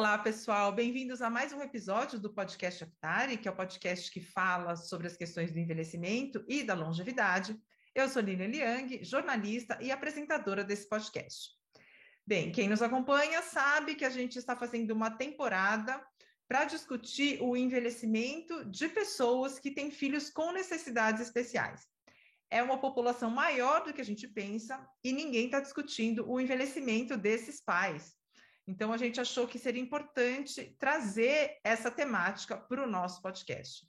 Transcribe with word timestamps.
Olá, 0.00 0.16
pessoal. 0.16 0.72
Bem-vindos 0.72 1.20
a 1.20 1.28
mais 1.28 1.52
um 1.52 1.60
episódio 1.60 2.18
do 2.18 2.32
podcast 2.32 2.84
Aptari, 2.84 3.36
que 3.36 3.46
é 3.46 3.50
o 3.50 3.54
podcast 3.54 4.10
que 4.10 4.18
fala 4.18 4.74
sobre 4.74 5.06
as 5.06 5.14
questões 5.14 5.52
do 5.52 5.58
envelhecimento 5.58 6.42
e 6.48 6.62
da 6.62 6.72
longevidade. 6.72 7.54
Eu 7.94 8.08
sou 8.08 8.22
Lilian 8.22 8.46
Liang, 8.46 9.04
jornalista 9.04 9.76
e 9.78 9.92
apresentadora 9.92 10.64
desse 10.64 10.88
podcast. 10.88 11.50
Bem, 12.26 12.50
quem 12.50 12.66
nos 12.66 12.80
acompanha 12.80 13.42
sabe 13.42 13.94
que 13.94 14.06
a 14.06 14.08
gente 14.08 14.38
está 14.38 14.56
fazendo 14.56 14.92
uma 14.92 15.10
temporada 15.10 16.02
para 16.48 16.64
discutir 16.64 17.38
o 17.42 17.54
envelhecimento 17.54 18.64
de 18.70 18.88
pessoas 18.88 19.58
que 19.58 19.70
têm 19.70 19.90
filhos 19.90 20.30
com 20.30 20.50
necessidades 20.50 21.20
especiais. 21.20 21.86
É 22.50 22.62
uma 22.62 22.80
população 22.80 23.30
maior 23.30 23.84
do 23.84 23.92
que 23.92 24.00
a 24.00 24.04
gente 24.10 24.26
pensa 24.26 24.82
e 25.04 25.12
ninguém 25.12 25.44
está 25.44 25.60
discutindo 25.60 26.26
o 26.26 26.40
envelhecimento 26.40 27.18
desses 27.18 27.62
pais. 27.62 28.18
Então, 28.70 28.92
a 28.92 28.96
gente 28.96 29.20
achou 29.20 29.48
que 29.48 29.58
seria 29.58 29.82
importante 29.82 30.76
trazer 30.78 31.58
essa 31.64 31.90
temática 31.90 32.56
para 32.56 32.84
o 32.84 32.86
nosso 32.88 33.20
podcast. 33.20 33.84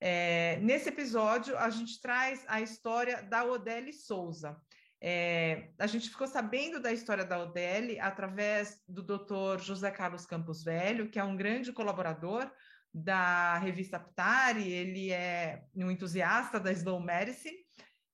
É, 0.00 0.60
nesse 0.60 0.88
episódio, 0.90 1.58
a 1.58 1.68
gente 1.70 2.00
traz 2.00 2.44
a 2.46 2.60
história 2.60 3.20
da 3.24 3.44
Odele 3.44 3.92
Souza. 3.92 4.56
É, 5.00 5.70
a 5.76 5.88
gente 5.88 6.08
ficou 6.08 6.28
sabendo 6.28 6.78
da 6.78 6.92
história 6.92 7.24
da 7.24 7.42
Odele 7.42 7.98
através 7.98 8.80
do 8.86 9.02
Dr. 9.02 9.58
José 9.60 9.90
Carlos 9.90 10.24
Campos 10.24 10.62
Velho, 10.62 11.10
que 11.10 11.18
é 11.18 11.24
um 11.24 11.36
grande 11.36 11.72
colaborador 11.72 12.48
da 12.94 13.58
revista 13.58 13.98
Ptari, 13.98 14.70
ele 14.70 15.10
é 15.10 15.64
um 15.74 15.90
entusiasta 15.90 16.60
da 16.60 16.70
Slow 16.70 17.00
Medicine, 17.00 17.56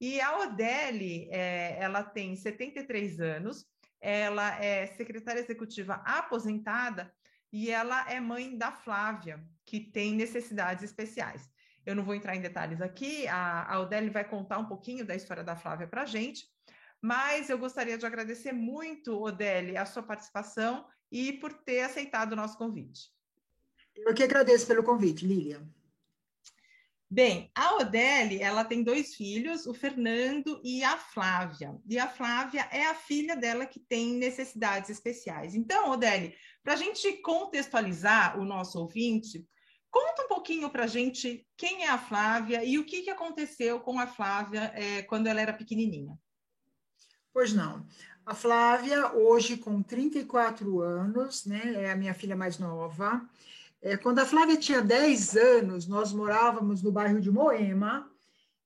e 0.00 0.22
a 0.22 0.38
Odele, 0.38 1.28
é, 1.30 1.76
ela 1.78 2.02
tem 2.02 2.34
73 2.34 3.20
anos, 3.20 3.66
ela 4.00 4.62
é 4.62 4.86
secretária 4.86 5.40
executiva 5.40 5.94
aposentada 6.04 7.12
e 7.52 7.70
ela 7.70 8.10
é 8.10 8.20
mãe 8.20 8.56
da 8.56 8.70
Flávia, 8.70 9.42
que 9.64 9.80
tem 9.80 10.14
necessidades 10.14 10.84
especiais. 10.84 11.48
Eu 11.84 11.94
não 11.94 12.04
vou 12.04 12.14
entrar 12.14 12.36
em 12.36 12.40
detalhes 12.40 12.80
aqui, 12.80 13.26
a, 13.28 13.62
a 13.62 13.84
vai 14.10 14.24
contar 14.24 14.58
um 14.58 14.66
pouquinho 14.66 15.06
da 15.06 15.14
história 15.14 15.42
da 15.42 15.56
Flávia 15.56 15.86
para 15.86 16.02
a 16.02 16.06
gente, 16.06 16.46
mas 17.00 17.48
eu 17.48 17.58
gostaria 17.58 17.96
de 17.96 18.04
agradecer 18.04 18.52
muito, 18.52 19.22
Odele, 19.22 19.76
a 19.76 19.86
sua 19.86 20.02
participação 20.02 20.86
e 21.10 21.32
por 21.34 21.52
ter 21.52 21.80
aceitado 21.80 22.32
o 22.32 22.36
nosso 22.36 22.58
convite. 22.58 23.10
Eu 23.96 24.14
que 24.14 24.22
agradeço 24.22 24.66
pelo 24.66 24.82
convite, 24.82 25.26
Lilian. 25.26 25.66
Bem, 27.10 27.50
a 27.54 27.76
Odele, 27.76 28.42
ela 28.42 28.66
tem 28.66 28.82
dois 28.82 29.14
filhos, 29.14 29.66
o 29.66 29.72
Fernando 29.72 30.60
e 30.62 30.84
a 30.84 30.98
Flávia. 30.98 31.74
E 31.88 31.98
a 31.98 32.06
Flávia 32.06 32.68
é 32.70 32.84
a 32.84 32.94
filha 32.94 33.34
dela 33.34 33.64
que 33.64 33.80
tem 33.80 34.12
necessidades 34.12 34.90
especiais. 34.90 35.54
Então, 35.54 35.90
Odele, 35.90 36.34
para 36.62 36.74
a 36.74 36.76
gente 36.76 37.10
contextualizar 37.22 38.38
o 38.38 38.44
nosso 38.44 38.78
ouvinte, 38.78 39.46
conta 39.90 40.24
um 40.24 40.28
pouquinho 40.28 40.68
para 40.68 40.84
a 40.84 40.86
gente 40.86 41.46
quem 41.56 41.84
é 41.84 41.88
a 41.88 41.96
Flávia 41.96 42.62
e 42.62 42.78
o 42.78 42.84
que, 42.84 43.00
que 43.00 43.10
aconteceu 43.10 43.80
com 43.80 43.98
a 43.98 44.06
Flávia 44.06 44.70
é, 44.74 45.00
quando 45.02 45.28
ela 45.28 45.40
era 45.40 45.54
pequenininha. 45.54 46.14
Pois 47.32 47.54
não. 47.54 47.86
A 48.26 48.34
Flávia, 48.34 49.14
hoje 49.14 49.56
com 49.56 49.82
34 49.82 50.82
anos, 50.82 51.46
né, 51.46 51.84
é 51.84 51.90
a 51.90 51.96
minha 51.96 52.12
filha 52.12 52.36
mais 52.36 52.58
nova, 52.58 53.26
é, 53.80 53.96
quando 53.96 54.18
a 54.18 54.26
Flávia 54.26 54.56
tinha 54.56 54.82
10 54.82 55.36
anos, 55.36 55.86
nós 55.86 56.12
morávamos 56.12 56.82
no 56.82 56.90
bairro 56.90 57.20
de 57.20 57.30
Moema, 57.30 58.10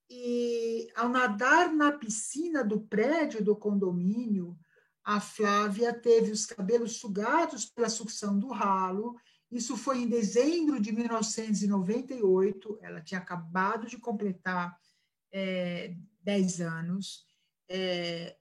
e 0.08 0.88
ao 0.94 1.08
nadar 1.08 1.72
na 1.72 1.92
piscina 1.92 2.62
do 2.62 2.80
prédio 2.80 3.42
do 3.42 3.56
condomínio, 3.56 4.58
a 5.04 5.20
Flávia 5.20 5.92
teve 5.92 6.30
os 6.30 6.46
cabelos 6.46 6.98
sugados 6.98 7.64
pela 7.64 7.88
sucção 7.88 8.38
do 8.38 8.48
ralo. 8.48 9.16
Isso 9.50 9.76
foi 9.76 9.98
em 10.02 10.08
dezembro 10.08 10.80
de 10.80 10.92
1998, 10.92 12.78
ela 12.80 13.00
tinha 13.00 13.20
acabado 13.20 13.86
de 13.86 13.98
completar 13.98 14.76
é, 15.32 15.94
10 16.22 16.60
anos. 16.60 17.26
É, 17.68 18.36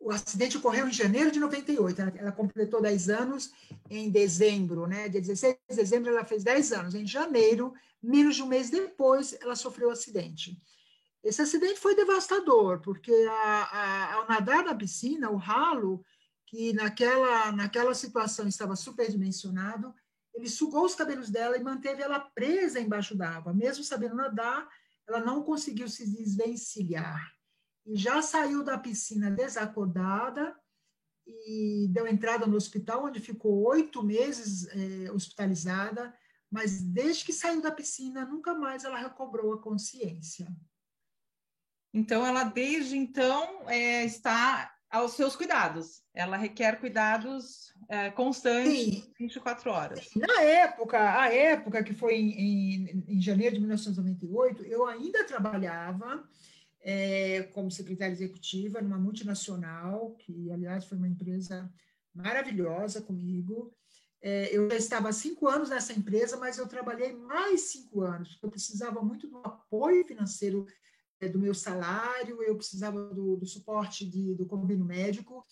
o 0.00 0.10
acidente 0.10 0.56
ocorreu 0.58 0.86
em 0.86 0.92
janeiro 0.92 1.30
de 1.30 1.40
98, 1.40 2.02
ela, 2.02 2.12
ela 2.16 2.32
completou 2.32 2.82
10 2.82 3.08
anos 3.08 3.52
em 3.88 4.10
dezembro, 4.10 4.86
né? 4.86 5.08
Dia 5.08 5.20
16 5.20 5.56
de 5.70 5.76
dezembro 5.76 6.10
ela 6.10 6.24
fez 6.24 6.44
10 6.44 6.72
anos. 6.72 6.94
Em 6.94 7.06
janeiro, 7.06 7.72
menos 8.02 8.36
de 8.36 8.42
um 8.42 8.46
mês 8.46 8.68
depois, 8.68 9.36
ela 9.40 9.56
sofreu 9.56 9.88
o 9.88 9.90
um 9.90 9.92
acidente. 9.92 10.60
Esse 11.22 11.40
acidente 11.40 11.80
foi 11.80 11.96
devastador, 11.96 12.80
porque 12.80 13.12
a, 13.30 13.62
a, 13.62 14.14
ao 14.14 14.28
nadar 14.28 14.62
na 14.62 14.74
piscina, 14.74 15.30
o 15.30 15.36
ralo, 15.36 16.04
que 16.46 16.74
naquela, 16.74 17.50
naquela 17.52 17.94
situação 17.94 18.46
estava 18.46 18.76
superdimensionado, 18.76 19.94
ele 20.34 20.48
sugou 20.48 20.84
os 20.84 20.94
cabelos 20.94 21.30
dela 21.30 21.56
e 21.56 21.62
manteve 21.62 22.02
ela 22.02 22.20
presa 22.20 22.78
embaixo 22.78 23.16
d'água. 23.16 23.54
Mesmo 23.54 23.82
sabendo 23.82 24.16
nadar, 24.16 24.68
ela 25.08 25.20
não 25.20 25.42
conseguiu 25.42 25.88
se 25.88 26.06
desvencilhar 26.06 27.33
e 27.86 27.96
já 27.96 28.22
saiu 28.22 28.64
da 28.64 28.78
piscina 28.78 29.30
desacordada 29.30 30.56
e 31.26 31.88
deu 31.90 32.06
entrada 32.06 32.46
no 32.46 32.56
hospital, 32.56 33.04
onde 33.04 33.20
ficou 33.20 33.66
oito 33.68 34.02
meses 34.02 34.66
é, 34.68 35.10
hospitalizada, 35.10 36.14
mas 36.50 36.80
desde 36.80 37.24
que 37.24 37.32
saiu 37.32 37.60
da 37.60 37.70
piscina, 37.70 38.24
nunca 38.24 38.54
mais 38.54 38.84
ela 38.84 38.98
recobrou 38.98 39.54
a 39.54 39.60
consciência. 39.60 40.46
Então, 41.92 42.26
ela 42.26 42.44
desde 42.44 42.96
então 42.96 43.68
é, 43.68 44.04
está 44.04 44.74
aos 44.90 45.12
seus 45.12 45.34
cuidados. 45.34 46.02
Ela 46.14 46.36
requer 46.36 46.78
cuidados 46.78 47.72
é, 47.88 48.10
constantes, 48.10 48.72
Sim. 48.72 49.12
24 49.18 49.70
horas. 49.70 50.08
Sim. 50.08 50.20
Na 50.20 50.42
época, 50.42 51.20
a 51.20 51.32
época 51.32 51.82
que 51.82 51.92
foi 51.92 52.14
em, 52.14 52.30
em, 52.30 53.04
em 53.08 53.20
janeiro 53.20 53.54
de 53.54 53.60
1998, 53.60 54.64
eu 54.64 54.86
ainda 54.86 55.24
trabalhava 55.24 56.28
é, 56.84 57.44
como 57.54 57.70
secretária 57.70 58.12
executiva 58.12 58.82
numa 58.82 58.98
multinacional, 58.98 60.14
que, 60.18 60.50
aliás, 60.52 60.84
foi 60.84 60.98
uma 60.98 61.08
empresa 61.08 61.72
maravilhosa 62.14 63.00
comigo. 63.00 63.74
É, 64.20 64.54
eu 64.54 64.68
já 64.70 64.76
estava 64.76 65.08
há 65.08 65.12
cinco 65.12 65.48
anos 65.48 65.70
nessa 65.70 65.94
empresa, 65.94 66.36
mas 66.36 66.58
eu 66.58 66.68
trabalhei 66.68 67.14
mais 67.14 67.62
cinco 67.62 68.02
anos, 68.02 68.32
porque 68.32 68.46
eu 68.46 68.50
precisava 68.50 69.02
muito 69.02 69.26
do 69.28 69.38
apoio 69.38 70.06
financeiro 70.06 70.66
é, 71.20 71.28
do 71.28 71.38
meu 71.38 71.54
salário, 71.54 72.42
eu 72.42 72.54
precisava 72.54 73.02
do, 73.14 73.36
do 73.36 73.46
suporte 73.46 74.04
de, 74.04 74.34
do 74.34 74.46
convênio 74.46 74.84
médico, 74.84 75.42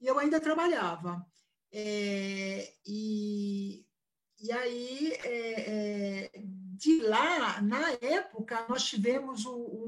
e 0.00 0.06
eu 0.06 0.18
ainda 0.18 0.40
trabalhava. 0.40 1.24
É, 1.70 2.74
e, 2.84 3.86
e 4.40 4.52
aí, 4.52 5.12
é, 5.22 6.30
é, 6.30 6.30
de 6.34 7.00
lá, 7.02 7.60
na 7.62 7.92
época, 7.92 8.66
nós 8.68 8.84
tivemos 8.84 9.46
um, 9.46 9.81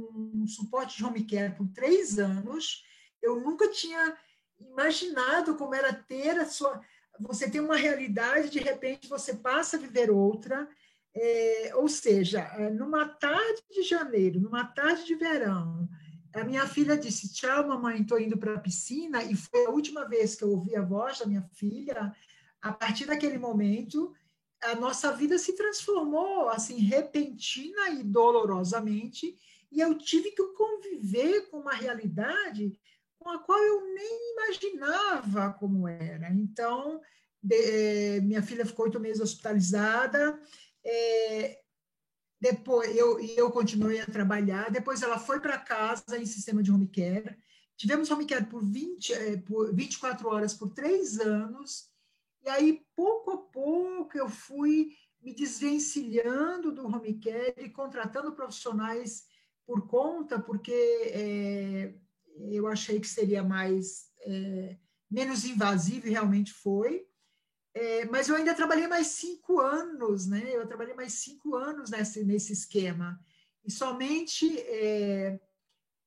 um, 0.44 0.49
suporte 0.49 0.97
de 0.97 1.05
home 1.05 1.25
care 1.25 1.55
por 1.55 1.66
três 1.69 2.19
anos. 2.19 2.84
Eu 3.22 3.41
nunca 3.41 3.69
tinha 3.69 4.16
imaginado 4.60 5.56
como 5.56 5.75
era 5.75 5.93
ter 5.93 6.38
a 6.38 6.47
sua. 6.47 6.81
Você 7.21 7.50
tem 7.50 7.60
uma 7.60 7.77
realidade, 7.77 8.50
de 8.50 8.59
repente 8.59 9.09
você 9.09 9.34
passa 9.34 9.77
a 9.77 9.81
viver 9.81 10.10
outra. 10.10 10.69
É, 11.16 11.72
ou 11.77 11.88
seja, 11.88 12.41
é, 12.41 12.71
numa 12.71 13.09
tarde 13.09 13.62
de 13.71 13.83
janeiro, 13.83 14.41
numa 14.41 14.65
tarde 14.65 15.04
de 15.04 15.15
verão, 15.15 15.88
a 16.34 16.43
minha 16.43 16.66
filha 16.66 16.97
disse: 16.97 17.33
Tchau, 17.33 17.69
mamãe, 17.69 18.03
estou 18.03 18.21
indo 18.21 18.37
para 18.37 18.54
a 18.54 18.60
piscina. 18.60 19.22
E 19.22 19.37
foi 19.37 19.66
a 19.66 19.71
última 19.71 20.04
vez 20.04 20.34
que 20.34 20.43
eu 20.43 20.50
ouvi 20.50 20.75
a 20.75 20.83
voz 20.83 21.21
da 21.21 21.27
minha 21.27 21.49
filha. 21.54 22.15
A 22.60 22.72
partir 22.72 23.04
daquele 23.04 23.38
momento, 23.38 24.12
a 24.65 24.75
nossa 24.75 25.12
vida 25.12 25.38
se 25.38 25.54
transformou 25.54 26.49
assim 26.49 26.78
repentina 26.78 27.91
e 27.91 28.03
dolorosamente 28.03 29.39
e 29.74 29.80
eu 29.80 29.98
tive 29.98 30.30
que 30.30 30.42
conviver 30.54 31.50
com 31.50 31.59
uma 31.59 31.74
realidade 31.74 32.78
com 33.18 33.30
a 33.30 33.38
qual 33.38 33.59
eu 33.59 33.94
nem 33.94 34.32
imaginava 34.32 35.53
como 35.54 35.88
era. 35.88 36.30
Então, 36.30 37.00
de, 37.42 37.56
eh, 37.56 38.21
minha 38.21 38.42
filha 38.42 38.66
ficou 38.66 38.84
oito 38.84 39.00
meses 39.00 39.21
hospitalizada. 39.21 40.38
É, 40.84 41.60
depois 42.41 42.94
eu 42.94 43.18
eu 43.21 43.50
continuei 43.50 43.98
a 44.00 44.06
trabalhar. 44.06 44.71
Depois 44.71 45.03
ela 45.03 45.18
foi 45.18 45.41
para 45.41 45.59
casa 45.59 46.18
em 46.18 46.26
sistema 46.26 46.62
de 46.62 46.71
home 46.71 46.86
care. 46.86 47.36
Tivemos 47.76 48.10
home 48.10 48.26
care 48.26 48.44
por, 48.47 48.62
20, 48.62 49.12
é, 49.12 49.36
por 49.38 49.74
24 49.74 50.28
horas 50.28 50.54
por 50.54 50.68
três 50.68 51.18
anos. 51.18 51.91
E 52.44 52.48
aí, 52.48 52.82
pouco 52.94 53.30
a 53.30 53.38
pouco, 53.38 54.16
eu 54.16 54.28
fui 54.28 54.91
me 55.22 55.34
desvencilhando 55.34 56.71
do 56.71 56.86
home 56.86 57.18
care 57.18 57.54
e 57.56 57.71
contratando 57.71 58.34
profissionais 58.34 59.24
por 59.66 59.87
conta, 59.87 60.39
porque 60.39 60.72
é, 60.72 61.95
eu 62.51 62.66
achei 62.66 63.01
que 63.01 63.07
seria 63.07 63.43
mais 63.43 64.11
é, 64.21 64.77
menos 65.11 65.45
invasivo 65.45 66.07
e 66.07 66.11
realmente 66.11 66.53
foi. 66.53 67.07
É, 67.75 68.05
mas 68.05 68.28
eu 68.28 68.37
ainda 68.37 68.55
trabalhei 68.55 68.87
mais 68.87 69.09
cinco 69.09 69.59
anos, 69.61 70.27
né? 70.27 70.55
Eu 70.55 70.66
trabalhei 70.66 70.95
mais 70.95 71.15
cinco 71.15 71.57
anos 71.57 71.91
nesse, 71.91 72.25
nesse 72.25 72.53
esquema. 72.53 73.19
E 73.65 73.71
somente 73.71 74.59
é, 74.61 75.41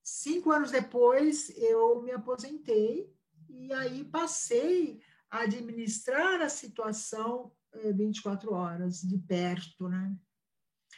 cinco 0.04 0.52
anos 0.52 0.72
depois 0.72 1.50
eu 1.58 2.02
me 2.02 2.12
aposentei 2.12 3.14
e 3.50 3.74
aí 3.74 4.06
passei 4.06 5.02
administrar 5.30 6.42
a 6.42 6.48
situação 6.48 7.52
24 7.96 8.50
eh, 8.50 8.54
horas 8.54 9.02
de 9.02 9.18
perto, 9.18 9.90
né? 9.90 10.16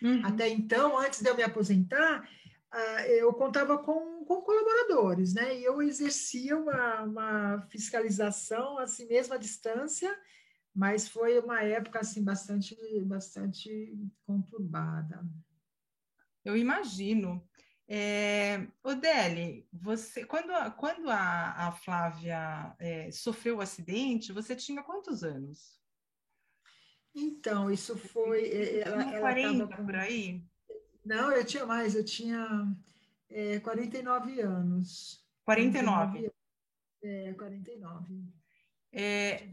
Uhum. 0.02 0.26
Até 0.26 0.48
então, 0.48 0.98
antes 0.98 1.22
de 1.22 1.30
eu 1.30 1.36
me 1.36 1.44
aposentar, 1.44 2.30
eu 3.08 3.34
contava 3.34 3.78
com, 3.78 4.24
com 4.26 4.42
colaboradores, 4.42 5.34
né? 5.34 5.58
E 5.58 5.64
eu 5.64 5.82
exercia 5.82 6.58
uma, 6.58 7.02
uma 7.02 7.62
fiscalização 7.70 8.78
assim 8.78 9.08
mesmo 9.08 9.34
à 9.34 9.38
distância, 9.38 10.16
mas 10.74 11.08
foi 11.08 11.40
uma 11.40 11.62
época 11.64 12.00
assim 12.00 12.24
bastante 12.24 12.76
bastante 13.06 13.98
conturbada. 14.26 15.26
Eu 16.46 16.56
imagino. 16.56 17.44
É, 17.92 18.68
Odele, 18.84 19.68
você, 19.74 20.24
quando, 20.24 20.52
a, 20.52 20.70
quando 20.70 21.10
a, 21.10 21.68
a 21.68 21.72
Flávia 21.72 22.76
é, 22.78 23.10
sofreu 23.10 23.58
o 23.58 23.62
acidente, 23.62 24.32
você 24.32 24.56
tinha 24.56 24.84
quantos 24.84 25.24
anos? 25.24 25.80
Então, 27.16 27.72
isso 27.72 27.98
foi. 27.98 28.44
É, 28.48 28.82
ela, 28.82 29.02
ela 29.02 29.20
40 29.20 29.76
com... 29.76 29.86
por 29.86 29.96
aí? 29.96 30.44
Não, 31.06 31.32
eu 31.32 31.46
tinha 31.46 31.66
mais, 31.66 31.96
eu 31.96 32.04
tinha 32.04 32.68
é, 33.30 33.60
49 33.60 34.42
anos. 34.42 35.24
49? 35.46 36.32
É, 37.02 37.34
49. 37.34 38.24
É, 38.92 39.48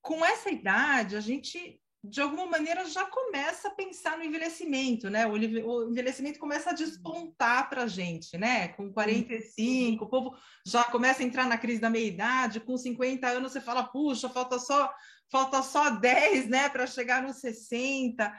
com 0.00 0.24
essa 0.24 0.50
idade, 0.50 1.16
a 1.16 1.20
gente 1.20 1.80
de 2.02 2.20
alguma 2.20 2.46
maneira 2.46 2.84
já 2.86 3.04
começa 3.04 3.68
a 3.68 3.72
pensar 3.72 4.16
no 4.16 4.24
envelhecimento, 4.24 5.10
né? 5.10 5.26
O, 5.26 5.36
envelhecimento 5.36 6.38
começa 6.38 6.70
a 6.70 6.74
despontar 6.74 7.68
para 7.68 7.82
a 7.82 7.86
gente, 7.86 8.38
né? 8.38 8.68
Com 8.68 8.92
45, 8.92 10.04
o 10.04 10.08
povo 10.08 10.36
já 10.64 10.84
começa 10.84 11.22
a 11.22 11.26
entrar 11.26 11.46
na 11.46 11.58
crise 11.58 11.80
da 11.80 11.90
meia-idade, 11.90 12.60
com 12.60 12.76
50 12.76 13.26
anos 13.26 13.52
você 13.52 13.60
fala, 13.60 13.82
puxa, 13.82 14.28
falta 14.28 14.58
só, 14.58 14.92
falta 15.30 15.60
só 15.62 15.90
10, 15.90 16.48
né, 16.48 16.68
para 16.68 16.86
chegar 16.86 17.22
nos 17.22 17.36
60. 17.36 18.32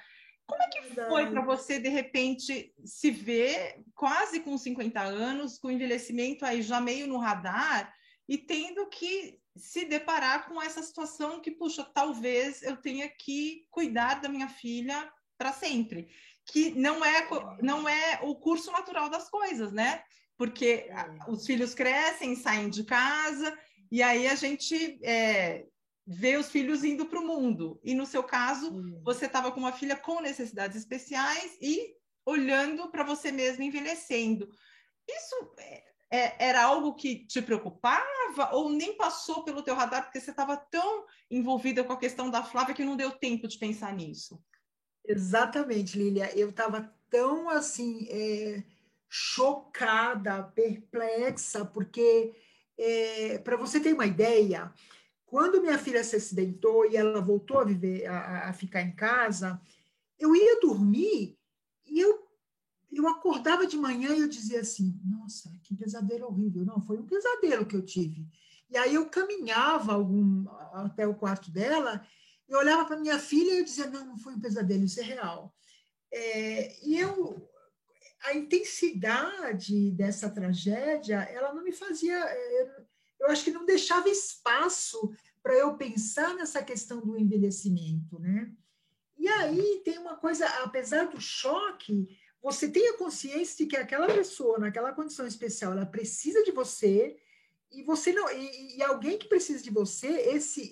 Como 0.49 0.63
é 0.63 0.67
que 0.67 0.95
foi 0.95 1.29
para 1.29 1.41
você, 1.41 1.79
de 1.79 1.89
repente, 1.89 2.73
se 2.83 3.11
ver 3.11 3.83
quase 3.93 4.39
com 4.39 4.57
50 4.57 4.99
anos, 4.99 5.59
com 5.59 5.69
envelhecimento 5.69 6.43
aí 6.43 6.63
já 6.63 6.81
meio 6.81 7.07
no 7.07 7.17
radar, 7.17 7.93
e 8.27 8.37
tendo 8.37 8.87
que 8.87 9.39
se 9.55 9.85
deparar 9.85 10.47
com 10.47 10.61
essa 10.61 10.81
situação 10.81 11.39
que, 11.39 11.51
puxa, 11.51 11.83
talvez 11.83 12.63
eu 12.63 12.77
tenha 12.77 13.07
que 13.09 13.65
cuidar 13.69 14.21
da 14.21 14.29
minha 14.29 14.47
filha 14.47 15.11
para 15.37 15.53
sempre, 15.53 16.09
que 16.45 16.71
não 16.71 17.03
é 17.05 17.27
não 17.61 17.87
é 17.87 18.19
o 18.23 18.35
curso 18.35 18.71
natural 18.71 19.09
das 19.09 19.29
coisas, 19.29 19.71
né? 19.71 20.03
Porque 20.37 20.89
os 21.27 21.45
filhos 21.45 21.75
crescem, 21.75 22.35
saem 22.35 22.69
de 22.69 22.83
casa 22.83 23.57
e 23.91 24.01
aí 24.01 24.27
a 24.27 24.35
gente 24.35 24.99
é, 25.03 25.65
vê 26.11 26.37
os 26.37 26.49
filhos 26.49 26.83
indo 26.83 27.05
para 27.05 27.19
o 27.19 27.27
mundo. 27.27 27.79
E 27.83 27.93
no 27.93 28.03
seu 28.03 28.23
caso, 28.23 28.83
você 29.03 29.27
estava 29.27 29.51
com 29.51 29.59
uma 29.59 29.71
filha 29.71 29.95
com 29.95 30.19
necessidades 30.19 30.75
especiais 30.75 31.55
e 31.61 31.93
olhando 32.25 32.89
para 32.89 33.03
você 33.03 33.31
mesma 33.31 33.63
envelhecendo. 33.63 34.49
Isso 35.07 35.53
é, 35.59 35.83
é, 36.09 36.47
era 36.47 36.63
algo 36.63 36.95
que 36.95 37.27
te 37.27 37.43
preocupava 37.43 38.49
ou 38.53 38.71
nem 38.71 38.97
passou 38.97 39.43
pelo 39.43 39.61
teu 39.61 39.75
radar 39.75 40.03
porque 40.03 40.19
você 40.19 40.31
estava 40.31 40.57
tão 40.57 41.05
envolvida 41.29 41.83
com 41.83 41.93
a 41.93 41.99
questão 41.99 42.27
da 42.31 42.41
Flávia 42.41 42.73
que 42.73 42.83
não 42.83 42.97
deu 42.97 43.11
tempo 43.11 43.47
de 43.47 43.59
pensar 43.59 43.93
nisso? 43.93 44.43
Exatamente, 45.05 45.95
Lília. 45.95 46.35
Eu 46.35 46.49
estava 46.49 46.91
tão 47.07 47.49
assim 47.49 48.07
é, 48.09 48.63
chocada, 49.07 50.41
perplexa, 50.55 51.63
porque 51.65 52.33
é, 52.79 53.37
para 53.37 53.57
você 53.57 53.79
ter 53.79 53.93
uma 53.93 54.07
ideia, 54.07 54.73
quando 55.29 55.61
minha 55.61 55.77
filha 55.77 56.03
se 56.03 56.15
acidentou 56.15 56.89
e 56.89 56.97
ela 56.97 57.21
voltou 57.21 57.59
a 57.59 57.63
viver, 57.63 58.07
a, 58.07 58.49
a 58.49 58.53
ficar 58.53 58.81
em 58.81 58.91
casa, 58.95 59.61
eu 60.17 60.35
ia 60.35 60.59
dormir 60.59 61.37
e 61.85 61.99
eu 61.99 62.27
eu 62.91 63.07
acordava 63.07 63.67
de 63.67 63.77
manhã 63.77 64.15
e 64.15 64.21
eu 64.21 64.27
dizia 64.27 64.61
assim: 64.61 64.99
nossa, 65.05 65.51
que 65.63 65.75
pesadelo 65.75 66.25
horrível. 66.25 66.65
Não, 66.65 66.81
foi 66.81 66.97
um 66.97 67.05
pesadelo 67.05 67.65
que 67.65 67.75
eu 67.75 67.85
tive. 67.85 68.27
E 68.69 68.75
aí 68.77 68.95
eu 68.95 69.07
caminhava 69.07 69.93
algum, 69.93 70.45
até 70.73 71.07
o 71.07 71.15
quarto 71.15 71.51
dela, 71.51 72.05
e 72.47 72.55
olhava 72.55 72.85
para 72.85 72.99
minha 72.99 73.19
filha 73.19 73.53
e 73.53 73.59
eu 73.59 73.63
dizia: 73.63 73.87
não, 73.87 74.05
não 74.05 74.17
foi 74.17 74.33
um 74.33 74.39
pesadelo, 74.39 74.83
isso 74.83 74.99
é 74.99 75.03
real. 75.03 75.53
É, 76.11 76.83
e 76.83 76.97
eu, 76.97 77.47
a 78.23 78.33
intensidade 78.33 79.91
dessa 79.91 80.27
tragédia, 80.27 81.19
ela 81.21 81.53
não 81.53 81.63
me 81.63 81.71
fazia. 81.71 82.17
Eu, 82.17 82.88
eu 83.19 83.27
acho 83.27 83.43
que 83.43 83.51
não 83.51 83.65
deixava 83.65 84.09
espaço 84.09 85.11
para 85.41 85.53
eu 85.53 85.75
pensar 85.75 86.35
nessa 86.35 86.63
questão 86.63 87.01
do 87.01 87.17
envelhecimento, 87.17 88.19
né? 88.19 88.51
E 89.17 89.27
aí 89.27 89.81
tem 89.83 89.97
uma 89.97 90.15
coisa, 90.15 90.45
apesar 90.63 91.05
do 91.07 91.19
choque, 91.19 92.07
você 92.41 92.69
tenha 92.69 92.97
consciência 92.97 93.57
de 93.57 93.65
que 93.65 93.75
aquela 93.75 94.07
pessoa, 94.07 94.57
naquela 94.57 94.93
condição 94.93 95.27
especial, 95.27 95.73
ela 95.73 95.85
precisa 95.85 96.43
de 96.43 96.51
você 96.51 97.17
e 97.71 97.83
você 97.83 98.13
não 98.13 98.29
e, 98.31 98.77
e 98.77 98.83
alguém 98.83 99.17
que 99.17 99.27
precisa 99.27 99.61
de 99.61 99.69
você, 99.69 100.07
esse 100.07 100.71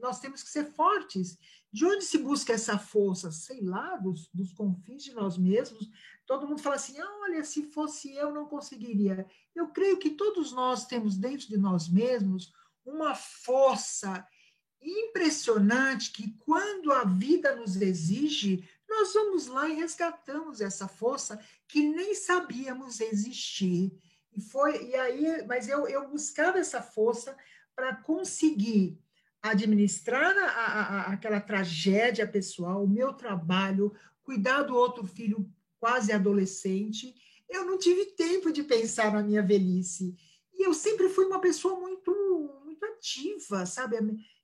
nós 0.00 0.20
temos 0.20 0.42
que 0.42 0.50
ser 0.50 0.72
fortes. 0.72 1.36
De 1.70 1.84
onde 1.84 2.04
se 2.04 2.16
busca 2.18 2.54
essa 2.54 2.78
força? 2.78 3.30
Sei 3.30 3.60
lá, 3.60 3.96
dos, 3.96 4.30
dos 4.32 4.52
confins 4.52 5.04
de 5.04 5.12
nós 5.12 5.36
mesmos. 5.36 5.90
Todo 6.28 6.46
mundo 6.46 6.60
fala 6.60 6.76
assim: 6.76 7.00
olha, 7.00 7.42
se 7.42 7.62
fosse 7.62 8.14
eu, 8.14 8.30
não 8.30 8.44
conseguiria. 8.44 9.26
Eu 9.54 9.68
creio 9.68 9.96
que 9.96 10.10
todos 10.10 10.52
nós 10.52 10.84
temos 10.86 11.16
dentro 11.16 11.48
de 11.48 11.56
nós 11.56 11.88
mesmos 11.88 12.52
uma 12.84 13.14
força 13.14 14.28
impressionante 14.80 16.12
que, 16.12 16.36
quando 16.40 16.92
a 16.92 17.02
vida 17.04 17.56
nos 17.56 17.76
exige, 17.76 18.68
nós 18.86 19.14
vamos 19.14 19.46
lá 19.46 19.70
e 19.70 19.76
resgatamos 19.76 20.60
essa 20.60 20.86
força 20.86 21.40
que 21.66 21.82
nem 21.82 22.14
sabíamos 22.14 23.00
existir. 23.00 23.90
E 24.30 24.40
foi 24.42 24.84
e 24.84 24.94
aí, 24.96 25.46
mas 25.46 25.66
eu, 25.66 25.88
eu 25.88 26.10
buscava 26.10 26.58
essa 26.58 26.82
força 26.82 27.34
para 27.74 27.96
conseguir 27.96 29.00
administrar 29.40 30.36
a, 30.36 30.50
a, 30.50 31.00
aquela 31.12 31.40
tragédia 31.40 32.26
pessoal, 32.28 32.84
o 32.84 32.88
meu 32.88 33.14
trabalho, 33.14 33.94
cuidar 34.22 34.62
do 34.64 34.76
outro 34.76 35.06
filho 35.06 35.50
quase 35.78 36.12
adolescente. 36.12 37.14
Eu 37.48 37.64
não 37.64 37.78
tive 37.78 38.06
tempo 38.06 38.52
de 38.52 38.62
pensar 38.62 39.12
na 39.12 39.22
minha 39.22 39.42
velhice. 39.42 40.14
E 40.54 40.66
eu 40.66 40.74
sempre 40.74 41.08
fui 41.08 41.24
uma 41.24 41.40
pessoa 41.40 41.78
muito, 41.78 42.12
muito 42.64 42.84
ativa, 42.84 43.64
sabe? 43.64 43.96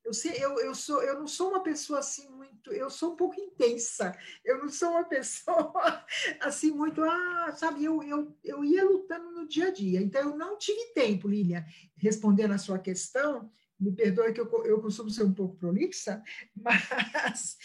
Eu, 0.04 0.12
sei, 0.12 0.32
eu, 0.38 0.58
eu, 0.60 0.74
sou, 0.74 1.02
eu 1.02 1.18
não 1.18 1.26
sou 1.26 1.48
uma 1.50 1.62
pessoa 1.62 1.98
assim 1.98 2.28
muito, 2.28 2.70
eu 2.70 2.90
sou 2.90 3.14
um 3.14 3.16
pouco 3.16 3.40
intensa, 3.40 4.16
eu 4.44 4.58
não 4.58 4.68
sou 4.68 4.90
uma 4.90 5.04
pessoa 5.08 6.04
assim 6.40 6.70
muito, 6.70 7.02
ah, 7.02 7.54
sabe, 7.56 7.84
eu, 7.84 8.02
eu, 8.02 8.36
eu 8.44 8.62
ia 8.62 8.84
lutando 8.84 9.30
no 9.30 9.48
dia 9.48 9.68
a 9.68 9.70
dia, 9.70 10.02
então 10.02 10.20
eu 10.20 10.36
não 10.36 10.58
tive 10.58 10.92
tempo, 10.92 11.26
Lília, 11.26 11.64
respondendo 11.96 12.52
a 12.52 12.58
sua 12.58 12.78
questão, 12.78 13.50
me 13.78 13.92
perdoe 13.92 14.32
que 14.32 14.40
eu, 14.40 14.64
eu 14.64 14.80
costumo 14.80 15.10
ser 15.10 15.24
um 15.24 15.34
pouco 15.34 15.56
prolixa, 15.56 16.22
mas 16.54 17.56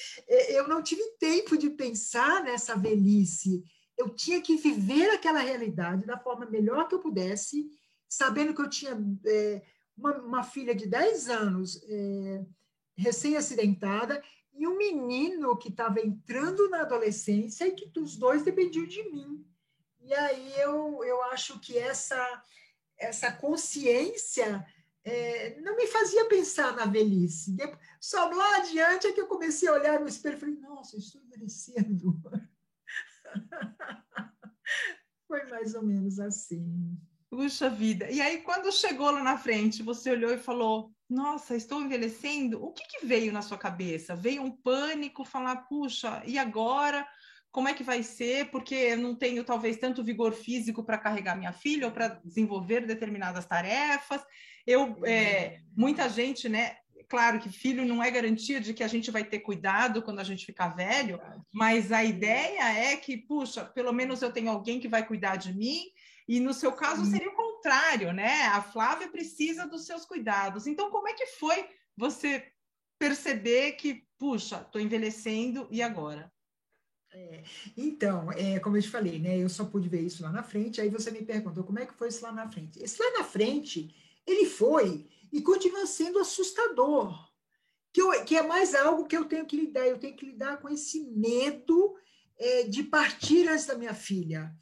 eu 0.49 0.67
não 0.67 0.81
tive 0.81 1.01
tempo 1.19 1.57
de 1.57 1.69
pensar 1.69 2.43
nessa 2.43 2.75
velhice, 2.75 3.63
eu 3.97 4.09
tinha 4.09 4.41
que 4.41 4.55
viver 4.55 5.09
aquela 5.11 5.39
realidade 5.39 6.05
da 6.05 6.17
forma 6.17 6.45
melhor 6.45 6.87
que 6.87 6.95
eu 6.95 6.99
pudesse, 6.99 7.69
sabendo 8.07 8.53
que 8.53 8.61
eu 8.61 8.69
tinha... 8.69 8.97
É, 9.25 9.61
uma, 9.99 10.17
uma 10.17 10.43
filha 10.43 10.73
de 10.73 10.87
10 10.87 11.29
anos 11.29 11.81
é, 11.83 12.45
recém-acidentada 12.97 14.23
e 14.53 14.67
um 14.67 14.77
menino 14.77 15.57
que 15.57 15.69
estava 15.69 15.99
entrando 15.99 16.69
na 16.69 16.81
adolescência 16.81 17.67
e 17.67 17.71
que 17.71 17.99
os 17.99 18.15
dois 18.17 18.43
dependiam 18.43 18.85
de 18.85 19.03
mim. 19.11 19.45
E 20.01 20.13
aí 20.13 20.53
eu, 20.59 21.03
eu 21.03 21.21
acho 21.23 21.59
que 21.59 21.77
essa, 21.77 22.43
essa 22.97 23.31
consciência 23.31 24.65
é, 25.09 25.59
não 25.61 25.75
me 25.75 25.87
fazia 25.87 26.27
pensar 26.27 26.75
na 26.75 26.85
velhice. 26.85 27.55
Só 27.99 28.29
lá 28.29 28.57
adiante 28.57 29.07
é 29.07 29.11
que 29.11 29.21
eu 29.21 29.27
comecei 29.27 29.67
a 29.67 29.73
olhar 29.73 29.99
no 29.99 30.07
espelho 30.07 30.37
e 30.37 30.39
falei, 30.39 30.55
nossa, 30.55 30.95
eu 30.95 30.99
estou 30.99 31.21
envelhecendo. 31.21 32.21
Foi 35.27 35.43
mais 35.45 35.75
ou 35.75 35.83
menos 35.83 36.19
assim. 36.19 36.97
Puxa 37.29 37.69
vida. 37.69 38.09
E 38.09 38.19
aí, 38.19 38.41
quando 38.41 38.71
chegou 38.71 39.11
lá 39.11 39.23
na 39.23 39.37
frente, 39.37 39.83
você 39.83 40.09
olhou 40.09 40.33
e 40.33 40.37
falou: 40.39 40.91
Nossa, 41.07 41.55
estou 41.55 41.79
envelhecendo? 41.79 42.63
O 42.63 42.71
que, 42.71 42.83
que 42.87 43.05
veio 43.05 43.31
na 43.31 43.43
sua 43.43 43.57
cabeça? 43.57 44.15
Veio 44.15 44.41
um 44.41 44.49
pânico, 44.49 45.23
falar: 45.23 45.67
Puxa, 45.67 46.23
e 46.25 46.39
agora? 46.39 47.07
Como 47.51 47.67
é 47.67 47.73
que 47.73 47.83
vai 47.83 48.01
ser? 48.03 48.49
Porque 48.49 48.73
eu 48.73 48.97
não 48.97 49.15
tenho 49.15 49.43
talvez 49.43 49.77
tanto 49.77 50.03
vigor 50.03 50.33
físico 50.33 50.83
para 50.83 50.97
carregar 50.97 51.35
minha 51.35 51.53
filha 51.53 51.87
ou 51.87 51.91
para 51.91 52.07
desenvolver 52.23 52.85
determinadas 52.85 53.45
tarefas. 53.45 54.23
Eu, 54.69 55.03
é, 55.03 55.61
muita 55.75 56.07
gente, 56.07 56.47
né? 56.47 56.77
Claro 57.07 57.39
que 57.39 57.49
filho 57.49 57.83
não 57.83 58.03
é 58.03 58.11
garantia 58.11 58.61
de 58.61 58.71
que 58.71 58.83
a 58.83 58.87
gente 58.87 59.09
vai 59.09 59.23
ter 59.23 59.39
cuidado 59.39 60.03
quando 60.03 60.19
a 60.19 60.23
gente 60.23 60.45
ficar 60.45 60.75
velho, 60.75 61.19
mas 61.51 61.91
a 61.91 62.03
ideia 62.03 62.91
é 62.91 62.95
que, 62.95 63.17
puxa, 63.17 63.65
pelo 63.65 63.91
menos 63.91 64.21
eu 64.21 64.31
tenho 64.31 64.51
alguém 64.51 64.79
que 64.79 64.87
vai 64.87 65.03
cuidar 65.03 65.37
de 65.37 65.51
mim 65.51 65.85
e 66.27 66.39
no 66.39 66.53
seu 66.53 66.71
caso 66.71 67.03
seria 67.03 67.29
o 67.29 67.35
contrário, 67.35 68.13
né? 68.13 68.43
A 68.43 68.61
Flávia 68.61 69.09
precisa 69.09 69.65
dos 69.65 69.87
seus 69.87 70.05
cuidados. 70.05 70.67
Então, 70.67 70.91
como 70.91 71.07
é 71.07 71.13
que 71.13 71.25
foi 71.25 71.67
você 71.97 72.51
perceber 72.99 73.71
que, 73.71 74.03
puxa, 74.19 74.61
estou 74.61 74.79
envelhecendo 74.79 75.67
e 75.71 75.81
agora? 75.81 76.31
É, 77.11 77.41
então, 77.75 78.31
é, 78.33 78.59
como 78.59 78.77
eu 78.77 78.83
te 78.83 78.89
falei, 78.89 79.17
né, 79.17 79.39
eu 79.39 79.49
só 79.49 79.65
pude 79.65 79.89
ver 79.89 80.01
isso 80.01 80.21
lá 80.21 80.31
na 80.31 80.43
frente, 80.43 80.79
aí 80.79 80.89
você 80.89 81.09
me 81.09 81.23
perguntou 81.23 81.63
como 81.63 81.79
é 81.79 81.87
que 81.87 81.95
foi 81.95 82.09
isso 82.09 82.21
lá 82.21 82.31
na 82.31 82.47
frente. 82.47 82.77
Esse 82.83 83.01
lá 83.01 83.17
na 83.17 83.23
frente, 83.23 83.95
ele 84.29 84.45
foi 84.45 85.07
e 85.31 85.41
continua 85.41 85.85
sendo 85.85 86.19
assustador, 86.19 87.29
que, 87.91 88.01
eu, 88.01 88.23
que 88.25 88.35
é 88.35 88.43
mais 88.43 88.75
algo 88.75 89.05
que 89.05 89.17
eu 89.17 89.25
tenho 89.25 89.45
que 89.45 89.55
lidar, 89.55 89.87
eu 89.87 89.99
tenho 89.99 90.15
que 90.15 90.25
lidar 90.25 90.57
com 90.57 90.69
esse 90.69 91.01
medo 91.11 91.95
é, 92.37 92.63
de 92.63 92.83
partir 92.83 93.47
antes 93.47 93.65
da 93.65 93.75
minha 93.75 93.93
filha. 93.93 94.53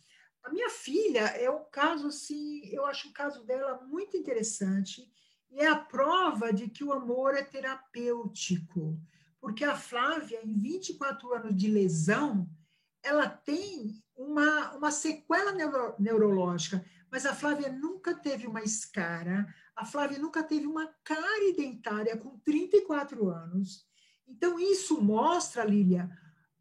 A 0.43 0.49
minha 0.49 0.69
filha 0.69 1.21
é 1.21 1.49
um 1.49 1.65
caso, 1.71 2.07
assim, 2.07 2.61
eu 2.71 2.85
acho 2.85 3.09
o 3.09 3.13
caso 3.13 3.43
dela 3.45 3.81
muito 3.85 4.15
interessante, 4.15 5.11
e 5.51 5.59
é 5.59 5.67
a 5.67 5.75
prova 5.75 6.53
de 6.53 6.69
que 6.69 6.83
o 6.83 6.93
amor 6.93 7.35
é 7.35 7.43
terapêutico 7.43 8.97
porque 9.39 9.63
a 9.63 9.75
Flávia, 9.75 10.41
em 10.43 10.59
24 10.59 11.33
anos 11.33 11.55
de 11.55 11.69
lesão, 11.69 12.49
ela 13.03 13.29
tem 13.29 14.03
uma, 14.15 14.73
uma 14.73 14.91
sequela 14.91 15.51
neuro, 15.51 15.95
neurológica, 15.99 16.83
mas 17.11 17.25
a 17.25 17.33
Flávia 17.33 17.71
nunca 17.71 18.13
teve 18.13 18.47
uma 18.47 18.61
escara, 18.61 19.47
a 19.75 19.85
Flávia 19.85 20.19
nunca 20.19 20.43
teve 20.43 20.65
uma 20.65 20.87
cárie 21.03 21.55
dentária 21.55 22.17
com 22.17 22.37
34 22.39 23.29
anos. 23.29 23.85
Então, 24.27 24.59
isso 24.59 25.01
mostra, 25.01 25.63
Lília, 25.63 26.09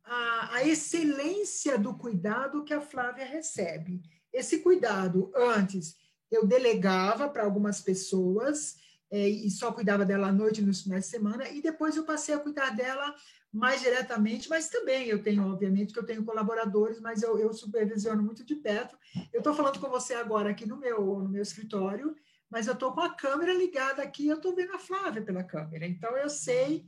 a, 0.05 0.57
a 0.57 0.65
excelência 0.65 1.77
do 1.77 1.95
cuidado 1.95 2.65
que 2.65 2.73
a 2.73 2.81
Flávia 2.81 3.25
recebe. 3.25 4.03
Esse 4.33 4.61
cuidado, 4.61 5.33
antes, 5.35 5.97
eu 6.31 6.47
delegava 6.47 7.29
para 7.29 7.43
algumas 7.43 7.81
pessoas, 7.81 8.77
é, 9.11 9.29
e 9.29 9.51
só 9.51 9.73
cuidava 9.73 10.05
dela 10.05 10.29
à 10.29 10.33
noite 10.33 10.63
nos 10.63 10.83
finais 10.83 11.05
de 11.05 11.11
semana, 11.11 11.49
e 11.49 11.61
depois 11.61 11.97
eu 11.97 12.05
passei 12.05 12.35
a 12.35 12.41
cuidar 12.41 12.71
dela 12.71 13.15
mais 13.57 13.81
diretamente, 13.81 14.49
mas 14.51 14.69
também 14.69 15.09
eu 15.09 15.23
tenho, 15.23 15.51
obviamente, 15.51 15.93
que 15.93 15.99
eu 15.99 16.05
tenho 16.05 16.25
colaboradores, 16.25 17.01
mas 17.01 17.23
eu, 17.23 17.39
eu 17.39 17.53
supervisiono 17.55 18.23
muito 18.23 18.45
de 18.45 18.55
perto. 18.55 18.99
Eu 19.33 19.39
estou 19.39 19.55
falando 19.55 19.81
com 19.81 19.89
você 19.89 20.15
agora 20.15 20.51
aqui 20.51 20.67
no 20.67 20.77
meu, 20.77 21.21
no 21.21 21.29
meu 21.29 21.43
escritório, 21.43 22.15
mas 22.51 22.67
eu 22.67 22.75
estou 22.75 22.93
com 22.93 23.01
a 23.01 23.15
câmera 23.15 23.55
ligada 23.55 24.03
aqui, 24.03 24.29
eu 24.29 24.37
estou 24.37 24.55
vendo 24.55 24.75
a 24.75 24.79
Flávia 24.79 25.23
pela 25.23 25.43
câmera, 25.43 25.87
então 25.87 26.17
eu 26.17 26.29
sei 26.29 26.85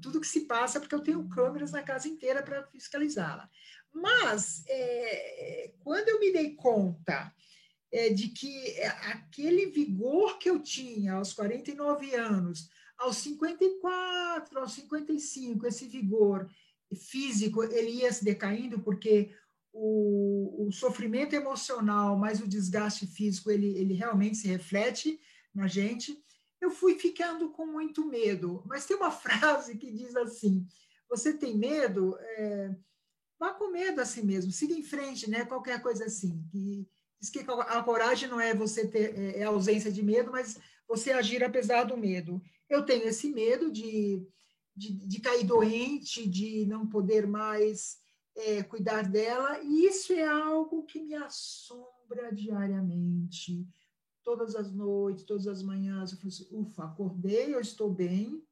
tudo 0.00 0.20
que 0.20 0.26
se 0.26 0.42
passa, 0.42 0.78
porque 0.78 0.94
eu 0.94 1.02
tenho 1.02 1.28
câmeras 1.28 1.72
na 1.72 1.82
casa 1.82 2.06
inteira 2.06 2.42
para 2.42 2.66
fiscalizá-la. 2.66 3.48
Mas, 3.92 4.62
é, 4.68 5.72
quando 5.80 6.08
eu 6.08 6.20
me 6.20 6.32
dei 6.32 6.54
conta 6.54 7.34
é, 7.90 8.10
de 8.10 8.28
que 8.28 8.70
é, 8.78 8.86
aquele 8.86 9.66
vigor 9.66 10.38
que 10.38 10.48
eu 10.48 10.60
tinha 10.60 11.14
aos 11.14 11.32
49 11.32 12.14
anos, 12.14 12.70
aos 13.02 13.16
54, 13.18 14.58
aos 14.58 14.72
55, 14.72 15.66
esse 15.66 15.86
vigor 15.86 16.48
físico, 16.94 17.62
ele 17.64 17.90
ia 17.90 18.12
se 18.12 18.24
decaindo, 18.24 18.80
porque 18.80 19.30
o, 19.72 20.66
o 20.66 20.72
sofrimento 20.72 21.34
emocional 21.34 22.16
mais 22.16 22.40
o 22.40 22.48
desgaste 22.48 23.06
físico, 23.06 23.50
ele, 23.50 23.76
ele 23.76 23.94
realmente 23.94 24.36
se 24.36 24.46
reflete 24.46 25.18
na 25.54 25.66
gente. 25.66 26.16
Eu 26.60 26.70
fui 26.70 26.98
ficando 26.98 27.50
com 27.50 27.66
muito 27.66 28.04
medo. 28.06 28.62
Mas 28.66 28.86
tem 28.86 28.96
uma 28.96 29.10
frase 29.12 29.76
que 29.76 29.90
diz 29.90 30.14
assim: 30.14 30.64
você 31.08 31.32
tem 31.32 31.56
medo? 31.56 32.16
É, 32.20 32.76
vá 33.38 33.52
com 33.52 33.70
medo 33.70 34.00
assim 34.00 34.22
mesmo, 34.22 34.52
siga 34.52 34.74
em 34.74 34.82
frente, 34.82 35.28
né? 35.28 35.44
Qualquer 35.44 35.82
coisa 35.82 36.04
assim. 36.04 36.44
Que, 36.50 36.86
Diz 37.22 37.30
que 37.30 37.38
a 37.48 37.82
coragem 37.84 38.28
não 38.28 38.40
é 38.40 38.52
você 38.52 38.84
ter 38.84 39.16
é, 39.16 39.38
é 39.38 39.44
a 39.44 39.48
ausência 39.48 39.92
de 39.92 40.02
medo, 40.02 40.32
mas 40.32 40.58
você 40.88 41.12
agir 41.12 41.44
apesar 41.44 41.84
do 41.84 41.96
medo. 41.96 42.42
Eu 42.72 42.84
tenho 42.84 43.04
esse 43.04 43.28
medo 43.28 43.70
de, 43.70 44.26
de, 44.74 44.92
de 45.06 45.20
cair 45.20 45.44
doente, 45.44 46.26
de 46.26 46.64
não 46.66 46.86
poder 46.86 47.26
mais 47.26 47.98
é, 48.34 48.62
cuidar 48.62 49.02
dela, 49.02 49.60
e 49.62 49.86
isso 49.86 50.12
é 50.12 50.24
algo 50.24 50.84
que 50.84 50.98
me 50.98 51.14
assombra 51.14 52.32
diariamente. 52.32 53.68
Todas 54.24 54.56
as 54.56 54.72
noites, 54.72 55.24
todas 55.24 55.46
as 55.46 55.62
manhãs, 55.62 56.12
eu 56.12 56.18
falo 56.18 56.28
assim, 56.28 56.48
ufa, 56.50 56.84
acordei, 56.84 57.54
eu 57.54 57.60
estou 57.60 57.90
bem. 57.92 58.42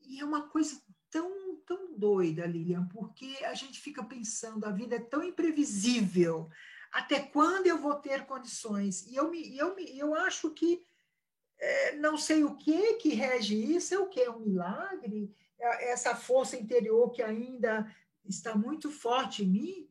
E 0.00 0.20
é 0.20 0.24
uma 0.24 0.48
coisa 0.48 0.80
tão, 1.10 1.56
tão 1.66 1.98
doida, 1.98 2.46
Lilian, 2.46 2.86
porque 2.86 3.38
a 3.44 3.54
gente 3.54 3.80
fica 3.80 4.04
pensando, 4.04 4.64
a 4.64 4.70
vida 4.70 4.94
é 4.94 5.00
tão 5.00 5.24
imprevisível 5.24 6.48
até 6.92 7.18
quando 7.18 7.66
eu 7.66 7.76
vou 7.76 7.96
ter 7.96 8.24
condições? 8.24 9.04
E 9.08 9.16
eu, 9.16 9.28
me, 9.28 9.58
eu, 9.58 9.74
me, 9.74 9.98
eu 9.98 10.14
acho 10.14 10.50
que 10.50 10.80
é, 11.58 11.96
não 11.96 12.16
sei 12.16 12.44
o 12.44 12.56
que 12.56 12.94
que 12.94 13.10
rege 13.10 13.54
isso, 13.54 13.94
é 13.94 13.98
o 13.98 14.08
que? 14.08 14.20
É 14.20 14.30
um 14.30 14.40
milagre? 14.40 15.34
É 15.60 15.90
essa 15.90 16.14
força 16.14 16.56
interior 16.56 17.10
que 17.10 17.22
ainda 17.22 17.86
está 18.24 18.54
muito 18.54 18.90
forte 18.90 19.44
em 19.44 19.48
mim, 19.48 19.88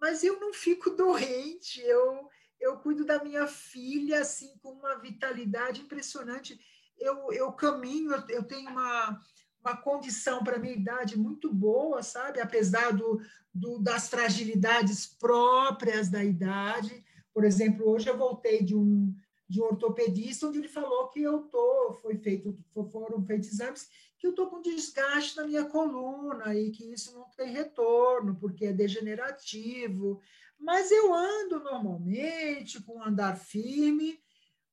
mas 0.00 0.22
eu 0.22 0.38
não 0.40 0.52
fico 0.52 0.90
doente, 0.96 1.80
eu, 1.80 2.28
eu 2.60 2.78
cuido 2.78 3.04
da 3.04 3.22
minha 3.22 3.46
filha 3.46 4.20
assim 4.20 4.56
com 4.62 4.70
uma 4.72 4.96
vitalidade 4.96 5.80
impressionante. 5.80 6.58
Eu, 6.98 7.32
eu 7.32 7.52
caminho, 7.52 8.12
eu, 8.12 8.22
eu 8.28 8.42
tenho 8.44 8.70
uma, 8.70 9.20
uma 9.60 9.76
condição 9.76 10.44
para 10.44 10.58
minha 10.58 10.74
idade 10.74 11.18
muito 11.18 11.52
boa, 11.52 12.02
sabe? 12.02 12.40
Apesar 12.40 12.92
do, 12.92 13.20
do, 13.52 13.78
das 13.78 14.08
fragilidades 14.08 15.06
próprias 15.06 16.08
da 16.08 16.22
idade. 16.22 17.04
Por 17.32 17.44
exemplo, 17.44 17.88
hoje 17.88 18.08
eu 18.08 18.16
voltei 18.16 18.62
de 18.62 18.76
um, 18.76 19.14
de 19.48 19.60
um 19.60 19.64
ortopedista 19.64 20.46
onde 20.46 20.58
ele 20.58 20.68
falou 20.68 21.08
que 21.08 21.22
eu 21.22 21.42
tô, 21.42 21.92
foi 22.00 22.16
feito, 22.16 22.58
foram 22.90 23.24
feitos 23.24 23.52
exames, 23.52 23.88
que 24.18 24.26
eu 24.26 24.30
estou 24.30 24.48
com 24.48 24.62
desgaste 24.62 25.36
na 25.36 25.46
minha 25.46 25.64
coluna 25.64 26.54
e 26.54 26.70
que 26.70 26.92
isso 26.92 27.12
não 27.12 27.28
tem 27.36 27.52
retorno, 27.52 28.36
porque 28.36 28.66
é 28.66 28.72
degenerativo. 28.72 30.20
Mas 30.58 30.90
eu 30.90 31.12
ando 31.12 31.60
normalmente, 31.60 32.82
com 32.82 33.02
andar 33.02 33.36
firme, 33.36 34.18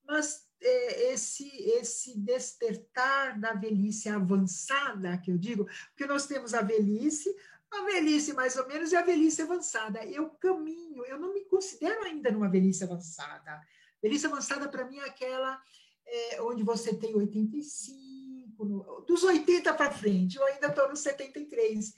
mas 0.06 0.48
é, 0.62 1.12
esse, 1.12 1.50
esse 1.72 2.18
despertar 2.18 3.40
da 3.40 3.54
velhice 3.54 4.08
avançada, 4.08 5.18
que 5.18 5.32
eu 5.32 5.38
digo, 5.38 5.68
porque 5.90 6.06
nós 6.06 6.28
temos 6.28 6.54
a 6.54 6.62
velhice, 6.62 7.36
a 7.72 7.84
velhice 7.86 8.34
mais 8.34 8.56
ou 8.56 8.68
menos 8.68 8.92
e 8.92 8.96
a 8.96 9.02
velhice 9.02 9.42
avançada. 9.42 10.06
Eu 10.06 10.30
caminho, 10.30 11.04
eu 11.06 11.20
não 11.20 11.34
me 11.34 11.46
considero 11.46 12.04
ainda 12.04 12.32
numa 12.32 12.50
velhice 12.50 12.84
avançada. 12.84 13.62
Velhice 14.02 14.26
avançada, 14.26 14.68
para 14.68 14.88
mim, 14.90 14.98
é 14.98 15.06
aquela 15.06 15.62
é, 16.06 16.42
onde 16.42 16.64
você 16.64 16.96
tem 16.96 17.16
85, 17.16 18.66
no, 18.66 19.02
dos 19.02 19.24
80 19.24 19.74
para 19.74 19.92
frente, 19.92 20.38
eu 20.38 20.46
ainda 20.46 20.68
estou 20.68 20.90
nos 20.90 21.00
73. 21.00 21.94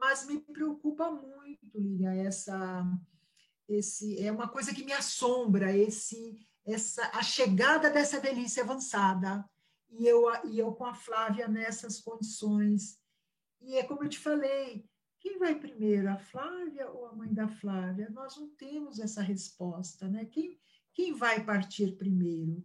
Mas 0.00 0.26
me 0.26 0.40
preocupa 0.40 1.10
muito, 1.10 1.78
Lívia, 1.78 2.14
essa, 2.14 2.84
esse, 3.68 4.24
é 4.24 4.30
uma 4.30 4.48
coisa 4.48 4.72
que 4.72 4.84
me 4.84 4.92
assombra, 4.92 5.76
esse 5.76 6.38
essa, 6.68 7.10
a 7.14 7.22
chegada 7.22 7.90
dessa 7.90 8.20
velhice 8.20 8.60
avançada. 8.60 9.44
E 9.90 10.06
eu, 10.06 10.24
e 10.44 10.58
eu 10.58 10.72
com 10.72 10.84
a 10.84 10.94
Flávia 10.94 11.48
nessas 11.48 11.98
condições. 11.98 12.98
E 13.62 13.76
é 13.76 13.82
como 13.82 14.04
eu 14.04 14.08
te 14.08 14.18
falei, 14.18 14.84
quem 15.18 15.38
vai 15.38 15.54
primeiro, 15.54 16.10
a 16.10 16.18
Flávia 16.18 16.90
ou 16.90 17.06
a 17.06 17.14
mãe 17.14 17.32
da 17.32 17.48
Flávia? 17.48 18.10
Nós 18.10 18.36
não 18.36 18.50
temos 18.50 18.98
essa 18.98 19.22
resposta, 19.22 20.06
né? 20.08 20.26
Quem, 20.26 20.60
quem 20.98 21.14
vai 21.14 21.44
partir 21.44 21.92
primeiro? 21.92 22.60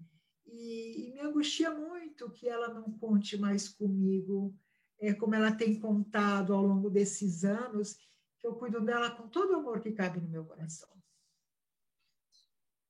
E, 0.48 1.06
e 1.08 1.14
me 1.14 1.22
angustia 1.22 1.70
muito 1.70 2.32
que 2.32 2.50
ela 2.50 2.74
não 2.74 2.92
conte 2.98 3.38
mais 3.38 3.70
comigo, 3.70 4.58
é, 5.00 5.14
como 5.14 5.36
ela 5.36 5.52
tem 5.52 5.80
contado 5.80 6.52
ao 6.52 6.66
longo 6.66 6.90
desses 6.90 7.44
anos, 7.44 7.94
que 8.40 8.48
eu 8.48 8.56
cuido 8.56 8.82
dela 8.82 9.12
com 9.12 9.28
todo 9.28 9.52
o 9.52 9.58
amor 9.58 9.82
que 9.82 9.92
cabe 9.92 10.20
no 10.20 10.28
meu 10.28 10.44
coração. 10.46 10.90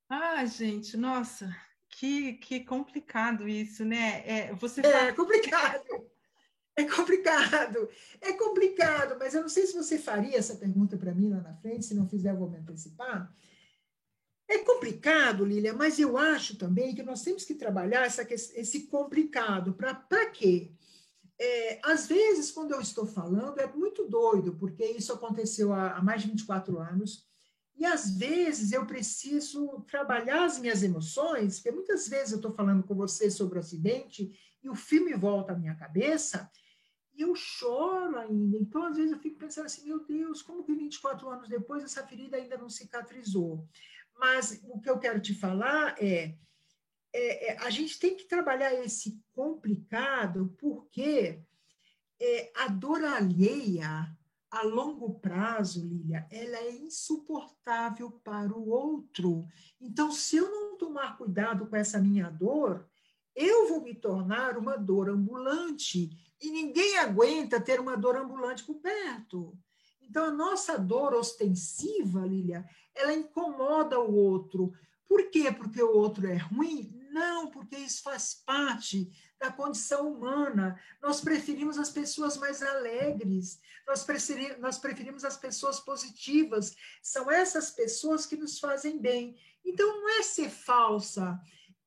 Ah, 0.08 0.46
gente, 0.46 0.96
nossa, 0.96 1.54
que, 1.90 2.36
que 2.36 2.64
complicado 2.64 3.46
isso, 3.46 3.84
né? 3.84 4.26
É, 4.26 4.54
você 4.54 4.80
é 4.80 4.90
fala... 4.90 5.14
complicado. 5.14 6.14
É 6.76 6.86
complicado, 6.86 7.90
é 8.20 8.34
complicado, 8.34 9.16
mas 9.20 9.36
eu 9.36 9.42
não 9.42 9.50
sei 9.50 9.68
se 9.68 9.76
você 9.76 10.00
faria 10.00 10.38
essa 10.38 10.56
pergunta 10.56 10.98
para 10.98 11.14
mim 11.14 11.30
lá 11.30 11.42
na 11.42 11.54
frente, 11.54 11.86
se 11.86 11.94
não 11.94 12.08
fizer, 12.08 12.32
eu 12.32 12.38
vou 12.38 12.50
me 12.50 12.58
antecipar. 12.58 13.32
É 14.48 14.60
complicado, 14.60 15.46
Lília, 15.46 15.74
mas 15.74 16.00
eu 16.00 16.18
acho 16.18 16.58
também 16.58 16.94
que 16.94 17.02
nós 17.02 17.22
temos 17.22 17.46
que 17.46 17.56
trabalhar 17.56 18.06
essa, 18.06 18.22
esse 18.32 18.88
complicado. 18.88 19.74
Para 19.74 20.26
quê? 20.32 20.72
É, 21.40 21.80
às 21.84 22.08
vezes, 22.08 22.52
quando 22.52 22.72
eu 22.72 22.82
estou 22.82 23.06
falando, 23.06 23.60
é 23.60 23.68
muito 23.68 24.06
doido, 24.08 24.56
porque 24.56 24.86
isso 24.86 25.14
aconteceu 25.14 25.74
há, 25.74 25.98
há 25.98 26.04
mais 26.04 26.22
de 26.22 26.30
24 26.30 26.78
anos. 26.80 27.26
E 27.76 27.86
às 27.86 28.16
vezes 28.16 28.72
eu 28.72 28.86
preciso 28.86 29.84
trabalhar 29.90 30.46
as 30.46 30.60
minhas 30.60 30.84
emoções, 30.84 31.56
porque 31.56 31.72
muitas 31.72 32.08
vezes 32.08 32.32
eu 32.32 32.38
estou 32.38 32.54
falando 32.54 32.84
com 32.84 32.94
você 32.94 33.32
sobre 33.32 33.58
o 33.58 33.62
acidente 33.62 34.32
e 34.62 34.70
o 34.70 34.76
filme 34.76 35.14
volta 35.16 35.54
à 35.54 35.58
minha 35.58 35.76
cabeça 35.76 36.50
e 37.16 37.22
eu 37.22 37.36
choro 37.36 38.18
ainda. 38.18 38.58
Então, 38.58 38.84
às 38.84 38.98
vezes, 38.98 39.12
eu 39.12 39.20
fico 39.20 39.38
pensando 39.38 39.66
assim: 39.66 39.86
meu 39.86 40.04
Deus, 40.06 40.42
como 40.42 40.64
que 40.64 40.74
24 40.74 41.30
anos 41.30 41.50
depois 41.50 41.84
essa 41.84 42.06
ferida 42.06 42.38
ainda 42.38 42.58
não 42.58 42.70
cicatrizou? 42.70 43.68
Mas 44.17 44.62
o 44.63 44.79
que 44.79 44.89
eu 44.89 45.00
quero 45.00 45.20
te 45.20 45.34
falar 45.34 45.96
é: 46.01 46.36
é, 47.13 47.51
é, 47.51 47.58
a 47.60 47.70
gente 47.70 48.00
tem 48.00 48.15
que 48.15 48.25
trabalhar 48.25 48.74
esse 48.74 49.22
complicado 49.34 50.55
porque 50.58 51.39
é, 52.20 52.51
a 52.55 52.67
dor 52.67 53.03
alheia 53.03 54.15
a 54.50 54.62
longo 54.62 55.15
prazo, 55.20 55.84
Lília, 55.84 56.27
ela 56.29 56.58
é 56.58 56.72
insuportável 56.72 58.12
para 58.24 58.55
o 58.55 58.70
outro. 58.70 59.48
Então, 59.82 60.12
se 60.12 60.38
eu 60.38 60.50
não 60.51 60.77
tomar 60.77 61.17
cuidado 61.17 61.65
com 61.65 61.75
essa 61.75 62.00
minha 62.00 62.29
dor, 62.29 62.88
eu 63.36 63.67
vou 63.67 63.82
me 63.82 63.96
tornar 63.96 64.55
uma 64.55 64.77
dor 64.77 65.10
ambulante 65.10 66.12
e 66.39 66.51
ninguém 66.51 67.00
aguenta 67.00 67.60
ter 67.60 67.79
uma 67.79 67.98
dor 67.98 68.15
ambulante 68.15 68.63
por 68.63 68.75
perto. 68.75 69.58
Então, 70.03 70.25
a 70.25 70.32
nossa 70.32 70.77
dor 70.77 71.15
ostensiva, 71.15 72.24
Lília, 72.24 72.63
ela 72.96 73.14
incomoda 73.14 74.00
o 74.00 74.16
outro. 74.16 74.74
Por 75.08 75.30
quê? 75.30 75.52
Porque 75.52 75.82
o 75.82 75.96
outro 75.96 76.28
é 76.28 76.38
ruim? 76.38 76.92
Não, 77.12 77.50
porque 77.52 77.76
isso 77.76 78.02
faz 78.02 78.34
parte 78.34 79.12
da 79.40 79.52
condição 79.52 80.12
humana. 80.12 80.80
Nós 81.02 81.22
preferimos 81.22 81.78
as 81.78 81.90
pessoas 81.90 82.38
mais 82.38 82.64
alegres, 82.64 83.60
nós 83.86 84.04
preferimos, 84.04 84.60
nós 84.60 84.78
preferimos 84.78 85.24
as 85.24 85.38
pessoas 85.38 85.80
positivas. 85.80 86.76
São 87.02 87.30
essas 87.30 87.70
pessoas 87.70 88.26
que 88.26 88.36
nos 88.36 88.58
fazem 88.58 88.98
bem. 89.00 89.36
Então, 89.64 89.88
não 89.88 90.10
é 90.20 90.24
ser 90.24 90.50
falsa, 90.50 91.40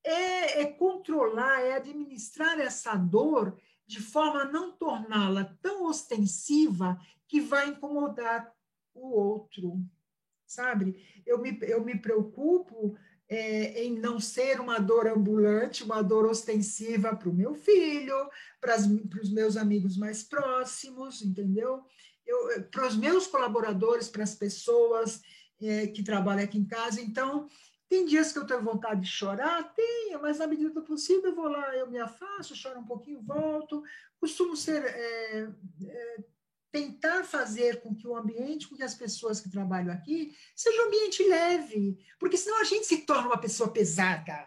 é, 0.04 0.62
é 0.62 0.66
controlar, 0.66 1.60
é 1.60 1.74
administrar 1.74 2.60
essa 2.60 2.94
dor 2.94 3.58
de 3.86 4.00
forma 4.00 4.42
a 4.42 4.52
não 4.52 4.72
torná-la 4.72 5.44
tão 5.62 5.84
ostensiva 5.84 6.98
que 7.26 7.40
vai 7.40 7.68
incomodar 7.68 8.52
o 8.94 9.08
outro, 9.08 9.80
sabe? 10.46 11.22
Eu 11.26 11.38
me, 11.38 11.58
eu 11.62 11.84
me 11.84 11.98
preocupo 11.98 12.96
é, 13.28 13.82
em 13.84 13.98
não 13.98 14.20
ser 14.20 14.60
uma 14.60 14.78
dor 14.78 15.06
ambulante, 15.08 15.82
uma 15.82 16.02
dor 16.02 16.26
ostensiva 16.26 17.14
para 17.14 17.28
o 17.28 17.34
meu 17.34 17.54
filho, 17.54 18.30
para 18.60 18.76
os 18.76 19.30
meus 19.30 19.56
amigos 19.56 19.96
mais 19.96 20.22
próximos, 20.22 21.22
entendeu? 21.22 21.84
Para 22.70 22.86
os 22.86 22.96
meus 22.96 23.26
colaboradores, 23.26 24.08
para 24.08 24.22
as 24.22 24.34
pessoas 24.34 25.20
é, 25.60 25.86
que 25.88 26.02
trabalham 26.02 26.44
aqui 26.44 26.58
em 26.58 26.64
casa. 26.64 27.00
Então, 27.00 27.48
tem 27.88 28.04
dias 28.04 28.32
que 28.32 28.38
eu 28.38 28.46
tenho 28.46 28.62
vontade 28.62 29.02
de 29.02 29.08
chorar? 29.08 29.72
Tenho, 29.74 30.20
mas 30.20 30.38
na 30.38 30.46
medida 30.46 30.70
do 30.70 30.82
possível 30.82 31.30
eu 31.30 31.36
vou 31.36 31.48
lá, 31.48 31.76
eu 31.76 31.88
me 31.88 31.98
afasto, 31.98 32.54
choro 32.54 32.80
um 32.80 32.86
pouquinho, 32.86 33.22
volto. 33.22 33.82
Costumo 34.20 34.56
ser. 34.56 34.84
É, 34.84 35.48
é, 35.84 36.24
tentar 36.76 37.24
fazer 37.24 37.80
com 37.80 37.94
que 37.94 38.06
o 38.06 38.14
ambiente, 38.14 38.68
com 38.68 38.76
que 38.76 38.82
as 38.82 38.94
pessoas 38.94 39.40
que 39.40 39.48
trabalham 39.48 39.90
aqui, 39.90 40.36
seja 40.54 40.82
um 40.82 40.88
ambiente 40.88 41.26
leve, 41.26 41.98
porque 42.20 42.36
senão 42.36 42.60
a 42.60 42.64
gente 42.64 42.84
se 42.84 42.98
torna 42.98 43.28
uma 43.28 43.38
pessoa 43.38 43.70
pesada. 43.70 44.46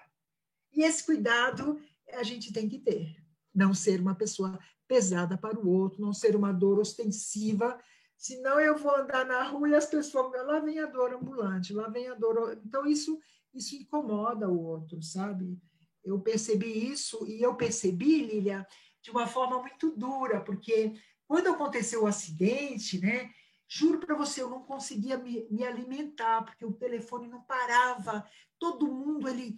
E 0.72 0.84
esse 0.84 1.04
cuidado 1.04 1.82
a 2.14 2.22
gente 2.22 2.54
tem 2.54 2.70
que 2.70 2.78
ter. 2.78 3.16
Não 3.54 3.74
ser 3.74 4.00
uma 4.00 4.14
pessoa 4.14 4.60
pesada 4.88 5.38
para 5.38 5.60
o 5.60 5.68
outro, 5.68 6.02
não 6.02 6.14
ser 6.14 6.36
uma 6.36 6.52
dor 6.52 6.78
ostensiva 6.78 7.80
senão 8.16 8.60
eu 8.60 8.78
vou 8.78 8.94
andar 8.94 9.26
na 9.26 9.44
rua 9.44 9.70
e 9.70 9.76
as 9.76 9.86
pessoas, 9.86 10.46
lá 10.46 10.60
vem 10.60 10.78
a 10.80 10.86
dor 10.86 11.14
ambulante, 11.14 11.74
lá 11.74 11.88
vem 11.88 12.10
a 12.10 12.14
dor. 12.14 12.60
Então, 12.66 12.86
isso, 12.86 13.18
isso 13.54 13.76
incomoda 13.76 14.50
o 14.50 14.62
outro, 14.62 15.02
sabe? 15.02 15.58
Eu 16.04 16.20
percebi 16.20 16.92
isso 16.92 17.26
e 17.26 17.42
eu 17.42 17.56
percebi, 17.56 18.26
Lilia, 18.26 18.68
de 19.02 19.10
uma 19.10 19.26
forma 19.26 19.62
muito 19.62 19.96
dura, 19.96 20.42
porque 20.42 20.94
quando 21.30 21.50
aconteceu 21.50 22.04
o 22.04 22.08
acidente, 22.08 23.00
né? 23.00 23.30
Juro 23.68 24.00
para 24.00 24.16
você, 24.16 24.42
eu 24.42 24.50
não 24.50 24.64
conseguia 24.64 25.16
me, 25.16 25.48
me 25.52 25.64
alimentar, 25.64 26.44
porque 26.44 26.66
o 26.66 26.74
telefone 26.74 27.28
não 27.28 27.44
parava, 27.44 28.26
todo 28.58 28.92
mundo, 28.92 29.30
ele 29.30 29.56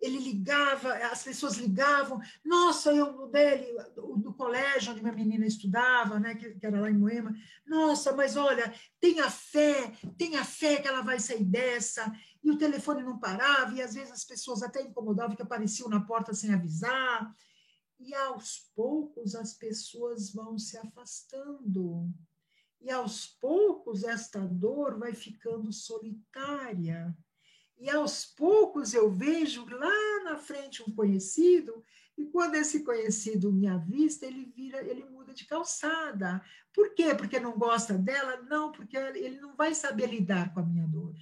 ele 0.00 0.18
ligava, 0.18 0.92
as 0.92 1.22
pessoas 1.22 1.54
ligavam, 1.54 2.20
nossa, 2.44 2.92
eu 2.92 3.12
no 3.12 3.28
dele, 3.28 3.72
do, 3.94 4.18
do 4.18 4.34
colégio 4.34 4.92
onde 4.92 5.00
minha 5.00 5.14
menina 5.14 5.46
estudava, 5.46 6.18
né, 6.18 6.34
que, 6.34 6.56
que, 6.56 6.66
era 6.66 6.78
lá 6.78 6.90
em 6.90 6.98
Moema, 6.98 7.32
nossa, 7.64 8.14
mas 8.14 8.36
olha, 8.36 8.74
tenha 9.00 9.30
fé, 9.30 9.92
tenha 10.18 10.44
fé 10.44 10.76
que 10.76 10.88
ela 10.88 11.00
vai 11.00 11.18
sair 11.18 11.44
dessa, 11.44 12.12
e 12.42 12.50
o 12.50 12.58
telefone 12.58 13.02
não 13.02 13.18
parava, 13.18 13.72
e 13.72 13.80
às 13.80 13.94
vezes 13.94 14.12
as 14.12 14.24
pessoas 14.24 14.62
até 14.62 14.82
incomodavam 14.82 15.34
que 15.34 15.42
apareciam 15.42 15.88
na 15.88 16.00
porta 16.00 16.34
sem 16.34 16.52
avisar, 16.52 17.32
e 18.04 18.14
aos 18.14 18.70
poucos 18.74 19.34
as 19.34 19.54
pessoas 19.54 20.30
vão 20.30 20.58
se 20.58 20.76
afastando, 20.76 22.12
e 22.80 22.90
aos 22.90 23.26
poucos 23.26 24.04
esta 24.04 24.40
dor 24.40 24.98
vai 24.98 25.14
ficando 25.14 25.72
solitária, 25.72 27.16
e 27.78 27.88
aos 27.88 28.26
poucos 28.26 28.92
eu 28.92 29.10
vejo 29.10 29.64
lá 29.66 30.24
na 30.24 30.36
frente 30.36 30.82
um 30.82 30.94
conhecido, 30.94 31.82
e 32.16 32.26
quando 32.26 32.54
esse 32.56 32.84
conhecido 32.84 33.50
me 33.50 33.66
avista, 33.66 34.26
ele 34.26 34.44
vira, 34.44 34.82
ele 34.84 35.04
muda 35.04 35.34
de 35.34 35.44
calçada. 35.46 36.40
Por 36.72 36.94
quê? 36.94 37.12
Porque 37.12 37.40
não 37.40 37.58
gosta 37.58 37.98
dela? 37.98 38.40
Não, 38.42 38.70
porque 38.70 38.96
ele 38.96 39.40
não 39.40 39.56
vai 39.56 39.74
saber 39.74 40.06
lidar 40.06 40.54
com 40.54 40.60
a 40.60 40.62
minha 40.62 40.86
dor. 40.86 41.16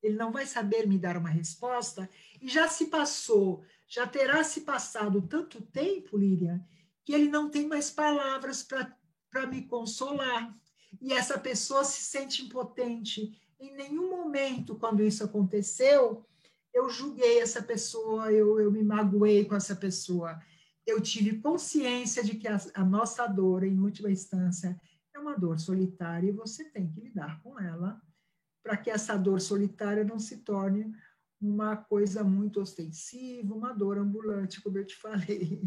Ele 0.00 0.16
não 0.16 0.30
vai 0.30 0.46
saber 0.46 0.86
me 0.86 0.96
dar 0.98 1.16
uma 1.16 1.28
resposta, 1.28 2.08
e 2.40 2.48
já 2.48 2.68
se 2.68 2.86
passou, 2.86 3.64
já 3.90 4.06
terá 4.06 4.44
se 4.44 4.60
passado 4.60 5.20
tanto 5.20 5.60
tempo, 5.60 6.16
Líria, 6.16 6.64
que 7.04 7.12
ele 7.12 7.28
não 7.28 7.50
tem 7.50 7.66
mais 7.66 7.90
palavras 7.90 8.62
para 8.62 9.46
me 9.48 9.66
consolar. 9.66 10.56
E 11.00 11.12
essa 11.12 11.36
pessoa 11.36 11.82
se 11.82 12.00
sente 12.02 12.42
impotente, 12.42 13.36
em 13.58 13.74
nenhum 13.74 14.08
momento, 14.08 14.76
quando 14.76 15.02
isso 15.02 15.24
aconteceu, 15.24 16.24
eu 16.72 16.88
julguei 16.88 17.40
essa 17.40 17.62
pessoa, 17.62 18.32
eu, 18.32 18.60
eu 18.60 18.70
me 18.70 18.82
magoei 18.82 19.44
com 19.44 19.56
essa 19.56 19.74
pessoa. 19.74 20.40
Eu 20.86 21.00
tive 21.00 21.38
consciência 21.40 22.22
de 22.22 22.36
que 22.36 22.46
a, 22.46 22.58
a 22.74 22.84
nossa 22.84 23.26
dor, 23.26 23.64
em 23.64 23.78
última 23.78 24.10
instância, 24.10 24.80
é 25.12 25.18
uma 25.18 25.36
dor 25.36 25.58
solitária 25.58 26.28
e 26.28 26.32
você 26.32 26.64
tem 26.64 26.88
que 26.88 27.00
lidar 27.00 27.42
com 27.42 27.58
ela 27.58 28.00
para 28.62 28.76
que 28.76 28.88
essa 28.88 29.16
dor 29.16 29.40
solitária 29.40 30.04
não 30.04 30.18
se 30.18 30.38
torne 30.38 30.94
uma 31.40 31.76
coisa 31.76 32.22
muito 32.22 32.60
ostensiva, 32.60 33.54
uma 33.54 33.72
dor 33.72 33.98
ambulante, 33.98 34.60
como 34.60 34.78
eu 34.78 34.86
te 34.86 34.96
falei. 34.96 35.62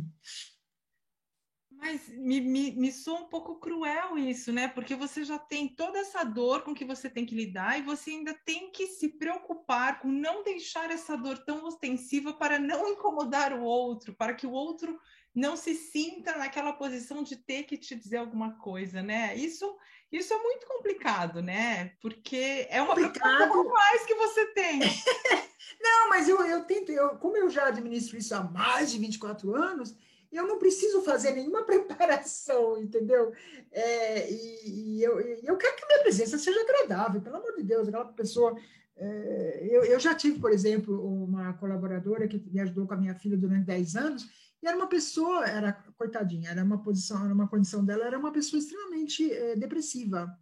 Mas 1.71 2.07
me, 2.09 2.39
me, 2.39 2.71
me 2.71 2.91
soa 2.91 3.21
um 3.21 3.29
pouco 3.29 3.59
cruel 3.59 4.17
isso, 4.17 4.53
né? 4.53 4.67
Porque 4.67 4.95
você 4.95 5.25
já 5.25 5.37
tem 5.37 5.67
toda 5.67 5.99
essa 5.99 6.23
dor 6.23 6.61
com 6.61 6.73
que 6.73 6.85
você 6.85 7.09
tem 7.09 7.25
que 7.25 7.35
lidar 7.35 7.77
e 7.77 7.81
você 7.81 8.11
ainda 8.11 8.33
tem 8.45 8.71
que 8.71 8.87
se 8.87 9.17
preocupar 9.17 9.99
com 9.99 10.07
não 10.07 10.43
deixar 10.43 10.91
essa 10.91 11.17
dor 11.17 11.39
tão 11.39 11.65
ostensiva 11.65 12.31
para 12.33 12.59
não 12.59 12.87
incomodar 12.93 13.53
o 13.53 13.63
outro, 13.63 14.13
para 14.15 14.33
que 14.33 14.47
o 14.47 14.51
outro 14.51 14.97
não 15.35 15.57
se 15.57 15.73
sinta 15.73 16.37
naquela 16.37 16.73
posição 16.73 17.23
de 17.23 17.35
ter 17.35 17.63
que 17.63 17.77
te 17.77 17.95
dizer 17.95 18.17
alguma 18.17 18.57
coisa, 18.59 19.01
né? 19.01 19.35
Isso, 19.35 19.65
isso 20.13 20.33
é 20.33 20.37
muito 20.37 20.67
complicado, 20.67 21.41
né? 21.41 21.93
Porque 21.99 22.67
é 22.69 22.81
uma 22.81 22.95
complicado 22.95 23.63
mais 23.65 24.05
que 24.05 24.13
você 24.13 24.45
tem. 24.47 24.79
não, 25.81 26.09
mas 26.09 26.29
eu, 26.29 26.39
eu 26.45 26.63
tento, 26.65 26.91
eu, 26.91 27.09
como 27.17 27.35
eu 27.35 27.49
já 27.49 27.67
administro 27.67 28.17
isso 28.17 28.35
há 28.35 28.43
mais 28.43 28.91
de 28.91 28.99
24 28.99 29.55
anos, 29.55 29.95
eu 30.31 30.47
não 30.47 30.59
preciso 30.59 31.01
fazer 31.01 31.31
nenhuma 31.31 31.63
preparação, 31.65 32.77
entendeu? 32.77 33.33
É, 33.71 34.31
e, 34.31 34.97
e 34.97 35.03
eu, 35.03 35.19
eu 35.19 35.57
quero 35.57 35.75
que 35.75 35.83
a 35.83 35.87
minha 35.87 36.03
presença 36.03 36.37
seja 36.37 36.61
agradável, 36.61 37.19
pelo 37.19 37.37
amor 37.37 37.55
de 37.55 37.63
Deus, 37.63 37.87
aquela 37.87 38.05
pessoa. 38.05 38.55
É, 38.95 39.67
eu, 39.71 39.83
eu 39.83 39.99
já 39.99 40.13
tive, 40.13 40.39
por 40.39 40.51
exemplo, 40.51 41.23
uma 41.23 41.53
colaboradora 41.53 42.27
que 42.27 42.37
me 42.51 42.59
ajudou 42.59 42.85
com 42.85 42.93
a 42.93 42.97
minha 42.97 43.15
filha 43.15 43.35
durante 43.35 43.65
10 43.65 43.95
anos, 43.95 44.29
e 44.63 44.67
era 44.67 44.77
uma 44.77 44.87
pessoa, 44.87 45.45
era 45.45 45.73
coitadinha, 45.97 46.51
era 46.51 46.63
uma 46.63 46.81
posição, 46.81 47.25
era 47.25 47.33
uma 47.33 47.49
condição 47.49 47.83
dela, 47.83 48.05
era 48.05 48.17
uma 48.17 48.31
pessoa 48.31 48.57
extremamente 48.57 49.29
é, 49.29 49.57
depressiva. 49.57 50.33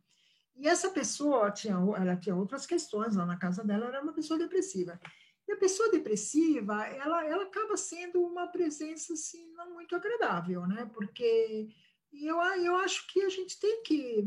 E 0.55 0.67
essa 0.67 0.91
pessoa 0.91 1.49
tinha, 1.49 1.73
ela 1.73 2.15
tinha 2.15 2.35
outras 2.35 2.67
questões 2.67 3.15
lá 3.15 3.25
na 3.25 3.35
casa 3.35 3.63
dela, 3.63 3.87
era 3.87 4.03
uma 4.03 4.13
pessoa 4.13 4.37
depressiva. 4.37 4.99
E 5.47 5.53
a 5.53 5.57
pessoa 5.57 5.89
depressiva, 5.89 6.85
ela, 6.85 7.25
ela 7.25 7.43
acaba 7.45 7.75
sendo 7.75 8.21
uma 8.21 8.45
presença, 8.45 9.13
assim, 9.13 9.51
não 9.53 9.73
muito 9.73 9.95
agradável, 9.95 10.67
né? 10.67 10.87
Porque 10.93 11.67
eu, 12.13 12.37
eu 12.63 12.75
acho 12.75 13.07
que 13.07 13.23
a 13.23 13.29
gente 13.29 13.59
tem 13.59 13.81
que, 13.81 14.23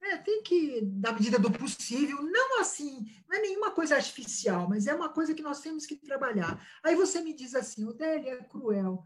né, 0.00 0.16
tem 0.16 0.42
que, 0.44 0.80
na 0.80 1.12
medida 1.12 1.38
do 1.38 1.52
possível, 1.52 2.22
não 2.22 2.58
assim, 2.62 3.04
não 3.28 3.36
é 3.36 3.42
nenhuma 3.42 3.70
coisa 3.70 3.96
artificial, 3.96 4.66
mas 4.66 4.86
é 4.86 4.94
uma 4.94 5.10
coisa 5.10 5.34
que 5.34 5.42
nós 5.42 5.60
temos 5.60 5.84
que 5.84 5.96
trabalhar. 5.96 6.58
Aí 6.82 6.96
você 6.96 7.20
me 7.20 7.34
diz 7.34 7.54
assim, 7.54 7.84
o 7.84 7.92
Délio 7.92 8.30
é 8.30 8.42
cruel. 8.44 9.04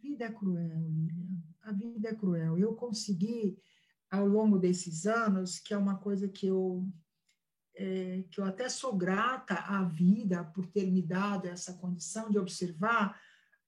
Vida 0.00 0.26
é 0.26 0.32
cruel, 0.32 0.88
Lilian. 0.88 1.42
A 1.62 1.72
vida 1.72 2.08
é 2.08 2.14
cruel. 2.14 2.58
Eu 2.58 2.74
consegui, 2.74 3.58
ao 4.10 4.26
longo 4.26 4.58
desses 4.58 5.06
anos, 5.06 5.58
que 5.58 5.74
é 5.74 5.76
uma 5.76 5.98
coisa 5.98 6.28
que 6.28 6.46
eu 6.46 6.86
é, 7.74 8.24
que 8.30 8.40
eu 8.40 8.44
até 8.44 8.68
sou 8.68 8.96
grata 8.96 9.54
à 9.54 9.84
vida 9.84 10.42
por 10.44 10.66
ter 10.66 10.90
me 10.90 11.00
dado 11.00 11.46
essa 11.46 11.74
condição 11.74 12.28
de 12.28 12.36
observar 12.36 13.20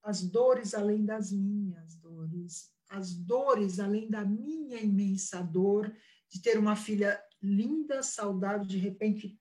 as 0.03 0.23
dores 0.23 0.75
além 0.75 1.05
das 1.05 1.31
minhas 1.31 1.95
dores, 1.95 2.73
as 2.89 3.15
dores 3.15 3.79
além 3.79 4.11
da 4.11 4.25
minha 4.25 4.81
imensa 4.81 5.41
dor 5.43 5.95
de 6.29 6.43
ter 6.43 6.59
uma 6.59 6.75
filha 6.75 7.23
linda, 7.41 8.03
saudável, 8.03 8.67
de 8.67 8.79
repente 8.79 9.39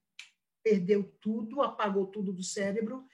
perdeu 0.63 1.03
tudo, 1.19 1.61
apagou 1.61 2.05
tudo 2.05 2.31
do 2.31 2.43
cérebro. 2.43 3.07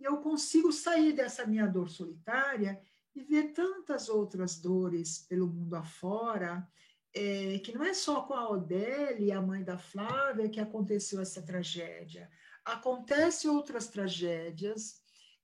eu 0.00 0.16
consigo 0.16 0.72
sair 0.72 1.12
dessa 1.12 1.46
minha 1.46 1.66
dor 1.66 1.88
solitária 1.88 2.80
e 3.14 3.22
ver 3.22 3.52
tantas 3.52 4.08
outras 4.08 4.56
dores 4.56 5.18
pelo 5.18 5.46
mundo 5.46 5.74
afora, 5.74 6.66
é, 7.14 7.58
que 7.58 7.72
não 7.72 7.84
é 7.84 7.92
só 7.92 8.22
com 8.22 8.34
a 8.34 8.48
Odele, 8.48 9.32
a 9.32 9.42
mãe 9.42 9.64
da 9.64 9.76
Flávia, 9.76 10.48
que 10.48 10.60
aconteceu 10.60 11.20
essa 11.20 11.42
tragédia. 11.42 12.30
Acontece 12.64 13.48
outras 13.48 13.88
tragédias. 13.88 15.00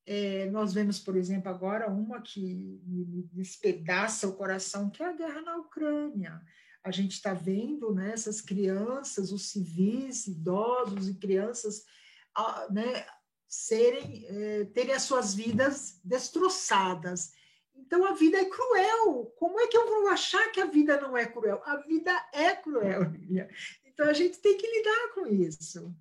É, 0.07 0.49
nós 0.51 0.73
vemos, 0.73 1.01
por 1.01 1.17
exemplo, 1.17 1.51
agora 1.51 1.91
uma 1.91 2.21
que 2.21 2.55
me 2.87 3.29
despedaça 3.33 4.29
o 4.29 4.37
coração, 4.37 4.89
que 4.89 5.03
é 5.03 5.07
a 5.07 5.13
guerra 5.13 5.43
na 5.43 5.57
Ucrânia. 5.57 6.41
A 6.85 6.93
gente 6.93 7.13
está 7.13 7.35
vendo 7.35 7.93
né, 7.93 8.13
essas 8.13 8.41
crianças, 8.41 9.33
os 9.33 9.51
civis, 9.51 10.29
idosos 10.29 11.09
e 11.09 11.15
crianças, 11.15 11.85
né, 12.71 13.05
serem, 13.49 14.25
é, 14.29 14.65
terem 14.67 14.95
as 14.95 15.03
suas 15.03 15.35
vidas 15.35 16.01
destroçadas. 16.05 17.33
Então 17.87 18.05
a 18.05 18.13
vida 18.13 18.37
é 18.37 18.45
cruel. 18.45 19.33
Como 19.37 19.61
é 19.61 19.69
que 19.69 19.77
eu 19.77 19.87
vou 19.87 20.09
achar 20.09 20.51
que 20.51 20.61
a 20.61 20.67
vida 20.67 21.01
não 21.01 21.17
é 21.17 21.25
cruel? 21.25 21.63
A 21.65 21.77
vida 21.77 22.13
é 22.33 22.55
cruel, 22.55 23.05
Lília. 23.05 23.49
Então 23.85 24.09
a 24.09 24.13
gente 24.13 24.39
tem 24.41 24.59
que 24.59 24.67
lidar 24.67 25.15
com 25.15 25.27
isso. 25.29 25.95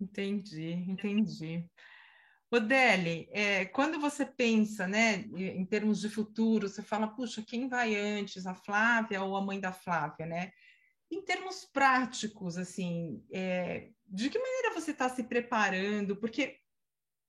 Entendi, 0.00 0.72
entendi. 0.72 1.64
Odele, 2.50 3.28
é, 3.32 3.64
quando 3.66 4.00
você 4.00 4.24
pensa, 4.24 4.86
né, 4.86 5.24
em 5.36 5.64
termos 5.64 6.00
de 6.00 6.08
futuro, 6.08 6.68
você 6.68 6.82
fala, 6.82 7.08
puxa, 7.08 7.42
quem 7.42 7.68
vai 7.68 7.94
antes, 7.94 8.46
a 8.46 8.54
Flávia 8.54 9.22
ou 9.22 9.36
a 9.36 9.40
mãe 9.40 9.60
da 9.60 9.72
Flávia, 9.72 10.26
né? 10.26 10.52
Em 11.10 11.22
termos 11.22 11.64
práticos, 11.64 12.56
assim, 12.56 13.24
é, 13.30 13.90
de 14.06 14.30
que 14.30 14.38
maneira 14.38 14.74
você 14.74 14.90
está 14.90 15.08
se 15.08 15.22
preparando? 15.24 16.16
Porque 16.16 16.58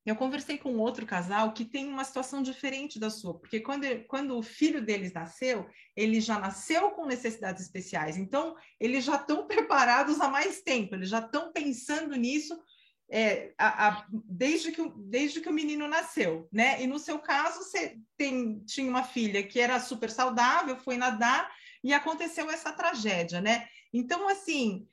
eu 0.09 0.15
conversei 0.15 0.57
com 0.57 0.77
outro 0.77 1.05
casal 1.05 1.51
que 1.53 1.65
tem 1.65 1.87
uma 1.87 2.03
situação 2.03 2.41
diferente 2.41 2.97
da 2.97 3.09
sua, 3.09 3.37
porque 3.37 3.59
quando, 3.59 3.85
quando 4.07 4.37
o 4.37 4.41
filho 4.41 4.81
deles 4.81 5.11
nasceu, 5.11 5.67
ele 5.95 6.21
já 6.21 6.39
nasceu 6.39 6.91
com 6.91 7.05
necessidades 7.05 7.63
especiais, 7.63 8.17
então 8.17 8.55
eles 8.79 9.03
já 9.03 9.15
estão 9.15 9.45
preparados 9.47 10.21
há 10.21 10.29
mais 10.29 10.61
tempo, 10.61 10.95
eles 10.95 11.09
já 11.09 11.19
estão 11.19 11.51
pensando 11.51 12.15
nisso 12.15 12.57
é, 13.09 13.53
a, 13.57 13.87
a, 13.87 14.05
desde, 14.11 14.71
que, 14.71 14.81
desde 14.95 15.41
que 15.41 15.49
o 15.49 15.53
menino 15.53 15.87
nasceu, 15.87 16.47
né? 16.51 16.81
E 16.81 16.87
no 16.87 16.99
seu 16.99 17.19
caso, 17.19 17.59
você 17.59 17.97
tem, 18.17 18.59
tinha 18.65 18.89
uma 18.89 19.03
filha 19.03 19.43
que 19.43 19.59
era 19.59 19.79
super 19.79 20.09
saudável, 20.09 20.77
foi 20.77 20.97
nadar 20.97 21.49
e 21.83 21.93
aconteceu 21.93 22.49
essa 22.49 22.71
tragédia, 22.71 23.39
né? 23.39 23.67
Então, 23.93 24.27
assim, 24.27 24.85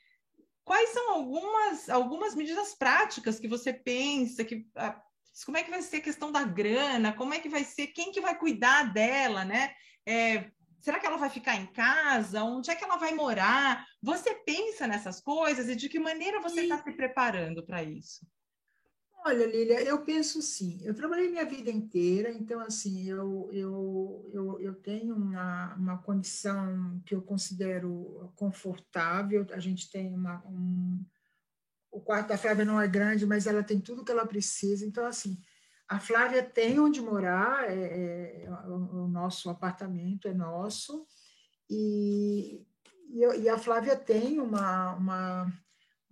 quais 0.64 0.90
são 0.90 1.12
algumas, 1.12 1.88
algumas 1.88 2.34
medidas 2.34 2.74
práticas 2.74 3.38
que 3.38 3.48
você 3.48 3.72
pensa 3.72 4.44
que 4.44 4.66
ah, 4.76 5.00
como 5.44 5.56
é 5.56 5.62
que 5.62 5.70
vai 5.70 5.82
ser 5.82 5.96
a 5.96 6.02
questão 6.02 6.30
da 6.30 6.44
grana, 6.44 7.12
como 7.12 7.34
é 7.34 7.40
que 7.40 7.48
vai 7.48 7.64
ser, 7.64 7.88
quem 7.88 8.12
que 8.12 8.20
vai 8.20 8.38
cuidar 8.38 8.92
dela, 8.92 9.44
né? 9.44 9.74
É, 10.06 10.50
será 10.80 11.00
que 11.00 11.06
ela 11.06 11.16
vai 11.16 11.28
ficar 11.28 11.56
em 11.56 11.66
casa? 11.66 12.44
Onde 12.44 12.70
é 12.70 12.74
que 12.74 12.84
ela 12.84 12.96
vai 12.96 13.14
morar? 13.14 13.84
Você 14.02 14.34
pensa 14.34 14.86
nessas 14.86 15.20
coisas 15.20 15.68
e 15.68 15.74
de 15.74 15.88
que 15.88 15.98
maneira 15.98 16.40
você 16.40 16.62
está 16.62 16.78
se 16.78 16.92
preparando 16.92 17.64
para 17.64 17.82
isso? 17.82 18.24
Olha, 19.26 19.46
Lília, 19.46 19.82
eu 19.82 20.02
penso 20.02 20.42
sim. 20.42 20.78
Eu 20.82 20.94
trabalhei 20.94 21.30
minha 21.30 21.46
vida 21.46 21.70
inteira, 21.70 22.30
então, 22.30 22.60
assim, 22.60 23.08
eu, 23.08 23.48
eu, 23.52 24.30
eu, 24.34 24.60
eu 24.60 24.74
tenho 24.74 25.16
uma, 25.16 25.74
uma 25.76 25.98
condição 26.02 27.00
que 27.06 27.14
eu 27.14 27.22
considero 27.22 28.30
confortável. 28.36 29.46
A 29.52 29.58
gente 29.58 29.90
tem 29.90 30.14
uma. 30.14 30.44
Um, 30.46 31.02
o 31.90 32.00
quarto 32.00 32.28
da 32.28 32.36
Flávia 32.36 32.66
não 32.66 32.78
é 32.78 32.86
grande, 32.86 33.24
mas 33.24 33.46
ela 33.46 33.62
tem 33.62 33.80
tudo 33.80 34.04
que 34.04 34.12
ela 34.12 34.26
precisa. 34.26 34.84
Então, 34.84 35.06
assim, 35.06 35.40
a 35.88 35.98
Flávia 35.98 36.42
tem 36.42 36.78
onde 36.78 37.00
morar, 37.00 37.70
é, 37.70 38.44
é, 38.44 38.50
o, 38.66 39.08
nosso 39.08 39.48
apartamento 39.48 40.28
é 40.28 40.34
nosso, 40.34 41.06
e, 41.70 42.62
e, 43.08 43.48
a 43.48 43.56
Flávia 43.56 43.96
tem 43.96 44.38
uma, 44.38 44.94
uma 44.96 45.63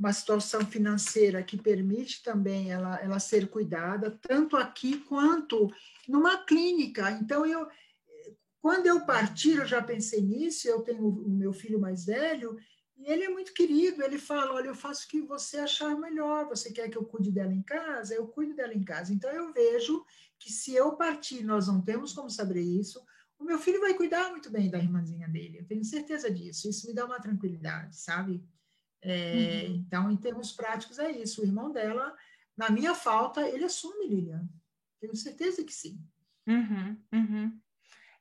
uma 0.03 0.13
situação 0.13 0.67
financeira 0.67 1.45
que 1.45 1.57
permite 1.57 2.25
também 2.25 2.73
ela, 2.73 3.01
ela 3.01 3.21
ser 3.21 3.49
cuidada, 3.49 4.19
tanto 4.21 4.57
aqui 4.57 4.99
quanto 4.99 5.73
numa 6.09 6.45
clínica. 6.45 7.13
Então, 7.13 7.47
eu, 7.47 7.69
quando 8.61 8.89
eu 8.89 9.07
partir, 9.07 9.59
eu 9.59 9.65
já 9.65 9.81
pensei 9.81 10.21
nisso, 10.21 10.67
eu 10.67 10.81
tenho 10.81 11.07
o 11.07 11.31
meu 11.31 11.53
filho 11.53 11.79
mais 11.79 12.05
velho, 12.05 12.59
e 12.97 13.13
ele 13.13 13.23
é 13.23 13.29
muito 13.29 13.55
querido, 13.55 14.03
ele 14.03 14.19
fala, 14.19 14.55
olha, 14.55 14.67
eu 14.67 14.75
faço 14.75 15.07
o 15.07 15.09
que 15.09 15.21
você 15.21 15.59
achar 15.59 15.97
melhor, 15.97 16.49
você 16.49 16.73
quer 16.73 16.89
que 16.89 16.99
eu 16.99 17.05
cuide 17.05 17.31
dela 17.31 17.55
em 17.55 17.63
casa? 17.63 18.13
Eu 18.13 18.27
cuido 18.27 18.57
dela 18.57 18.75
em 18.75 18.83
casa. 18.83 19.13
Então, 19.13 19.31
eu 19.31 19.53
vejo 19.53 20.05
que 20.37 20.51
se 20.51 20.75
eu 20.75 20.97
partir, 20.97 21.45
nós 21.45 21.69
não 21.69 21.81
temos 21.81 22.13
como 22.13 22.29
saber 22.29 22.61
isso, 22.61 23.01
o 23.39 23.45
meu 23.45 23.59
filho 23.61 23.81
vai 23.81 23.95
cuidar 23.95 24.31
muito 24.31 24.51
bem 24.51 24.69
da 24.69 24.79
irmãzinha 24.79 25.29
dele, 25.29 25.59
eu 25.61 25.65
tenho 25.65 25.85
certeza 25.85 26.29
disso, 26.29 26.69
isso 26.69 26.89
me 26.89 26.93
dá 26.93 27.05
uma 27.05 27.21
tranquilidade, 27.21 27.97
sabe? 27.97 28.43
É, 29.03 29.67
uhum. 29.67 29.75
Então, 29.75 30.11
em 30.11 30.17
termos 30.17 30.53
práticos, 30.53 30.99
é 30.99 31.11
isso. 31.11 31.43
O 31.43 31.45
irmão 31.45 31.73
dela, 31.73 32.15
na 32.57 32.71
minha 32.71 32.95
falta, 32.95 33.49
ele 33.49 33.65
assume, 33.65 34.07
Lilian. 34.07 34.49
Tenho 35.01 35.17
certeza 35.17 35.65
que 35.65 35.73
sim. 35.73 36.01
Uhum, 36.47 36.97
uhum. 37.13 37.61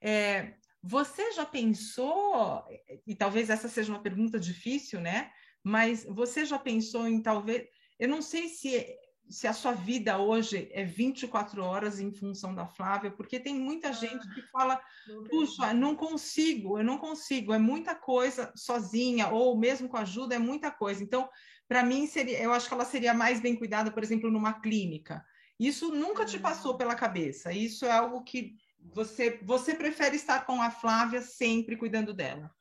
É, 0.02 0.56
você 0.82 1.32
já 1.34 1.46
pensou, 1.46 2.65
e 3.06 3.15
talvez 3.15 3.50
essa 3.50 3.70
seja 3.70 3.94
uma 3.94 4.02
pergunta 4.02 4.39
difícil, 4.39 5.00
né? 5.00 5.32
Mas 5.63 6.04
você 6.06 6.44
já 6.44 6.58
pensou 6.58 7.08
em 7.08 7.22
talvez. 7.22 7.67
Eu 8.00 8.10
não 8.10 8.22
sei 8.22 8.50
se 8.50 8.84
se 9.30 9.48
a 9.48 9.54
sua 9.54 9.72
vida 9.72 10.18
hoje 10.18 10.70
é 10.72 10.84
24 10.84 11.64
horas 11.64 12.00
em 12.00 12.12
função 12.12 12.54
da 12.54 12.68
Flávia, 12.68 13.12
porque 13.12 13.40
tem 13.40 13.56
muita 13.56 13.90
ah, 13.90 13.94
gente 13.94 14.28
que 14.34 14.42
fala, 14.44 14.82
puxa, 15.30 15.74
não 15.74 15.96
consigo, 15.96 16.78
eu 16.78 16.84
não 16.84 16.98
consigo, 16.98 17.54
é 17.54 17.58
muita 17.58 17.96
coisa 17.96 18.52
sozinha, 18.56 19.30
ou 19.30 19.58
mesmo 19.58 19.88
com 19.88 19.98
ajuda, 19.98 20.36
é 20.36 20.40
muita 20.40 20.70
coisa. 20.70 21.02
Então, 21.02 21.30
para 21.68 21.84
mim, 21.84 22.08
seria, 22.08 22.42
eu 22.42 22.52
acho 22.52 22.68
que 22.68 22.74
ela 22.74 22.86
seria 22.86 23.14
mais 23.14 23.40
bem 23.40 23.56
cuidada, 23.56 23.92
por 23.92 24.04
exemplo, 24.04 24.30
numa 24.30 24.60
clínica. 24.60 25.24
Isso 25.60 25.94
nunca 25.94 26.26
te 26.26 26.40
passou 26.40 26.76
pela 26.76 26.96
cabeça, 26.96 27.54
isso 27.54 27.86
é 27.86 27.92
algo 27.92 28.24
que 28.24 28.56
você, 28.94 29.40
você 29.44 29.76
prefere 29.76 30.16
estar 30.16 30.46
com 30.46 30.62
a 30.62 30.72
Flávia 30.72 31.22
sempre 31.22 31.78
cuidando 31.78 32.14
dela. 32.14 32.52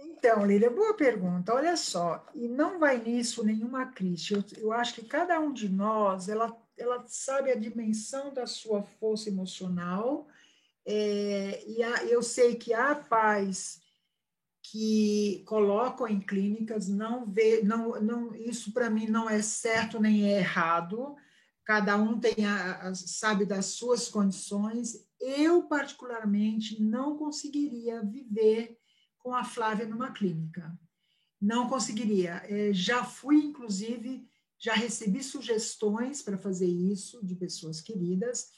Então, 0.00 0.46
Lília, 0.46 0.70
boa 0.70 0.94
pergunta. 0.94 1.52
Olha 1.52 1.76
só, 1.76 2.24
e 2.34 2.48
não 2.48 2.78
vai 2.78 3.02
nisso 3.02 3.44
nenhuma 3.44 3.86
crítica. 3.86 4.44
Eu, 4.56 4.62
eu, 4.62 4.72
acho 4.72 4.94
que 4.94 5.04
cada 5.04 5.40
um 5.40 5.52
de 5.52 5.68
nós, 5.68 6.28
ela, 6.28 6.56
ela 6.76 7.04
sabe 7.08 7.50
a 7.50 7.56
dimensão 7.56 8.32
da 8.32 8.46
sua 8.46 8.82
força 8.82 9.28
emocional, 9.28 10.28
é, 10.86 11.64
e 11.66 11.82
a, 11.82 12.04
eu 12.04 12.22
sei 12.22 12.54
que 12.54 12.72
há 12.72 12.94
pais 12.94 13.80
que 14.62 15.42
colocam 15.46 16.06
em 16.06 16.20
clínicas, 16.20 16.88
não 16.88 17.26
vê, 17.26 17.62
não, 17.62 18.00
não, 18.00 18.34
isso 18.34 18.72
para 18.72 18.88
mim 18.88 19.06
não 19.06 19.28
é 19.28 19.42
certo 19.42 20.00
nem 20.00 20.32
é 20.32 20.38
errado. 20.38 21.16
Cada 21.64 21.96
um 21.96 22.20
tem 22.20 22.46
a, 22.46 22.88
a, 22.88 22.94
sabe 22.94 23.44
das 23.44 23.66
suas 23.66 24.08
condições. 24.08 25.06
Eu 25.20 25.64
particularmente 25.64 26.80
não 26.80 27.16
conseguiria 27.16 28.02
viver 28.02 28.77
com 29.28 29.34
a 29.34 29.44
Flávia 29.44 29.86
numa 29.86 30.10
clínica. 30.10 30.72
Não 31.38 31.68
conseguiria. 31.68 32.42
É, 32.48 32.72
já 32.72 33.04
fui, 33.04 33.36
inclusive, 33.36 34.26
já 34.58 34.72
recebi 34.72 35.22
sugestões 35.22 36.22
para 36.22 36.38
fazer 36.38 36.66
isso 36.66 37.22
de 37.22 37.34
pessoas 37.34 37.82
queridas, 37.82 38.48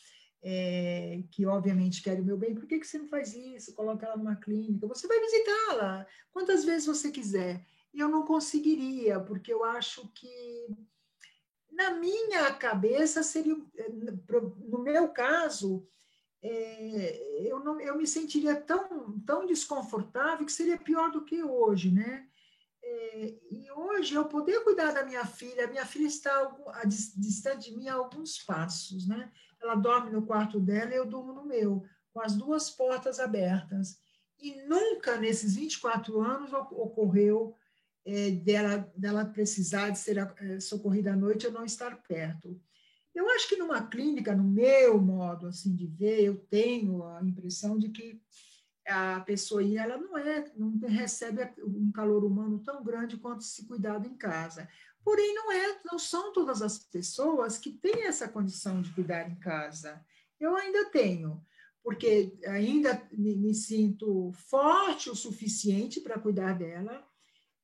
é, 0.40 1.24
que 1.32 1.44
obviamente 1.44 2.04
querem 2.04 2.22
o 2.22 2.24
meu 2.24 2.38
bem. 2.38 2.54
Por 2.54 2.68
que, 2.68 2.78
que 2.78 2.86
você 2.86 2.98
não 2.98 3.08
faz 3.08 3.34
isso? 3.34 3.74
Coloca 3.74 4.06
ela 4.06 4.16
numa 4.16 4.36
clínica. 4.36 4.86
Você 4.86 5.08
vai 5.08 5.18
visitá-la 5.18 6.06
quantas 6.32 6.64
vezes 6.64 6.86
você 6.86 7.10
quiser. 7.10 7.66
E 7.92 7.98
eu 7.98 8.08
não 8.08 8.24
conseguiria, 8.24 9.18
porque 9.18 9.52
eu 9.52 9.64
acho 9.64 10.06
que, 10.14 10.68
na 11.68 11.94
minha 11.94 12.54
cabeça, 12.54 13.24
seria, 13.24 13.56
no 14.68 14.84
meu 14.84 15.08
caso, 15.08 15.84
é, 16.42 17.48
eu, 17.50 17.62
não, 17.62 17.80
eu 17.80 17.96
me 17.96 18.06
sentiria 18.06 18.56
tão, 18.56 19.18
tão 19.20 19.46
desconfortável 19.46 20.46
que 20.46 20.52
seria 20.52 20.78
pior 20.78 21.10
do 21.10 21.24
que 21.24 21.42
hoje, 21.42 21.90
né? 21.90 22.26
É, 22.82 23.34
e 23.50 23.70
hoje 23.72 24.14
eu 24.14 24.24
poder 24.24 24.64
cuidar 24.64 24.92
da 24.92 25.04
minha 25.04 25.24
filha, 25.26 25.66
minha 25.66 25.84
filha 25.84 26.06
está 26.06 26.50
distante 27.14 27.70
de 27.70 27.76
mim 27.76 27.88
a 27.88 27.94
alguns 27.94 28.38
passos, 28.38 29.06
né? 29.06 29.30
Ela 29.60 29.74
dorme 29.74 30.10
no 30.10 30.24
quarto 30.24 30.58
dela 30.58 30.92
e 30.92 30.96
eu 30.96 31.06
durmo 31.06 31.34
no 31.34 31.44
meu, 31.44 31.84
com 32.12 32.20
as 32.20 32.34
duas 32.34 32.70
portas 32.70 33.20
abertas. 33.20 33.98
E 34.38 34.62
nunca 34.66 35.18
nesses 35.18 35.54
24 35.54 36.18
anos 36.22 36.52
ocorreu 36.54 37.54
é, 38.06 38.30
dela, 38.30 38.90
dela 38.96 39.26
precisar 39.26 39.90
de 39.90 39.98
ser 39.98 40.16
é, 40.16 40.58
socorrida 40.58 41.12
à 41.12 41.16
noite 41.16 41.44
eu 41.44 41.52
não 41.52 41.64
estar 41.64 41.94
perto. 42.02 42.58
Eu 43.14 43.28
acho 43.30 43.48
que 43.48 43.56
numa 43.56 43.86
clínica, 43.86 44.34
no 44.34 44.44
meu 44.44 45.00
modo 45.00 45.46
assim 45.48 45.74
de 45.74 45.86
ver, 45.86 46.22
eu 46.22 46.36
tenho 46.36 47.04
a 47.04 47.22
impressão 47.22 47.78
de 47.78 47.88
que 47.88 48.20
a 48.86 49.20
pessoa 49.20 49.62
ela 49.62 49.96
não 49.96 50.16
é, 50.16 50.52
não 50.56 50.78
recebe 50.78 51.42
um 51.64 51.90
calor 51.92 52.24
humano 52.24 52.58
tão 52.60 52.82
grande 52.82 53.16
quanto 53.16 53.44
se 53.44 53.66
cuidado 53.66 54.06
em 54.06 54.16
casa. 54.16 54.68
Porém, 55.04 55.34
não, 55.34 55.52
é, 55.52 55.80
não 55.84 55.98
são 55.98 56.32
todas 56.32 56.60
as 56.62 56.78
pessoas 56.78 57.58
que 57.58 57.70
têm 57.70 58.04
essa 58.04 58.28
condição 58.28 58.82
de 58.82 58.92
cuidar 58.92 59.30
em 59.30 59.36
casa. 59.36 60.04
Eu 60.38 60.56
ainda 60.56 60.90
tenho, 60.90 61.42
porque 61.82 62.38
ainda 62.46 63.08
me, 63.12 63.36
me 63.36 63.54
sinto 63.54 64.32
forte 64.32 65.08
o 65.08 65.16
suficiente 65.16 66.00
para 66.00 66.18
cuidar 66.18 66.58
dela, 66.58 67.06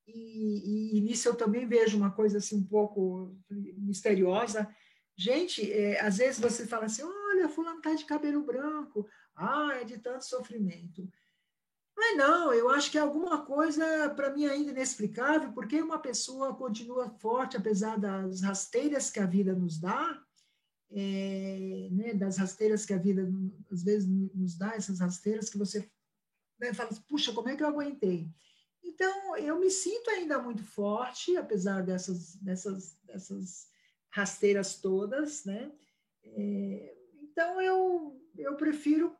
e, 0.06 0.92
e, 0.94 0.98
e, 0.98 1.00
nisso 1.00 1.28
eu 1.28 1.34
também 1.34 1.66
vejo 1.66 1.96
uma 1.96 2.12
coisa 2.12 2.38
assim 2.38 2.58
um 2.58 2.64
pouco 2.64 3.36
misteriosa. 3.50 4.68
Gente, 5.16 5.72
é, 5.72 5.98
às 6.00 6.18
vezes 6.18 6.38
você 6.38 6.66
fala 6.66 6.84
assim, 6.84 7.02
olha, 7.02 7.48
fulano 7.48 7.78
está 7.78 7.94
de 7.94 8.04
cabelo 8.04 8.42
branco, 8.42 9.08
ah, 9.34 9.70
é 9.80 9.84
de 9.84 9.96
tanto 9.98 10.26
sofrimento. 10.26 11.08
Mas 11.96 12.18
não, 12.18 12.52
eu 12.52 12.68
acho 12.68 12.90
que 12.90 12.98
é 12.98 13.00
alguma 13.00 13.42
coisa, 13.46 14.10
para 14.10 14.30
mim, 14.34 14.44
ainda 14.44 14.70
inexplicável, 14.70 15.50
porque 15.52 15.80
uma 15.80 15.98
pessoa 15.98 16.54
continua 16.54 17.08
forte, 17.08 17.56
apesar 17.56 17.98
das 17.98 18.42
rasteiras 18.42 19.10
que 19.10 19.18
a 19.18 19.24
vida 19.24 19.54
nos 19.54 19.78
dá, 19.80 20.22
é, 20.90 21.88
né, 21.90 22.12
das 22.12 22.36
rasteiras 22.36 22.84
que 22.84 22.92
a 22.92 22.98
vida, 22.98 23.26
às 23.72 23.82
vezes, 23.82 24.06
nos 24.06 24.58
dá, 24.58 24.74
essas 24.74 25.00
rasteiras 25.00 25.48
que 25.48 25.56
você 25.56 25.90
né, 26.60 26.74
fala, 26.74 26.90
puxa, 27.08 27.32
como 27.32 27.48
é 27.48 27.56
que 27.56 27.62
eu 27.62 27.68
aguentei? 27.68 28.28
Então, 28.84 29.34
eu 29.38 29.58
me 29.58 29.70
sinto 29.70 30.10
ainda 30.10 30.38
muito 30.38 30.62
forte, 30.62 31.34
apesar 31.38 31.82
dessas, 31.82 32.36
dessas, 32.36 32.98
dessas 33.04 33.68
rasteiras 34.16 34.76
todas, 34.76 35.44
né? 35.44 35.70
É, 36.24 36.94
então, 37.22 37.60
eu, 37.60 38.18
eu 38.38 38.56
prefiro 38.56 39.14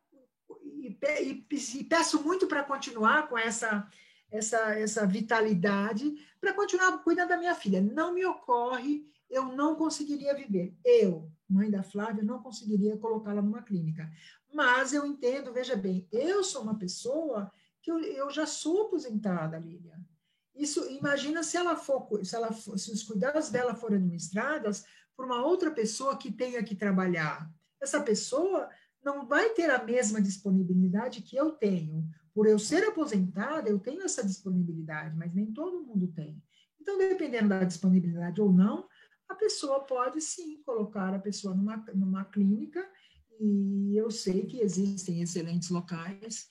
e, 0.62 0.98
e, 1.20 1.46
e 1.78 1.84
peço 1.84 2.22
muito 2.22 2.46
para 2.46 2.64
continuar 2.64 3.28
com 3.28 3.36
essa, 3.36 3.86
essa, 4.30 4.56
essa 4.78 5.06
vitalidade, 5.06 6.14
para 6.40 6.54
continuar 6.54 6.96
cuidando 7.04 7.28
da 7.28 7.36
minha 7.36 7.54
filha. 7.54 7.82
Não 7.82 8.14
me 8.14 8.24
ocorre, 8.24 9.06
eu 9.28 9.44
não 9.44 9.74
conseguiria 9.74 10.34
viver. 10.34 10.74
Eu, 10.82 11.30
mãe 11.46 11.70
da 11.70 11.82
Flávia, 11.82 12.24
não 12.24 12.42
conseguiria 12.42 12.96
colocá-la 12.96 13.42
numa 13.42 13.62
clínica. 13.62 14.10
Mas 14.50 14.94
eu 14.94 15.04
entendo, 15.04 15.52
veja 15.52 15.76
bem, 15.76 16.08
eu 16.10 16.42
sou 16.42 16.62
uma 16.62 16.78
pessoa 16.78 17.52
que 17.82 17.92
eu, 17.92 17.98
eu 17.98 18.30
já 18.30 18.46
sou 18.46 18.86
aposentada, 18.86 19.58
Lilian. 19.58 20.00
Isso, 20.56 20.90
imagina 20.90 21.42
se 21.42 21.56
ela 21.56 21.76
for, 21.76 22.24
se 22.24 22.34
ela 22.34 22.52
for, 22.52 22.78
se 22.78 22.90
os 22.90 23.02
cuidados 23.02 23.50
dela 23.50 23.74
forem 23.74 23.98
administrados 23.98 24.84
por 25.14 25.26
uma 25.26 25.44
outra 25.44 25.70
pessoa 25.70 26.16
que 26.16 26.32
tenha 26.32 26.62
que 26.62 26.74
trabalhar. 26.74 27.50
Essa 27.80 28.00
pessoa 28.00 28.68
não 29.04 29.26
vai 29.26 29.50
ter 29.50 29.70
a 29.70 29.84
mesma 29.84 30.20
disponibilidade 30.20 31.22
que 31.22 31.36
eu 31.36 31.52
tenho. 31.52 32.08
Por 32.34 32.46
eu 32.46 32.58
ser 32.58 32.84
aposentada, 32.84 33.68
eu 33.68 33.78
tenho 33.78 34.02
essa 34.02 34.24
disponibilidade, 34.24 35.16
mas 35.16 35.34
nem 35.34 35.52
todo 35.52 35.84
mundo 35.84 36.08
tem. 36.08 36.42
Então, 36.80 36.98
dependendo 36.98 37.50
da 37.50 37.64
disponibilidade 37.64 38.40
ou 38.40 38.52
não, 38.52 38.88
a 39.28 39.34
pessoa 39.34 39.80
pode 39.80 40.20
sim 40.20 40.62
colocar 40.62 41.14
a 41.14 41.18
pessoa 41.18 41.54
numa, 41.54 41.76
numa 41.94 42.24
clínica, 42.24 42.86
e 43.40 43.96
eu 43.96 44.10
sei 44.10 44.46
que 44.46 44.60
existem 44.60 45.20
excelentes 45.20 45.68
locais 45.68 46.48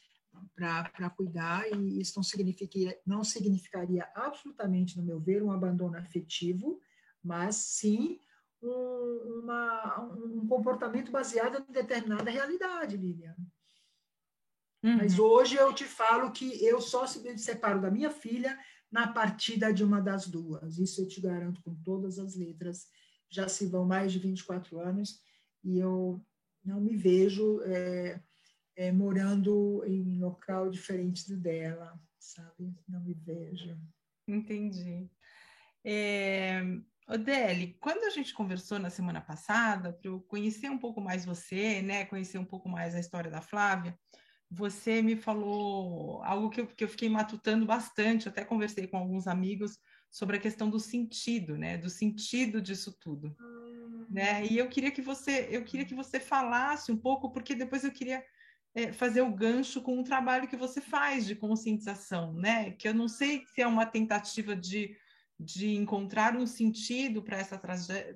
para 0.55 1.09
cuidar, 1.09 1.67
e 1.71 1.99
isso 1.99 2.13
não 2.15 2.23
significaria, 2.23 2.97
não 3.05 3.23
significaria 3.23 4.09
absolutamente, 4.15 4.97
no 4.97 5.03
meu 5.03 5.19
ver, 5.19 5.43
um 5.43 5.51
abandono 5.51 5.97
afetivo, 5.97 6.79
mas 7.21 7.57
sim 7.57 8.19
um, 8.61 9.41
uma, 9.41 10.01
um 10.01 10.47
comportamento 10.47 11.11
baseado 11.11 11.63
em 11.67 11.71
determinada 11.71 12.31
realidade, 12.31 12.95
Lilian. 12.95 13.35
Uhum. 14.81 14.97
Mas 14.97 15.19
hoje 15.19 15.55
eu 15.55 15.73
te 15.73 15.83
falo 15.83 16.31
que 16.31 16.63
eu 16.63 16.79
só 16.79 17.05
me 17.21 17.37
separo 17.37 17.81
da 17.81 17.91
minha 17.91 18.09
filha 18.09 18.57
na 18.91 19.07
partida 19.07 19.73
de 19.73 19.83
uma 19.83 19.99
das 19.99 20.27
duas. 20.27 20.77
Isso 20.77 21.01
eu 21.01 21.07
te 21.07 21.19
garanto 21.19 21.61
com 21.63 21.75
todas 21.83 22.17
as 22.17 22.35
letras. 22.35 22.87
Já 23.29 23.47
se 23.47 23.65
vão 23.65 23.85
mais 23.85 24.13
de 24.13 24.19
24 24.19 24.79
anos 24.79 25.19
e 25.63 25.79
eu 25.79 26.23
não 26.63 26.79
me 26.79 26.95
vejo 26.95 27.61
é, 27.63 28.21
é, 28.75 28.91
morando 28.91 29.83
em 29.85 30.19
local 30.19 30.69
diferente 30.69 31.27
do 31.27 31.38
dela, 31.38 31.99
sabe? 32.19 32.73
Não 32.88 33.01
me 33.01 33.13
vejo. 33.13 33.77
Entendi. 34.27 35.09
É, 35.83 36.61
Odeli, 37.07 37.77
quando 37.79 38.03
a 38.05 38.09
gente 38.09 38.33
conversou 38.33 38.79
na 38.79 38.89
semana 38.89 39.21
passada, 39.21 39.93
para 39.93 40.09
eu 40.09 40.19
conhecer 40.21 40.69
um 40.69 40.77
pouco 40.77 40.99
mais 40.99 41.23
você, 41.23 41.81
né, 41.81 42.05
conhecer 42.05 42.39
um 42.39 42.45
pouco 42.45 42.67
mais 42.67 42.95
a 42.95 42.99
história 42.99 43.29
da 43.29 43.41
Flávia, 43.41 43.97
você 44.49 45.01
me 45.01 45.15
falou 45.15 46.23
algo 46.23 46.49
que 46.49 46.61
eu, 46.61 46.67
que 46.67 46.83
eu 46.83 46.89
fiquei 46.89 47.09
matutando 47.09 47.65
bastante, 47.65 48.27
até 48.27 48.43
conversei 48.43 48.88
com 48.88 48.97
alguns 48.97 49.27
amigos 49.27 49.79
sobre 50.09 50.38
a 50.38 50.39
questão 50.39 50.69
do 50.69 50.79
sentido, 50.79 51.57
né, 51.57 51.77
do 51.77 51.89
sentido 51.89 52.61
disso 52.61 52.95
tudo, 52.99 53.35
né? 54.09 54.45
E 54.45 54.57
eu 54.57 54.69
queria 54.69 54.91
que 54.91 55.01
você, 55.01 55.47
eu 55.51 55.63
queria 55.63 55.85
que 55.85 55.93
você 55.93 56.19
falasse 56.19 56.91
um 56.91 56.97
pouco, 56.97 57.31
porque 57.31 57.53
depois 57.53 57.83
eu 57.83 57.91
queria 57.91 58.23
é, 58.75 58.91
fazer 58.91 59.21
o 59.21 59.31
gancho 59.31 59.81
com 59.81 59.99
o 59.99 60.03
trabalho 60.03 60.49
que 60.49 60.57
você 60.57 60.81
faz 60.81 61.25
de 61.25 61.33
conscientização, 61.33 62.33
né? 62.33 62.71
Que 62.71 62.89
eu 62.89 62.93
não 62.93 63.07
sei 63.07 63.45
se 63.47 63.61
é 63.61 63.67
uma 63.67 63.85
tentativa 63.85 64.53
de, 64.53 64.95
de 65.39 65.73
encontrar 65.75 66.35
um 66.35 66.45
sentido 66.45 67.23
para 67.23 67.38
essa, 67.38 67.59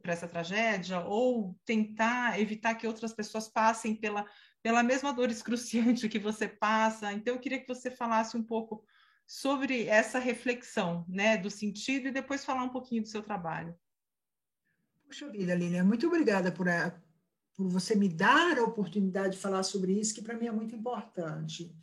essa 0.04 0.28
tragédia 0.28 1.00
ou 1.00 1.58
tentar 1.66 2.38
evitar 2.40 2.76
que 2.76 2.86
outras 2.86 3.14
pessoas 3.14 3.48
passem 3.48 3.96
pela, 3.96 4.26
pela 4.62 4.84
mesma 4.84 5.14
dor 5.14 5.32
excruciante 5.32 6.10
que 6.10 6.20
você 6.20 6.46
passa. 6.46 7.14
Então, 7.14 7.36
eu 7.36 7.40
queria 7.40 7.62
que 7.62 7.68
você 7.68 7.90
falasse 7.90 8.36
um 8.36 8.44
pouco 8.44 8.84
sobre 9.26 9.86
essa 9.86 10.20
reflexão, 10.20 11.06
né, 11.08 11.38
do 11.38 11.50
sentido 11.50 12.08
e 12.08 12.12
depois 12.12 12.44
falar 12.44 12.64
um 12.64 12.70
pouquinho 12.70 13.04
do 13.04 13.08
seu 13.08 13.22
trabalho. 13.22 13.74
Puxa 15.06 15.30
vida, 15.30 15.56
Lilian, 15.56 15.86
muito 15.86 16.08
obrigada 16.08 16.52
por, 16.52 16.68
por 17.60 17.68
você 17.68 17.94
me 17.94 18.08
dar 18.08 18.58
a 18.58 18.64
oportunidade 18.64 19.36
de 19.36 19.42
falar 19.42 19.64
sobre 19.64 19.92
isso, 19.92 20.16
que 20.16 20.22
para 20.22 20.38
mim 20.38 20.48
é 20.48 20.52
muito 20.52 20.74
importante. 20.74 21.76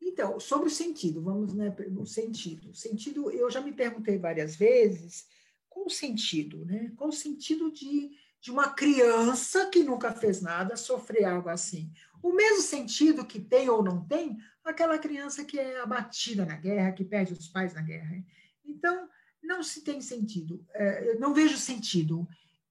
Então, 0.00 0.38
sobre 0.38 0.68
o 0.68 0.70
sentido, 0.70 1.20
vamos, 1.20 1.52
né, 1.52 1.74
o 1.98 2.06
sentido. 2.06 2.70
O 2.70 2.74
sentido, 2.74 3.28
eu 3.32 3.50
já 3.50 3.60
me 3.60 3.72
perguntei 3.72 4.16
várias 4.16 4.54
vezes, 4.54 5.26
qual 5.68 5.86
o 5.86 5.90
sentido, 5.90 6.64
né? 6.64 6.92
Qual 6.94 7.10
o 7.10 7.12
sentido 7.12 7.72
de, 7.72 8.12
de 8.40 8.52
uma 8.52 8.68
criança 8.74 9.66
que 9.66 9.82
nunca 9.82 10.12
fez 10.12 10.40
nada 10.40 10.76
sofrer 10.76 11.24
algo 11.24 11.48
assim? 11.48 11.90
O 12.22 12.32
mesmo 12.32 12.62
sentido 12.62 13.26
que 13.26 13.40
tem 13.40 13.68
ou 13.68 13.82
não 13.82 14.06
tem 14.06 14.38
aquela 14.62 15.00
criança 15.00 15.44
que 15.44 15.58
é 15.58 15.80
abatida 15.80 16.46
na 16.46 16.54
guerra, 16.54 16.92
que 16.92 17.04
perde 17.04 17.32
os 17.32 17.48
pais 17.48 17.74
na 17.74 17.82
guerra. 17.82 18.24
Então, 18.64 19.08
não 19.42 19.64
se 19.64 19.82
tem 19.82 20.00
sentido, 20.00 20.64
é, 20.74 21.10
eu 21.10 21.18
não 21.18 21.34
vejo 21.34 21.56
sentido 21.56 22.24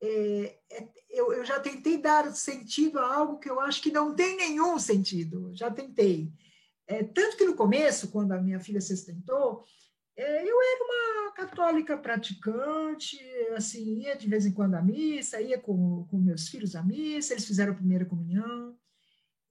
é, 0.06 0.60
é, 0.70 0.90
eu, 1.10 1.32
eu, 1.32 1.46
já 1.46 1.62
tentei 1.62 1.98
dar 1.98 2.30
sentido 2.36 3.00
a 3.00 3.16
algo 3.16 3.40
que 3.40 3.50
eu 3.50 3.60
acho 3.62 3.82
que 3.82 3.90
não 3.90 4.14
tem 4.14 4.36
nenhum 4.36 4.78
sentido, 4.78 5.52
já 5.56 5.72
tentei. 5.72 6.30
É, 6.86 7.04
tanto 7.04 7.38
que 7.38 7.46
no 7.46 7.56
começo, 7.56 8.12
quando 8.12 8.34
a 8.34 8.42
minha 8.42 8.60
filha 8.60 8.82
se 8.82 8.96
sustentou, 8.98 9.64
é, 10.18 10.44
eu 10.44 10.62
era 10.62 10.84
uma 10.84 11.32
católica 11.32 11.98
praticante, 11.98 13.18
assim, 13.56 14.02
ia 14.02 14.16
de 14.18 14.28
vez 14.28 14.46
em 14.46 14.52
quando 14.52 14.76
à 14.76 14.82
missa, 14.82 15.40
ia 15.42 15.58
com, 15.58 16.06
com 16.12 16.18
meus 16.18 16.50
filhos 16.50 16.76
à 16.76 16.84
missa, 16.84 17.34
eles 17.34 17.46
fizeram 17.46 17.72
a 17.72 17.76
primeira 17.76 18.06
comunhão. 18.06 18.78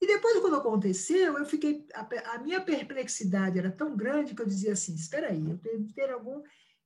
E 0.03 0.07
depois, 0.07 0.39
quando 0.41 0.57
aconteceu, 0.57 1.39
eu 1.39 1.47
fiquei. 1.47 1.87
A, 1.95 2.35
a 2.35 2.39
minha 2.41 2.61
perplexidade 2.61 3.59
era 3.59 3.71
tão 3.71 3.97
grande 3.97 4.35
que 4.35 4.43
eu 4.43 4.47
dizia 4.47 4.73
assim: 4.73 4.95
espera 4.95 5.29
aí, 5.29 5.49
eu 5.49 5.57
tenho 5.59 5.83
que 5.85 5.95
ter 5.95 6.11
algum. 6.11 6.43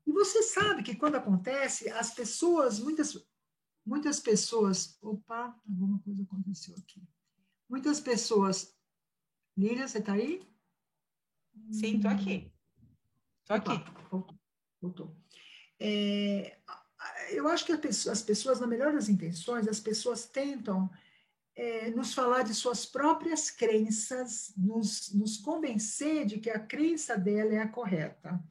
E 0.07 0.13
você 0.13 0.43
sabe 0.43 0.85
que 0.85 0.95
quando 0.95 1.17
acontece, 1.17 1.91
as 1.91 2.15
pessoas, 2.15 2.79
muitas 2.79 3.27
Muitas 3.87 4.18
pessoas. 4.18 4.99
Opa, 5.01 5.57
alguma 5.68 6.01
coisa 6.01 6.25
aconteceu 6.25 6.75
aqui. 6.77 7.01
Muitas 7.68 8.01
pessoas. 8.01 8.77
Lília, 9.57 9.87
você 9.87 9.99
está 9.99 10.14
aí? 10.14 10.42
Sim, 11.70 11.96
estou 11.96 12.11
aqui. 12.11 12.53
Estou 13.42 13.57
aqui. 13.57 13.92
voltou. 14.11 14.38
voltou. 14.83 15.16
É, 15.79 16.59
eu 17.31 17.49
acho 17.49 17.64
que 17.64 17.72
as 17.72 18.22
pessoas, 18.22 18.61
na 18.61 18.66
melhor 18.66 18.92
das 18.92 19.09
intenções, 19.09 19.68
as 19.68 19.81
pessoas 19.81 20.27
tentam 20.27 20.90
é, 21.55 21.90
nos 21.90 22.12
falar 22.12 22.42
de 22.42 22.55
suas 22.55 22.85
próprias 22.85 23.51
crenças, 23.51 24.53
nos, 24.57 25.12
nos 25.14 25.38
convencer 25.38 26.27
de 26.27 26.38
que 26.38 26.51
a 26.51 26.59
crença 26.59 27.16
dela 27.16 27.55
é 27.55 27.59
a 27.59 27.68
correta. 27.68 28.42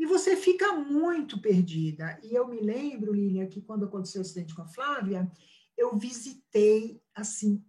E 0.00 0.06
você 0.06 0.34
fica 0.34 0.72
muito 0.72 1.38
perdida. 1.38 2.18
E 2.22 2.34
eu 2.34 2.48
me 2.48 2.58
lembro, 2.58 3.12
Lilian, 3.12 3.46
que 3.46 3.60
quando 3.60 3.84
aconteceu 3.84 4.22
o 4.22 4.24
acidente 4.24 4.54
com 4.54 4.62
a 4.62 4.66
Flávia, 4.66 5.30
eu 5.76 5.94
visitei, 5.98 7.02
assim, 7.14 7.62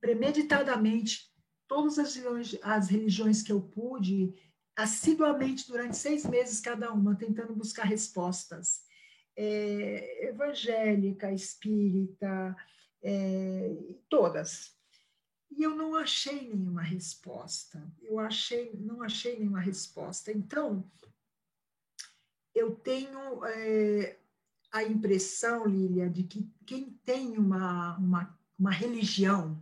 premeditadamente, 0.00 1.32
todas 1.68 1.96
as 2.00 2.16
religiões, 2.16 2.58
as 2.64 2.88
religiões 2.88 3.42
que 3.42 3.52
eu 3.52 3.60
pude, 3.60 4.34
assiduamente 4.74 5.68
durante 5.68 5.96
seis 5.96 6.26
meses 6.26 6.58
cada 6.58 6.92
uma, 6.92 7.14
tentando 7.14 7.54
buscar 7.54 7.84
respostas. 7.84 8.80
É, 9.36 10.30
evangélica, 10.30 11.30
espírita, 11.30 12.56
é, 13.00 13.76
todas. 14.08 14.76
E 15.56 15.62
eu 15.62 15.76
não 15.76 15.94
achei 15.94 16.48
nenhuma 16.48 16.82
resposta. 16.82 17.88
Eu 18.02 18.18
achei, 18.18 18.72
não 18.74 19.00
achei 19.00 19.38
nenhuma 19.38 19.60
resposta. 19.60 20.32
Então, 20.32 20.84
eu 22.58 22.74
tenho 22.74 23.44
é, 23.44 24.18
a 24.72 24.82
impressão, 24.82 25.66
Lília, 25.66 26.08
de 26.10 26.24
que 26.24 26.50
quem 26.66 26.90
tem 27.04 27.38
uma, 27.38 27.96
uma, 27.96 28.38
uma 28.58 28.70
religião, 28.70 29.60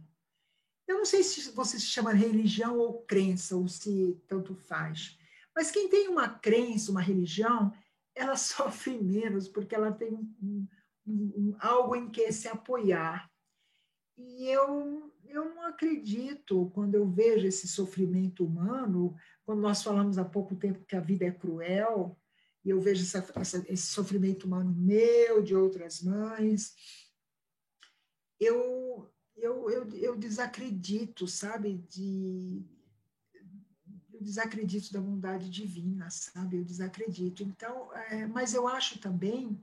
eu 0.88 0.98
não 0.98 1.04
sei 1.04 1.22
se 1.22 1.50
você 1.50 1.78
se 1.78 1.86
chama 1.86 2.12
religião 2.12 2.78
ou 2.78 3.02
crença, 3.02 3.56
ou 3.56 3.68
se 3.68 4.20
tanto 4.26 4.54
faz, 4.54 5.18
mas 5.54 5.70
quem 5.70 5.88
tem 5.88 6.08
uma 6.08 6.28
crença, 6.28 6.90
uma 6.90 7.00
religião, 7.00 7.72
ela 8.14 8.36
sofre 8.36 8.98
menos, 8.98 9.48
porque 9.48 9.74
ela 9.74 9.92
tem 9.92 10.12
um, 10.12 10.34
um, 10.42 10.68
um, 11.06 11.56
algo 11.58 11.96
em 11.96 12.10
que 12.10 12.30
se 12.32 12.48
apoiar. 12.48 13.30
E 14.18 14.48
eu, 14.48 15.12
eu 15.26 15.54
não 15.54 15.62
acredito, 15.62 16.70
quando 16.74 16.94
eu 16.94 17.06
vejo 17.06 17.46
esse 17.46 17.68
sofrimento 17.68 18.44
humano, 18.44 19.14
quando 19.44 19.60
nós 19.60 19.82
falamos 19.82 20.18
há 20.18 20.24
pouco 20.24 20.56
tempo 20.56 20.84
que 20.84 20.96
a 20.96 21.00
vida 21.00 21.24
é 21.26 21.30
cruel, 21.30 22.18
e 22.66 22.70
eu 22.70 22.80
vejo 22.80 23.04
essa, 23.04 23.24
essa, 23.36 23.64
esse 23.68 23.86
sofrimento 23.86 24.44
humano 24.44 24.74
meu, 24.76 25.40
de 25.40 25.54
outras 25.54 26.02
mães, 26.02 26.74
eu, 28.40 29.08
eu, 29.36 29.70
eu, 29.70 29.88
eu 29.94 30.16
desacredito, 30.16 31.28
sabe, 31.28 31.74
de, 31.88 32.60
eu 34.12 34.20
desacredito 34.20 34.92
da 34.92 35.00
bondade 35.00 35.48
divina, 35.48 36.10
sabe, 36.10 36.56
eu 36.56 36.64
desacredito. 36.64 37.44
Então, 37.44 37.94
é, 37.94 38.26
mas 38.26 38.52
eu 38.52 38.66
acho 38.66 38.98
também 38.98 39.62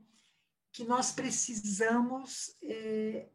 que 0.71 0.85
nós 0.85 1.11
precisamos, 1.11 2.55
é, 2.63 3.27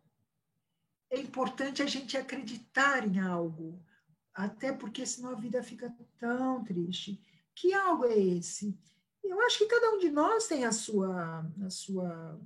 é 1.10 1.20
importante 1.20 1.82
a 1.82 1.86
gente 1.86 2.16
acreditar 2.16 3.06
em 3.06 3.20
algo, 3.20 3.84
até 4.32 4.72
porque 4.72 5.04
senão 5.04 5.32
a 5.32 5.38
vida 5.38 5.62
fica 5.62 5.94
tão 6.18 6.64
triste. 6.64 7.20
Que 7.54 7.74
algo 7.74 8.06
é 8.06 8.18
esse? 8.18 8.74
Eu 9.22 9.40
acho 9.42 9.58
que 9.58 9.66
cada 9.66 9.90
um 9.90 9.98
de 9.98 10.10
nós 10.10 10.46
tem 10.46 10.64
a 10.64 10.72
sua, 10.72 11.44
a 11.64 11.70
sua 11.70 12.40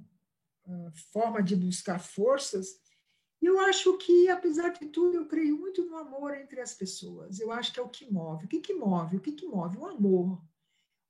a 0.67 0.91
forma 1.13 1.43
de 1.43 1.57
buscar 1.57 1.99
forças. 1.99 2.81
E 3.41 3.47
eu 3.47 3.59
acho 3.61 3.97
que, 3.99 4.29
apesar 4.29 4.69
de 4.71 4.87
tudo, 4.87 5.17
eu 5.17 5.27
creio 5.27 5.59
muito 5.59 5.85
no 5.85 5.97
amor 5.97 6.35
entre 6.35 6.61
as 6.61 6.75
pessoas. 6.75 7.41
Eu 7.41 7.51
acho 7.51 7.73
que 7.73 7.81
é 7.81 7.83
o 7.83 7.89
que 7.89 8.11
move. 8.11 8.45
O 8.45 8.49
que, 8.49 8.61
que 8.61 8.75
move? 8.75 9.17
O 9.17 9.21
que, 9.21 9.33
que 9.33 9.47
move? 9.47 9.79
O 9.79 9.87
amor. 9.87 10.41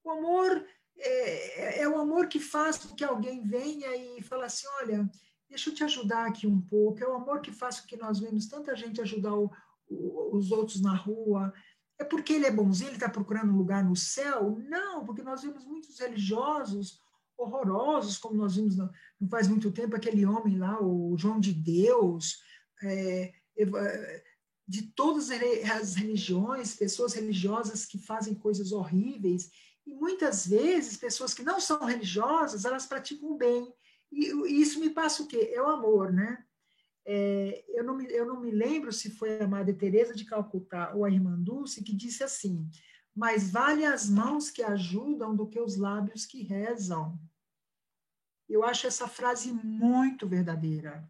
O 0.02 0.10
amor 0.10 0.66
é, 0.98 1.82
é, 1.82 1.88
o 1.88 1.98
amor 1.98 2.28
que 2.28 2.40
faz 2.40 2.78
com 2.78 2.94
que 2.94 3.04
alguém 3.04 3.42
venha 3.42 3.94
e 3.96 4.22
fale 4.22 4.44
assim: 4.44 4.66
olha, 4.80 5.10
deixa 5.48 5.70
eu 5.70 5.74
te 5.74 5.84
ajudar 5.84 6.26
aqui 6.26 6.46
um 6.46 6.60
pouco. 6.60 7.02
É 7.02 7.08
o 7.08 7.14
amor 7.14 7.40
que 7.40 7.52
faz 7.52 7.80
com 7.80 7.86
que 7.86 7.96
nós 7.96 8.18
vemos 8.18 8.46
tanta 8.46 8.74
gente 8.74 9.00
ajudar 9.00 9.34
o, 9.34 9.50
o, 9.88 10.36
os 10.36 10.50
outros 10.50 10.80
na 10.80 10.94
rua, 10.94 11.52
é 11.98 12.04
porque 12.04 12.32
ele 12.32 12.46
é 12.46 12.50
bonzinho, 12.50 12.88
ele 12.88 12.96
está 12.96 13.08
procurando 13.08 13.52
um 13.52 13.56
lugar 13.56 13.84
no 13.84 13.94
céu? 13.94 14.58
Não, 14.68 15.04
porque 15.04 15.22
nós 15.22 15.42
vemos 15.42 15.64
muitos 15.64 15.98
religiosos 15.98 17.00
horrorosos, 17.36 18.18
como 18.18 18.36
nós 18.36 18.56
vimos 18.56 18.76
não, 18.76 18.90
faz 19.28 19.48
muito 19.48 19.70
tempo, 19.72 19.96
aquele 19.96 20.24
homem 20.24 20.58
lá, 20.58 20.80
o 20.80 21.16
João 21.16 21.40
de 21.40 21.52
Deus, 21.52 22.42
é, 22.82 23.32
de 24.66 24.82
todas 24.94 25.30
as 25.30 25.94
religiões, 25.94 26.76
pessoas 26.76 27.14
religiosas 27.14 27.84
que 27.84 27.98
fazem 27.98 28.34
coisas 28.34 28.72
horríveis, 28.72 29.50
e 29.86 29.94
muitas 29.94 30.46
vezes 30.46 30.96
pessoas 30.96 31.34
que 31.34 31.42
não 31.42 31.60
são 31.60 31.84
religiosas, 31.84 32.64
elas 32.64 32.86
praticam 32.86 33.32
o 33.32 33.36
bem. 33.36 33.72
E, 34.12 34.26
e 34.26 34.60
isso 34.60 34.78
me 34.78 34.90
passa 34.90 35.22
o 35.22 35.26
quê? 35.26 35.50
É 35.52 35.60
o 35.60 35.68
amor, 35.68 36.12
né? 36.12 36.44
É, 37.04 37.64
eu, 37.68 37.82
não 37.82 37.96
me, 37.96 38.06
eu 38.12 38.24
não 38.24 38.40
me 38.40 38.50
lembro 38.50 38.92
se 38.92 39.10
foi 39.10 39.40
a 39.40 39.48
Madre 39.48 39.74
Teresa 39.74 40.14
de 40.14 40.24
Calcutá 40.24 40.92
ou 40.94 41.04
a 41.04 41.10
Irmã 41.10 41.36
Dulce 41.38 41.82
que 41.82 41.94
disse 41.94 42.22
assim: 42.22 42.68
mais 43.14 43.50
vale 43.50 43.84
as 43.84 44.08
mãos 44.08 44.50
que 44.50 44.62
ajudam 44.62 45.34
do 45.34 45.46
que 45.46 45.60
os 45.60 45.76
lábios 45.76 46.24
que 46.24 46.42
rezam. 46.42 47.18
Eu 48.48 48.64
acho 48.64 48.86
essa 48.86 49.08
frase 49.08 49.52
muito 49.52 50.28
verdadeira. 50.28 51.08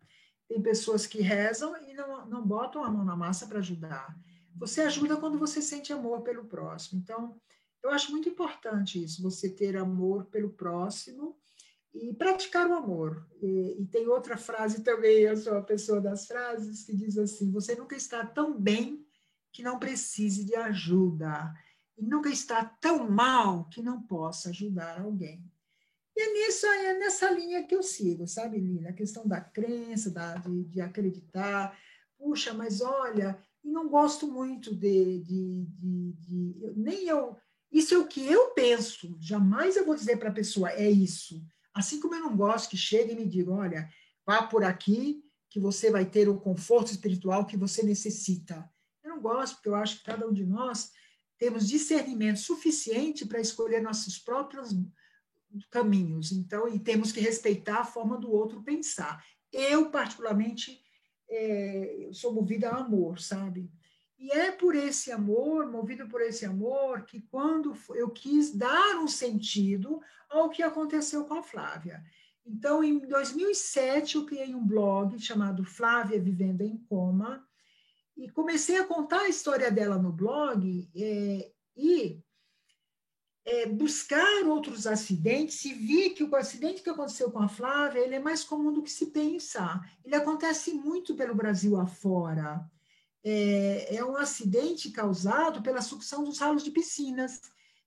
Tem 0.48 0.60
pessoas 0.60 1.06
que 1.06 1.20
rezam 1.20 1.76
e 1.88 1.94
não, 1.94 2.26
não 2.26 2.46
botam 2.46 2.84
a 2.84 2.90
mão 2.90 3.04
na 3.04 3.16
massa 3.16 3.46
para 3.46 3.58
ajudar. 3.58 4.16
Você 4.56 4.82
ajuda 4.82 5.16
quando 5.16 5.38
você 5.38 5.62
sente 5.62 5.92
amor 5.92 6.22
pelo 6.22 6.44
próximo. 6.44 7.00
Então, 7.00 7.40
eu 7.82 7.90
acho 7.90 8.10
muito 8.12 8.28
importante 8.28 9.02
isso, 9.02 9.22
você 9.22 9.48
ter 9.48 9.76
amor 9.76 10.26
pelo 10.26 10.50
próximo 10.50 11.36
e 11.94 12.14
praticar 12.14 12.68
o 12.68 12.74
amor. 12.74 13.26
E, 13.40 13.82
e, 13.82 13.86
tem 13.86 14.06
outra 14.08 14.36
frase 14.36 14.82
também, 14.82 15.20
eu 15.20 15.36
sou 15.36 15.56
a 15.56 15.62
pessoa 15.62 16.00
das 16.00 16.26
frases, 16.26 16.84
que 16.84 16.96
diz 16.96 17.18
assim: 17.18 17.50
você 17.50 17.74
nunca 17.74 17.96
está 17.96 18.24
tão 18.24 18.58
bem 18.58 19.04
que 19.52 19.62
não 19.62 19.78
precise 19.78 20.44
de 20.44 20.54
ajuda, 20.54 21.54
e 21.96 22.04
nunca 22.04 22.30
está 22.30 22.64
tão 22.64 23.10
mal 23.10 23.68
que 23.68 23.82
não 23.82 24.02
possa 24.02 24.48
ajudar 24.48 25.00
alguém. 25.00 25.44
E 26.16 26.20
é, 26.20 26.32
nisso, 26.32 26.66
é 26.66 26.98
nessa 26.98 27.30
linha 27.30 27.64
que 27.64 27.74
eu 27.74 27.82
sigo, 27.82 28.26
sabe, 28.26 28.58
Lina? 28.58 28.90
A 28.90 28.94
questão 28.94 29.26
da 29.26 29.40
crença, 29.40 30.10
da, 30.10 30.36
de, 30.36 30.64
de 30.64 30.80
acreditar. 30.80 31.78
Puxa, 32.18 32.52
mas 32.52 32.80
olha, 32.80 33.38
e 33.64 33.70
não 33.70 33.88
gosto 33.88 34.26
muito 34.26 34.74
de, 34.74 35.20
de, 35.20 35.66
de, 35.66 36.12
de, 36.12 36.72
Nem 36.76 37.08
eu. 37.08 37.36
Isso 37.70 37.94
é 37.94 37.98
o 37.98 38.06
que 38.06 38.24
eu 38.26 38.50
penso. 38.50 39.16
Jamais 39.18 39.76
eu 39.76 39.86
vou 39.86 39.94
dizer 39.94 40.18
para 40.18 40.28
a 40.28 40.34
pessoa, 40.34 40.70
é 40.70 40.90
isso. 40.90 41.42
Assim 41.74 42.00
como 42.00 42.14
eu 42.14 42.20
não 42.20 42.36
gosto 42.36 42.70
que 42.70 42.76
chegue 42.76 43.12
e 43.12 43.16
me 43.16 43.26
diga, 43.26 43.50
olha, 43.50 43.88
vá 44.26 44.42
por 44.42 44.64
aqui 44.64 45.22
que 45.48 45.60
você 45.60 45.90
vai 45.90 46.04
ter 46.04 46.28
o 46.28 46.40
conforto 46.40 46.90
espiritual 46.90 47.46
que 47.46 47.56
você 47.56 47.82
necessita. 47.82 48.68
Eu 49.02 49.10
não 49.10 49.20
gosto, 49.20 49.56
porque 49.56 49.68
eu 49.68 49.74
acho 49.74 49.98
que 49.98 50.04
cada 50.04 50.26
um 50.26 50.32
de 50.32 50.46
nós 50.46 50.90
temos 51.38 51.68
discernimento 51.68 52.38
suficiente 52.38 53.26
para 53.26 53.40
escolher 53.40 53.82
nossos 53.82 54.18
próprios 54.18 54.70
caminhos. 55.70 56.32
Então, 56.32 56.68
e 56.68 56.78
temos 56.78 57.12
que 57.12 57.20
respeitar 57.20 57.80
a 57.80 57.84
forma 57.84 58.16
do 58.16 58.30
outro 58.30 58.62
pensar. 58.62 59.24
Eu, 59.52 59.90
particularmente, 59.90 60.80
é, 61.28 62.10
sou 62.12 62.32
movida 62.32 62.70
a 62.70 62.78
amor, 62.78 63.20
sabe? 63.20 63.70
E 64.22 64.30
é 64.30 64.52
por 64.52 64.76
esse 64.76 65.10
amor, 65.10 65.68
movido 65.68 66.06
por 66.06 66.20
esse 66.20 66.46
amor, 66.46 67.02
que 67.02 67.20
quando 67.22 67.76
eu 67.92 68.08
quis 68.08 68.54
dar 68.54 68.94
um 68.98 69.08
sentido 69.08 70.00
ao 70.30 70.48
que 70.48 70.62
aconteceu 70.62 71.24
com 71.24 71.34
a 71.34 71.42
Flávia. 71.42 72.00
Então, 72.46 72.84
em 72.84 73.00
2007, 73.00 74.14
eu 74.14 74.24
criei 74.24 74.54
um 74.54 74.64
blog 74.64 75.18
chamado 75.18 75.64
Flávia 75.64 76.22
Vivendo 76.22 76.60
em 76.62 76.76
Coma, 76.88 77.44
e 78.16 78.30
comecei 78.30 78.76
a 78.76 78.86
contar 78.86 79.22
a 79.22 79.28
história 79.28 79.72
dela 79.72 79.98
no 79.98 80.12
blog 80.12 80.88
é, 80.94 81.50
e 81.76 82.22
é, 83.44 83.66
buscar 83.66 84.44
outros 84.46 84.86
acidentes 84.86 85.64
e 85.64 85.74
vi 85.74 86.10
que 86.10 86.22
o 86.22 86.36
acidente 86.36 86.80
que 86.80 86.90
aconteceu 86.90 87.28
com 87.32 87.40
a 87.40 87.48
Flávia 87.48 87.98
ele 87.98 88.14
é 88.14 88.20
mais 88.20 88.44
comum 88.44 88.72
do 88.72 88.84
que 88.84 88.90
se 88.90 89.06
pensa. 89.06 89.80
Ele 90.04 90.14
acontece 90.14 90.72
muito 90.72 91.16
pelo 91.16 91.34
Brasil 91.34 91.76
afora 91.76 92.64
é, 93.24 93.96
é 93.96 94.04
um 94.04 94.16
acidente 94.16 94.90
causado 94.90 95.62
pela 95.62 95.80
sucção 95.80 96.24
dos 96.24 96.38
ralos 96.38 96.62
de 96.62 96.70
piscinas, 96.70 97.40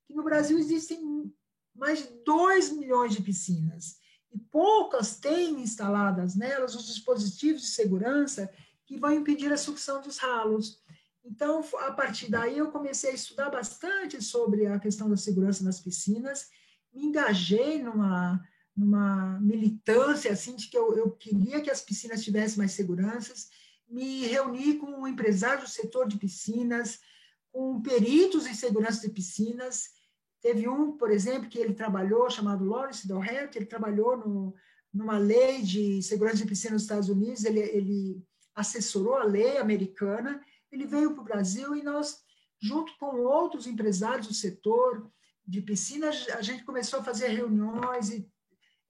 que 0.05 0.13
no 0.13 0.23
Brasil 0.23 0.57
existem 0.57 1.33
mais 1.75 1.99
de 1.99 2.09
2 2.23 2.71
milhões 2.71 3.13
de 3.13 3.21
piscinas, 3.21 3.97
e 4.33 4.39
poucas 4.39 5.17
têm 5.17 5.61
instaladas 5.61 6.35
nelas 6.35 6.75
os 6.75 6.85
dispositivos 6.85 7.61
de 7.61 7.67
segurança 7.67 8.51
que 8.85 8.97
vão 8.97 9.11
impedir 9.11 9.51
a 9.51 9.57
sucção 9.57 10.01
dos 10.01 10.17
ralos. 10.17 10.81
Então, 11.23 11.63
a 11.79 11.91
partir 11.91 12.29
daí, 12.29 12.57
eu 12.57 12.71
comecei 12.71 13.11
a 13.11 13.15
estudar 13.15 13.49
bastante 13.49 14.21
sobre 14.21 14.67
a 14.67 14.79
questão 14.79 15.09
da 15.09 15.17
segurança 15.17 15.63
nas 15.63 15.79
piscinas, 15.79 16.49
me 16.93 17.05
engajei 17.05 17.81
numa, 17.81 18.41
numa 18.75 19.39
militância 19.39 20.31
assim 20.31 20.55
de 20.55 20.69
que 20.69 20.77
eu, 20.77 20.95
eu 20.95 21.11
queria 21.11 21.61
que 21.61 21.71
as 21.71 21.81
piscinas 21.81 22.23
tivessem 22.23 22.57
mais 22.57 22.71
seguranças, 22.71 23.49
me 23.87 24.25
reuni 24.25 24.77
com 24.77 24.87
um 24.87 25.07
empresário 25.07 25.63
do 25.63 25.69
setor 25.69 26.07
de 26.07 26.17
piscinas, 26.17 26.99
com 27.51 27.81
peritos 27.81 28.45
em 28.45 28.53
segurança 28.53 29.01
de 29.01 29.13
piscinas. 29.13 29.89
Teve 30.41 30.67
um, 30.67 30.97
por 30.97 31.11
exemplo, 31.11 31.49
que 31.49 31.57
ele 31.57 31.73
trabalhou, 31.73 32.29
chamado 32.29 32.65
Lawrence 32.65 33.07
Doherty, 33.07 33.57
ele 33.57 33.65
trabalhou 33.65 34.17
no, 34.17 34.55
numa 34.93 35.17
lei 35.17 35.61
de 35.61 36.01
segurança 36.01 36.37
de 36.37 36.45
piscina 36.45 36.73
nos 36.73 36.83
Estados 36.83 37.09
Unidos, 37.09 37.45
ele, 37.45 37.59
ele 37.59 38.23
assessorou 38.53 39.15
a 39.15 39.23
lei 39.23 39.57
americana, 39.57 40.41
ele 40.71 40.85
veio 40.85 41.13
para 41.13 41.21
o 41.21 41.25
Brasil 41.25 41.75
e 41.75 41.83
nós, 41.83 42.17
junto 42.61 42.97
com 42.97 43.21
outros 43.21 43.67
empresários 43.67 44.27
do 44.27 44.33
setor 44.33 45.11
de 45.45 45.61
piscinas, 45.61 46.27
a 46.29 46.41
gente 46.41 46.63
começou 46.63 46.99
a 46.99 47.03
fazer 47.03 47.27
reuniões 47.27 48.09
e 48.09 48.27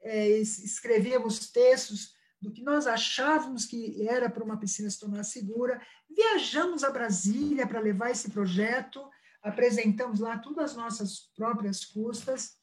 é, 0.02 0.30
escrevíamos 0.38 1.52
textos 1.52 2.14
do 2.46 2.52
que 2.52 2.62
nós 2.62 2.86
achávamos 2.86 3.66
que 3.66 4.08
era 4.08 4.30
para 4.30 4.43
uma 4.43 4.58
piscina 4.58 4.89
se 4.89 5.00
tornar 5.00 5.24
segura. 5.24 5.82
Viajamos 6.08 6.84
a 6.84 6.91
Brasília 6.91 7.66
para 7.66 7.80
levar 7.80 8.12
esse 8.12 8.30
projeto, 8.30 9.04
apresentamos 9.41 10.20
lá 10.20 10.38
todas 10.38 10.72
as 10.72 10.78
nossas 10.78 11.32
próprias 11.36 11.84
custas, 11.84 12.56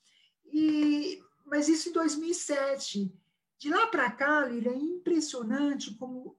e, 0.46 1.20
mas 1.44 1.68
isso 1.68 1.88
em 1.88 1.92
2007. 1.92 3.12
De 3.58 3.68
lá 3.68 3.88
para 3.88 4.10
cá, 4.10 4.46
Lília, 4.46 4.70
é 4.70 4.76
impressionante 4.76 5.94
como 5.94 6.38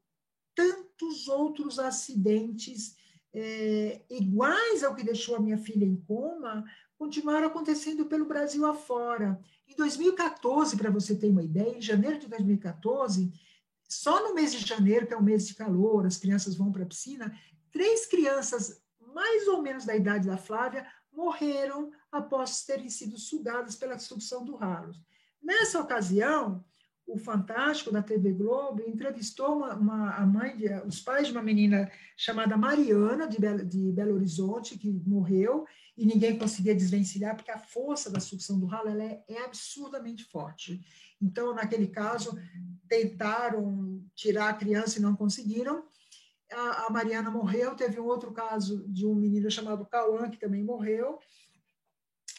tantos 0.56 1.28
outros 1.28 1.80
acidentes 1.80 2.96
é, 3.34 4.02
iguais 4.10 4.84
ao 4.84 4.96
que 4.96 5.04
deixou 5.04 5.36
a 5.36 5.39
minha 5.39 5.58
filha 5.58 5.86
em 5.86 5.96
coma 5.96 6.64
continuaram 6.98 7.48
acontecendo 7.48 8.06
pelo 8.06 8.26
Brasil 8.26 8.66
afora. 8.66 9.39
Em 9.68 9.76
2014, 9.76 10.78
para 10.78 10.91
você 10.91 11.16
ter 11.16 11.30
uma 11.30 11.44
ideia, 11.44 11.78
em 11.78 11.82
janeiro 11.82 12.20
de 12.20 12.28
2014, 12.28 13.32
só 13.88 14.28
no 14.28 14.34
mês 14.34 14.52
de 14.52 14.60
janeiro, 14.60 15.06
que 15.06 15.14
é 15.14 15.18
o 15.18 15.24
mês 15.24 15.48
de 15.48 15.56
calor, 15.56 16.06
as 16.06 16.18
crianças 16.18 16.56
vão 16.56 16.72
para 16.72 16.84
a 16.84 16.88
piscina, 16.88 17.38
três 17.72 18.06
crianças 18.06 18.82
mais 19.14 19.48
ou 19.48 19.62
menos 19.62 19.86
da 19.86 19.96
idade 19.96 20.28
da 20.28 20.38
Flávia 20.38 20.88
morreram 21.12 21.91
após 22.12 22.64
terem 22.64 22.89
sido 22.89 23.18
sugadas 23.18 23.76
pela 23.76 24.00
sucção 24.00 24.44
do 24.44 24.56
ralo. 24.56 24.94
Nessa 25.41 25.80
ocasião, 25.80 26.64
o 27.06 27.18
Fantástico 27.18 27.91
da 27.91 28.01
TV 28.01 28.32
Globo 28.32 28.82
entrevistou 28.82 29.58
uma, 29.58 29.76
uma, 29.76 30.16
a 30.16 30.26
mãe, 30.26 30.56
de, 30.56 30.68
os 30.86 31.01
pais 31.01 31.28
de 31.28 31.34
uma 31.34 31.43
menina 31.43 31.91
chamada 32.18 32.58
Mariana, 32.58 33.28
de 33.28 33.39
Belo, 33.39 33.66
de 33.66 33.91
Belo 33.91 34.16
Horizonte, 34.16 34.78
que 34.78 34.89
morreu, 35.06 35.66
e 35.97 36.06
ninguém 36.06 36.38
conseguia 36.38 36.74
desvencilhar, 36.74 37.36
porque 37.36 37.51
a 37.51 37.60
força 37.60 38.10
da 38.10 38.20
sucção 38.20 38.60
do 38.60 38.66
ralo 38.66 38.89
é, 38.89 39.24
é 39.28 39.43
absurdamente 39.43 40.24
forte. 40.24 40.82
Então, 41.22 41.54
naquele 41.54 41.88
caso, 41.88 42.38
tentaram 42.88 44.04
tirar 44.16 44.49
a 44.49 44.54
criança 44.54 44.97
e 44.97 45.01
não 45.01 45.16
conseguiram. 45.16 45.86
A, 46.51 46.88
a 46.88 46.89
Mariana 46.89 47.30
morreu, 47.30 47.76
teve 47.76 47.99
um 47.99 48.06
outro 48.06 48.32
caso 48.32 48.88
de 48.88 49.06
um 49.06 49.14
menino 49.14 49.51
chamado 49.51 49.86
Cauã, 49.86 50.30
que 50.30 50.39
também 50.39 50.64
morreu, 50.64 51.20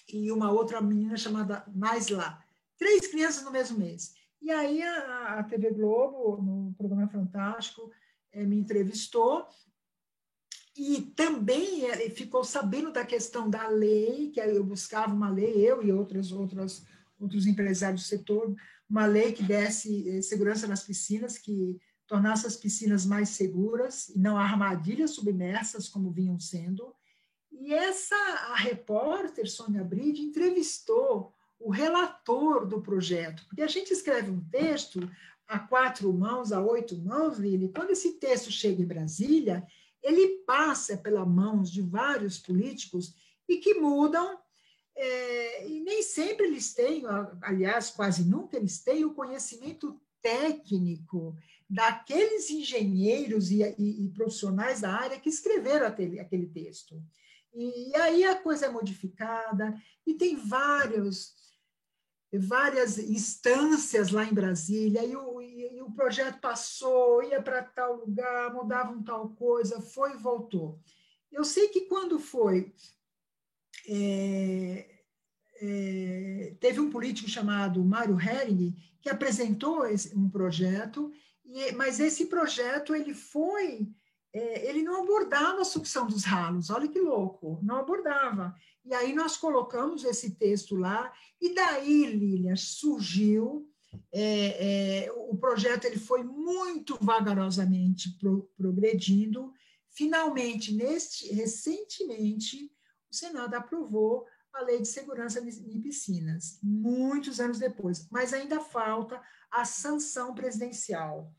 e 0.08 0.32
uma 0.32 0.50
outra 0.50 0.80
menina 0.80 1.16
chamada 1.16 1.64
Naisla. 1.74 2.42
Três 2.76 3.06
crianças 3.06 3.44
no 3.44 3.50
mesmo 3.50 3.78
mês. 3.78 4.12
E 4.44 4.50
aí 4.50 4.82
a, 4.82 5.38
a 5.38 5.42
TV 5.42 5.70
Globo, 5.70 6.36
no 6.42 6.74
programa 6.74 7.08
Fantástico, 7.08 7.90
é, 8.30 8.44
me 8.44 8.58
entrevistou 8.58 9.48
e 10.76 11.00
também 11.00 11.86
é, 11.86 12.10
ficou 12.10 12.44
sabendo 12.44 12.92
da 12.92 13.06
questão 13.06 13.48
da 13.48 13.66
lei, 13.68 14.30
que 14.32 14.40
eu 14.40 14.62
buscava 14.62 15.14
uma 15.14 15.30
lei, 15.30 15.66
eu 15.66 15.82
e 15.82 15.90
outros, 15.90 16.30
outros, 16.30 16.84
outros 17.18 17.46
empresários 17.46 18.02
do 18.02 18.06
setor, 18.06 18.54
uma 18.86 19.06
lei 19.06 19.32
que 19.32 19.42
desse 19.42 20.10
é, 20.10 20.20
segurança 20.20 20.66
nas 20.66 20.82
piscinas, 20.82 21.38
que 21.38 21.80
tornasse 22.06 22.46
as 22.46 22.54
piscinas 22.54 23.06
mais 23.06 23.30
seguras 23.30 24.10
e 24.10 24.18
não 24.18 24.36
armadilhas 24.36 25.12
submersas 25.12 25.88
como 25.88 26.10
vinham 26.10 26.38
sendo. 26.38 26.94
E 27.50 27.72
essa 27.72 28.14
a 28.14 28.56
repórter 28.56 29.50
Sônia 29.50 29.82
Bride 29.82 30.20
entrevistou 30.20 31.33
o 31.58 31.70
relator 31.70 32.66
do 32.66 32.80
projeto, 32.80 33.44
porque 33.46 33.62
a 33.62 33.66
gente 33.66 33.92
escreve 33.92 34.30
um 34.30 34.44
texto 34.50 35.08
a 35.46 35.58
quatro 35.58 36.12
mãos, 36.12 36.52
a 36.52 36.60
oito 36.62 36.96
mãos, 36.98 37.38
Lili, 37.38 37.72
quando 37.74 37.90
esse 37.90 38.14
texto 38.14 38.50
chega 38.50 38.82
em 38.82 38.86
Brasília, 38.86 39.66
ele 40.02 40.42
passa 40.46 40.96
pelas 40.96 41.26
mãos 41.26 41.70
de 41.70 41.82
vários 41.82 42.38
políticos 42.38 43.14
e 43.48 43.58
que 43.58 43.74
mudam, 43.74 44.38
é, 44.96 45.68
e 45.68 45.80
nem 45.80 46.02
sempre 46.02 46.46
eles 46.46 46.72
têm, 46.72 47.04
aliás, 47.42 47.90
quase 47.90 48.24
nunca 48.24 48.56
eles 48.56 48.82
têm 48.82 49.04
o 49.04 49.14
conhecimento 49.14 50.00
técnico 50.22 51.36
daqueles 51.68 52.50
engenheiros 52.50 53.50
e, 53.50 53.62
e, 53.78 54.04
e 54.04 54.08
profissionais 54.10 54.80
da 54.80 54.92
área 54.92 55.18
que 55.18 55.28
escreveram 55.28 55.86
aquele, 55.86 56.20
aquele 56.20 56.46
texto. 56.46 57.02
E 57.52 57.94
aí 57.96 58.24
a 58.24 58.34
coisa 58.34 58.66
é 58.66 58.70
modificada, 58.70 59.74
e 60.06 60.14
tem 60.14 60.36
vários 60.36 61.34
várias 62.38 62.98
instâncias 62.98 64.10
lá 64.10 64.24
em 64.24 64.34
Brasília, 64.34 65.04
e 65.04 65.14
o, 65.16 65.40
e, 65.40 65.76
e 65.76 65.82
o 65.82 65.90
projeto 65.90 66.40
passou, 66.40 67.22
ia 67.22 67.40
para 67.40 67.62
tal 67.62 67.96
lugar, 67.96 68.52
mudava 68.52 68.90
um 68.92 69.02
tal 69.02 69.28
coisa, 69.30 69.80
foi 69.80 70.12
e 70.12 70.18
voltou. 70.18 70.78
Eu 71.30 71.44
sei 71.44 71.68
que 71.68 71.82
quando 71.82 72.18
foi, 72.18 72.72
é, 73.88 74.86
é, 75.60 76.56
teve 76.60 76.80
um 76.80 76.90
político 76.90 77.28
chamado 77.28 77.84
Mário 77.84 78.18
Hering, 78.20 78.74
que 79.00 79.10
apresentou 79.10 79.86
esse, 79.86 80.16
um 80.16 80.28
projeto, 80.28 81.12
e, 81.44 81.72
mas 81.72 82.00
esse 82.00 82.26
projeto 82.26 82.94
ele 82.94 83.14
foi, 83.14 83.88
é, 84.34 84.68
ele 84.68 84.82
não 84.82 85.00
abordava 85.00 85.60
a 85.60 85.64
sucção 85.64 86.08
dos 86.08 86.24
ralos, 86.24 86.68
olha 86.68 86.88
que 86.88 87.00
louco, 87.00 87.60
não 87.62 87.76
abordava. 87.76 88.52
E 88.84 88.92
aí 88.92 89.14
nós 89.14 89.36
colocamos 89.36 90.02
esse 90.04 90.32
texto 90.32 90.74
lá, 90.74 91.12
e 91.40 91.54
daí, 91.54 92.04
Lilian, 92.06 92.56
surgiu. 92.56 93.70
É, 94.12 95.04
é, 95.04 95.12
o 95.12 95.36
projeto 95.36 95.84
ele 95.84 95.98
foi 95.98 96.24
muito 96.24 96.98
vagarosamente 97.00 98.10
pro, 98.18 98.50
progredindo. 98.56 99.52
Finalmente, 99.90 100.74
neste, 100.74 101.32
recentemente, 101.32 102.72
o 103.08 103.14
Senado 103.14 103.54
aprovou 103.54 104.26
a 104.52 104.62
Lei 104.62 104.80
de 104.80 104.88
Segurança 104.88 105.40
em 105.40 105.80
Piscinas, 105.80 106.58
muitos 106.60 107.38
anos 107.38 107.58
depois, 107.60 108.08
mas 108.10 108.32
ainda 108.32 108.60
falta 108.60 109.20
a 109.50 109.64
sanção 109.64 110.34
presidencial. 110.34 111.32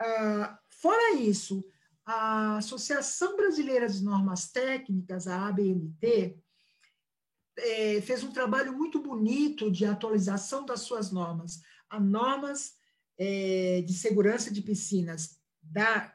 Ah, 0.00 0.58
fora 0.68 1.14
isso, 1.14 1.64
a 2.06 2.56
Associação 2.58 3.36
Brasileira 3.36 3.88
de 3.88 4.00
Normas 4.02 4.50
Técnicas, 4.52 5.26
a 5.26 5.48
ABNT, 5.48 6.38
é, 7.58 8.00
fez 8.00 8.22
um 8.22 8.30
trabalho 8.30 8.72
muito 8.72 9.02
bonito 9.02 9.68
de 9.70 9.84
atualização 9.84 10.64
das 10.64 10.82
suas 10.82 11.10
normas. 11.10 11.60
As 11.90 12.02
normas 12.02 12.76
é, 13.18 13.82
de 13.82 13.92
segurança 13.92 14.52
de 14.52 14.62
piscinas 14.62 15.40
da, 15.60 16.14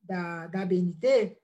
da, 0.00 0.46
da 0.46 0.62
ABNT, 0.62 1.36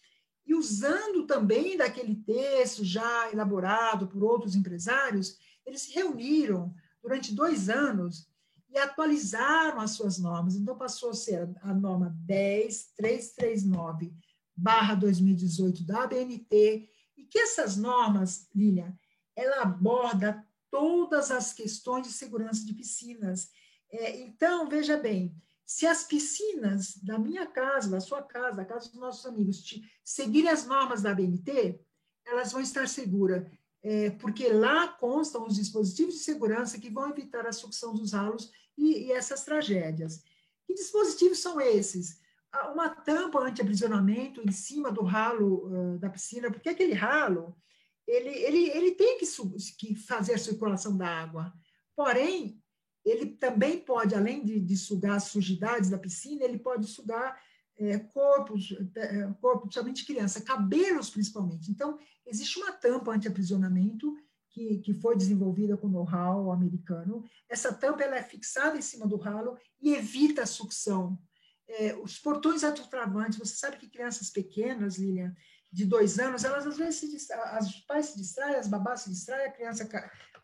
e, 0.45 0.55
usando 0.55 1.25
também 1.27 1.77
daquele 1.77 2.15
texto 2.15 2.83
já 2.83 3.29
elaborado 3.31 4.07
por 4.07 4.23
outros 4.23 4.55
empresários, 4.55 5.37
eles 5.65 5.81
se 5.81 5.93
reuniram 5.93 6.73
durante 7.01 7.33
dois 7.33 7.69
anos 7.69 8.29
e 8.69 8.77
atualizaram 8.77 9.81
as 9.81 9.91
suas 9.91 10.17
normas. 10.17 10.55
Então, 10.55 10.77
passou 10.77 11.09
a 11.09 11.13
ser 11.13 11.49
a 11.61 11.73
norma 11.73 12.15
10339 12.25 14.13
barra 14.55 14.95
2018 14.95 15.83
da 15.83 16.03
ABNT, 16.03 16.89
e 17.17 17.23
que 17.23 17.39
essas 17.39 17.75
normas, 17.75 18.47
Lilian, 18.55 18.93
ela 19.35 19.63
aborda 19.63 20.45
todas 20.71 21.29
as 21.29 21.53
questões 21.53 22.07
de 22.07 22.13
segurança 22.13 22.65
de 22.65 22.73
piscinas. 22.73 23.51
É, 23.91 24.21
então, 24.21 24.67
veja 24.67 24.97
bem, 24.97 25.35
se 25.65 25.85
as 25.85 26.03
piscinas 26.03 26.97
da 26.97 27.19
minha 27.19 27.45
casa, 27.45 27.89
da 27.89 27.99
sua 27.99 28.23
casa, 28.23 28.57
da 28.57 28.65
casa 28.65 28.89
dos 28.89 28.99
nossos 28.99 29.25
amigos, 29.25 29.61
te, 29.61 29.83
seguirem 30.03 30.49
as 30.49 30.65
normas 30.65 31.01
da 31.01 31.13
BNT, 31.13 31.79
elas 32.25 32.51
vão 32.51 32.61
estar 32.61 32.87
seguras, 32.87 33.45
é, 33.83 34.11
porque 34.11 34.47
lá 34.47 34.87
constam 34.87 35.45
os 35.45 35.55
dispositivos 35.55 36.15
de 36.15 36.21
segurança 36.21 36.79
que 36.79 36.89
vão 36.89 37.09
evitar 37.09 37.45
a 37.45 37.51
sucção 37.51 37.93
dos 37.93 38.13
ralos 38.13 38.51
e, 38.77 39.07
e 39.07 39.11
essas 39.11 39.43
tragédias. 39.43 40.23
Que 40.65 40.73
dispositivos 40.73 41.39
são 41.39 41.59
esses? 41.59 42.19
Uma 42.73 42.89
tampa 42.89 43.39
anti-aprisionamento 43.39 44.41
em 44.41 44.51
cima 44.51 44.91
do 44.91 45.03
ralo 45.03 45.67
uh, 45.67 45.99
da 45.99 46.09
piscina, 46.09 46.51
porque 46.51 46.69
aquele 46.69 46.93
ralo 46.93 47.55
ele, 48.11 48.29
ele, 48.29 48.69
ele 48.71 48.91
tem 48.91 49.17
que, 49.17 49.25
que 49.77 49.95
fazer 49.95 50.33
a 50.33 50.37
circulação 50.37 50.97
da 50.97 51.07
água. 51.07 51.53
Porém, 51.95 52.61
ele 53.05 53.27
também 53.37 53.79
pode, 53.79 54.13
além 54.13 54.43
de, 54.43 54.59
de 54.59 54.77
sugar 54.77 55.15
as 55.15 55.25
sujidades 55.25 55.89
da 55.89 55.97
piscina, 55.97 56.43
ele 56.43 56.59
pode 56.59 56.85
sugar 56.87 57.41
é, 57.77 57.97
corpos, 57.97 58.75
é, 58.95 59.33
corpo, 59.39 59.61
principalmente 59.61 60.05
criança, 60.05 60.41
cabelos 60.41 61.09
principalmente. 61.09 61.71
Então, 61.71 61.97
existe 62.25 62.59
uma 62.59 62.71
tampa 62.71 63.11
anti-aprisionamento 63.11 64.13
que, 64.49 64.79
que 64.79 64.93
foi 64.93 65.15
desenvolvida 65.15 65.77
com 65.77 65.87
know-how 65.87 66.51
americano. 66.51 67.23
Essa 67.49 67.73
tampa 67.73 68.03
ela 68.03 68.17
é 68.17 68.23
fixada 68.23 68.77
em 68.77 68.81
cima 68.81 69.07
do 69.07 69.15
ralo 69.15 69.57
e 69.81 69.93
evita 69.93 70.43
a 70.43 70.45
sucção. 70.45 71.17
É, 71.67 71.95
os 71.95 72.19
portões 72.19 72.63
autotravantes, 72.63 73.39
você 73.39 73.55
sabe 73.55 73.77
que 73.77 73.89
crianças 73.89 74.29
pequenas, 74.29 74.97
Lilian, 74.97 75.33
de 75.71 75.85
dois 75.85 76.19
anos, 76.19 76.43
elas 76.43 76.67
às 76.67 76.77
vezes 76.77 76.95
se 76.95 77.09
distraem, 77.09 77.57
as 77.57 77.79
pais 77.81 78.07
se 78.07 78.17
distraem, 78.17 78.55
as 78.55 78.67
babás 78.67 79.01
se 79.01 79.09
distraem, 79.09 79.47
a 79.47 79.51
criança 79.51 79.87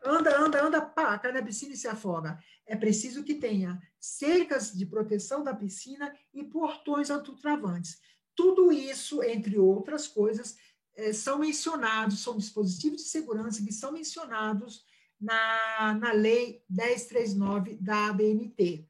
anda, 0.04 0.40
anda, 0.40 0.64
anda, 0.64 0.80
pá, 0.80 1.18
cai 1.18 1.32
na 1.32 1.42
piscina 1.42 1.74
e 1.74 1.76
se 1.76 1.88
afoga. 1.88 2.42
É 2.66 2.74
preciso 2.74 3.24
que 3.24 3.34
tenha 3.34 3.80
cercas 4.00 4.72
de 4.72 4.86
proteção 4.86 5.42
da 5.44 5.54
piscina 5.54 6.14
e 6.32 6.44
portões 6.44 7.10
autotravantes. 7.10 7.98
Tudo 8.34 8.72
isso, 8.72 9.22
entre 9.22 9.58
outras 9.58 10.06
coisas, 10.06 10.56
é, 10.96 11.12
são 11.12 11.38
mencionados, 11.38 12.22
são 12.22 12.36
dispositivos 12.36 13.02
de 13.02 13.08
segurança 13.08 13.62
que 13.64 13.72
são 13.72 13.92
mencionados 13.92 14.84
na, 15.20 15.94
na 15.94 16.12
Lei 16.12 16.62
1039 16.70 17.76
da 17.80 18.06
ABNT. 18.06 18.88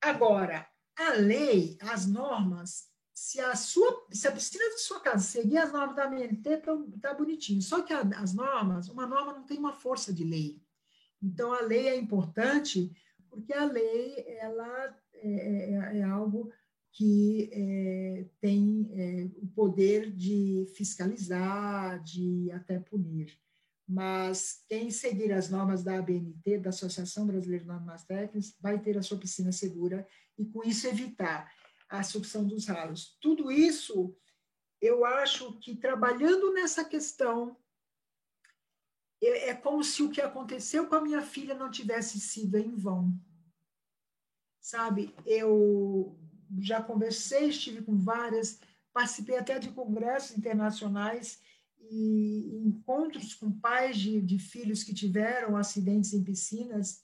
Agora, 0.00 0.66
a 0.96 1.12
lei, 1.12 1.76
as 1.80 2.06
normas, 2.06 2.89
se 3.20 3.38
a 3.38 3.54
sua, 3.54 4.06
se 4.10 4.26
a 4.26 4.32
piscina 4.32 4.64
de 4.70 4.80
sua 4.80 4.98
casa 4.98 5.22
seguir 5.22 5.58
as 5.58 5.70
normas 5.70 5.94
da 5.94 6.04
ABNT, 6.04 6.56
tá, 6.56 6.72
tá 7.02 7.12
bonitinho. 7.12 7.60
Só 7.60 7.82
que 7.82 7.92
a, 7.92 8.00
as 8.16 8.32
normas, 8.32 8.88
uma 8.88 9.06
norma 9.06 9.34
não 9.34 9.44
tem 9.44 9.58
uma 9.58 9.74
força 9.74 10.10
de 10.10 10.24
lei. 10.24 10.62
Então 11.22 11.52
a 11.52 11.60
lei 11.60 11.88
é 11.88 11.96
importante 11.96 12.90
porque 13.28 13.52
a 13.52 13.66
lei 13.66 14.24
ela 14.38 14.96
é, 15.12 15.28
é, 15.28 15.98
é 15.98 16.02
algo 16.02 16.50
que 16.92 17.50
é, 17.52 18.24
tem 18.40 18.90
é, 18.94 19.28
o 19.36 19.46
poder 19.48 20.10
de 20.10 20.64
fiscalizar, 20.74 22.02
de 22.02 22.50
até 22.52 22.78
punir. 22.78 23.38
Mas 23.86 24.64
quem 24.66 24.90
seguir 24.90 25.30
as 25.30 25.50
normas 25.50 25.84
da 25.84 25.98
ABNT, 25.98 26.58
da 26.58 26.70
Associação 26.70 27.26
Brasileira 27.26 27.64
de 27.64 27.68
Normas 27.68 28.02
Técnicas, 28.02 28.56
vai 28.62 28.80
ter 28.80 28.96
a 28.96 29.02
sua 29.02 29.18
piscina 29.18 29.52
segura 29.52 30.08
e, 30.38 30.46
com 30.46 30.64
isso, 30.64 30.86
evitar 30.86 31.52
a 31.90 32.02
sucção 32.04 32.46
dos 32.46 32.66
ralos. 32.66 33.18
Tudo 33.20 33.50
isso, 33.50 34.16
eu 34.80 35.04
acho 35.04 35.58
que 35.58 35.74
trabalhando 35.74 36.52
nessa 36.52 36.84
questão, 36.84 37.56
é, 39.20 39.50
é 39.50 39.54
como 39.54 39.82
se 39.82 40.02
o 40.02 40.10
que 40.10 40.20
aconteceu 40.20 40.86
com 40.86 40.94
a 40.94 41.02
minha 41.02 41.20
filha 41.20 41.54
não 41.54 41.70
tivesse 41.70 42.20
sido 42.20 42.56
em 42.56 42.74
vão. 42.76 43.12
Sabe, 44.60 45.12
eu 45.26 46.16
já 46.60 46.82
conversei, 46.82 47.48
estive 47.48 47.82
com 47.82 47.98
várias, 47.98 48.60
participei 48.92 49.36
até 49.36 49.58
de 49.58 49.70
congressos 49.72 50.36
internacionais 50.36 51.40
e 51.80 52.60
encontros 52.66 53.34
com 53.34 53.50
pais 53.50 53.96
de, 53.96 54.20
de 54.20 54.38
filhos 54.38 54.84
que 54.84 54.94
tiveram 54.94 55.56
acidentes 55.56 56.12
em 56.12 56.22
piscinas. 56.22 57.02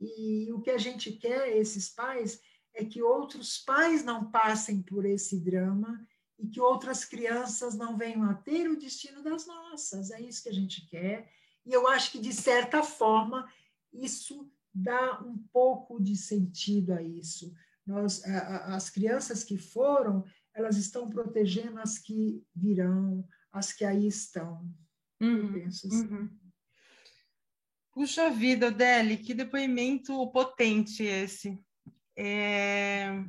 E 0.00 0.52
o 0.52 0.60
que 0.60 0.70
a 0.70 0.78
gente 0.78 1.12
quer, 1.12 1.56
esses 1.56 1.88
pais, 1.88 2.40
é 2.76 2.84
que 2.84 3.02
outros 3.02 3.58
pais 3.58 4.04
não 4.04 4.30
passem 4.30 4.82
por 4.82 5.06
esse 5.06 5.40
drama 5.40 6.06
e 6.38 6.46
que 6.46 6.60
outras 6.60 7.04
crianças 7.04 7.74
não 7.74 7.96
venham 7.96 8.22
a 8.24 8.34
ter 8.34 8.68
o 8.68 8.78
destino 8.78 9.22
das 9.22 9.46
nossas. 9.46 10.10
É 10.10 10.20
isso 10.20 10.42
que 10.42 10.50
a 10.50 10.54
gente 10.54 10.86
quer. 10.86 11.28
E 11.64 11.72
eu 11.72 11.88
acho 11.88 12.12
que, 12.12 12.18
de 12.18 12.34
certa 12.34 12.82
forma, 12.82 13.50
isso 13.92 14.48
dá 14.72 15.22
um 15.22 15.38
pouco 15.50 16.00
de 16.00 16.14
sentido 16.14 16.92
a 16.92 17.02
isso. 17.02 17.52
Nós, 17.86 18.22
as 18.24 18.90
crianças 18.90 19.42
que 19.42 19.56
foram, 19.56 20.22
elas 20.52 20.76
estão 20.76 21.08
protegendo 21.08 21.80
as 21.80 21.98
que 21.98 22.44
virão, 22.54 23.26
as 23.50 23.72
que 23.72 23.84
aí 23.84 24.06
estão. 24.06 24.68
Uhum, 25.20 25.52
penso 25.54 25.86
assim. 25.86 26.06
Uhum. 26.06 26.30
Puxa 27.92 28.28
vida, 28.30 28.70
Deli, 28.70 29.16
que 29.16 29.32
depoimento 29.32 30.30
potente 30.30 31.02
esse. 31.02 31.58
É... 32.16 33.24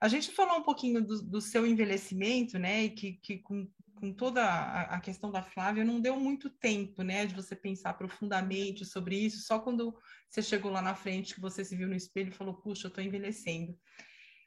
A 0.00 0.08
gente 0.08 0.32
falou 0.32 0.58
um 0.58 0.62
pouquinho 0.62 1.02
do, 1.04 1.22
do, 1.22 1.40
seu 1.40 1.66
envelhecimento, 1.66 2.58
né? 2.58 2.84
E 2.84 2.90
que, 2.90 3.12
que 3.14 3.38
com, 3.38 3.66
com 3.94 4.12
toda 4.12 4.44
a, 4.44 5.00
questão 5.00 5.30
da 5.30 5.42
Flávia 5.42 5.84
não 5.84 6.00
deu 6.00 6.18
muito 6.18 6.50
tempo, 6.50 7.02
né? 7.02 7.24
De 7.24 7.34
você 7.34 7.56
pensar 7.56 7.94
profundamente 7.94 8.84
sobre 8.84 9.16
isso. 9.16 9.46
Só 9.46 9.58
quando 9.58 9.96
você 10.28 10.42
chegou 10.42 10.70
lá 10.70 10.82
na 10.82 10.94
frente 10.94 11.34
que 11.34 11.40
você 11.40 11.64
se 11.64 11.76
viu 11.76 11.88
no 11.88 11.94
espelho 11.94 12.28
e 12.28 12.36
falou: 12.36 12.54
"Puxa, 12.54 12.86
eu 12.86 12.88
estou 12.88 13.02
envelhecendo". 13.02 13.78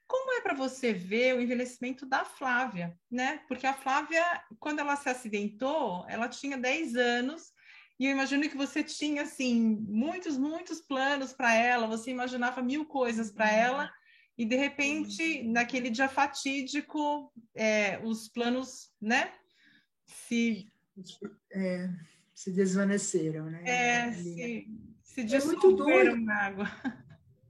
Como 0.07 0.31
é 0.33 0.41
para 0.41 0.53
você 0.53 0.93
ver 0.93 1.35
o 1.35 1.41
envelhecimento 1.41 2.05
da 2.05 2.23
Flávia, 2.23 2.97
né? 3.11 3.43
Porque 3.47 3.67
a 3.67 3.73
Flávia, 3.73 4.23
quando 4.59 4.79
ela 4.79 4.95
se 4.95 5.09
acidentou, 5.09 6.05
ela 6.07 6.29
tinha 6.29 6.57
10 6.57 6.95
anos 6.95 7.51
e 7.99 8.05
eu 8.05 8.11
imagino 8.11 8.47
que 8.49 8.57
você 8.57 8.83
tinha, 8.83 9.23
assim, 9.23 9.77
muitos, 9.87 10.37
muitos 10.37 10.81
planos 10.81 11.33
para 11.33 11.53
ela, 11.53 11.87
você 11.87 12.11
imaginava 12.11 12.61
mil 12.61 12.85
coisas 12.85 13.31
para 13.31 13.51
ela, 13.51 13.91
e 14.37 14.45
de 14.45 14.55
repente, 14.55 15.43
naquele 15.43 15.89
dia 15.89 16.07
fatídico, 16.07 17.31
é, 17.55 17.99
os 18.03 18.27
planos, 18.27 18.91
né, 19.01 19.33
se... 20.05 20.71
É, 21.51 21.89
se 22.33 22.51
desvaneceram, 22.51 23.49
né? 23.49 23.63
É, 23.65 24.13
se, 24.13 24.67
se 25.01 25.23
dissolveram 25.23 26.13
é 26.13 26.19
na 26.19 26.35
água. 26.35 26.71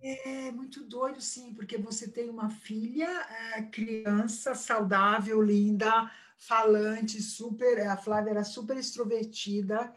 É 0.02 0.52
muito 0.52 0.86
doido, 0.86 1.20
sim, 1.20 1.54
porque 1.54 1.78
você 1.78 2.08
tem 2.08 2.30
uma 2.30 2.50
filha, 2.50 3.10
é, 3.56 3.64
criança, 3.64 4.56
saudável, 4.56 5.42
linda, 5.42 6.10
falante, 6.38 7.22
super. 7.22 7.86
A 7.88 7.98
Flávia 7.98 8.32
era 8.32 8.44
super 8.46 8.78
extrovertida, 8.78 9.94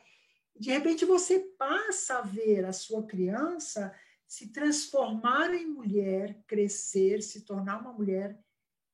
de 0.60 0.70
repente 0.70 1.06
você 1.06 1.40
passa 1.58 2.18
a 2.18 2.22
ver 2.22 2.66
a 2.66 2.72
sua 2.72 3.06
criança 3.06 3.94
se 4.26 4.52
transformar 4.52 5.54
em 5.54 5.66
mulher, 5.66 6.38
crescer, 6.46 7.22
se 7.22 7.46
tornar 7.46 7.80
uma 7.80 7.94
mulher 7.94 8.38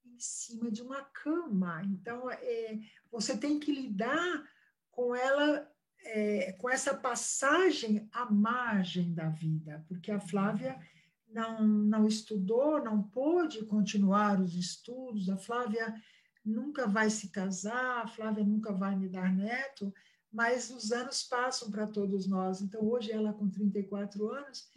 em 0.04 0.16
cima 0.16 0.70
de 0.70 0.80
uma 0.80 1.02
cama. 1.02 1.82
Então, 1.84 2.30
é, 2.30 2.78
você 3.10 3.36
tem 3.36 3.58
que 3.58 3.72
lidar 3.72 4.48
com 4.92 5.14
ela, 5.14 5.68
é, 6.04 6.52
com 6.52 6.70
essa 6.70 6.94
passagem 6.94 8.08
à 8.12 8.24
margem 8.30 9.12
da 9.12 9.28
vida, 9.28 9.84
porque 9.88 10.12
a 10.12 10.20
Flávia 10.20 10.78
não, 11.28 11.66
não 11.66 12.06
estudou, 12.06 12.82
não 12.82 13.02
pôde 13.02 13.66
continuar 13.66 14.40
os 14.40 14.54
estudos, 14.54 15.28
a 15.28 15.36
Flávia 15.36 16.00
nunca 16.44 16.86
vai 16.86 17.10
se 17.10 17.28
casar, 17.28 18.04
a 18.04 18.06
Flávia 18.06 18.44
nunca 18.44 18.72
vai 18.72 18.94
me 18.94 19.08
dar 19.08 19.34
neto, 19.34 19.92
mas 20.37 20.68
os 20.68 20.93
anos 20.93 21.22
passam 21.22 21.70
para 21.70 21.87
todos 21.87 22.26
nós. 22.26 22.61
Então, 22.61 22.87
hoje, 22.87 23.11
ela 23.11 23.32
com 23.32 23.49
34 23.49 24.28
anos, 24.28 24.68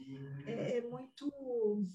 é, 0.45 0.77
é, 0.77 0.81
muito 0.81 1.85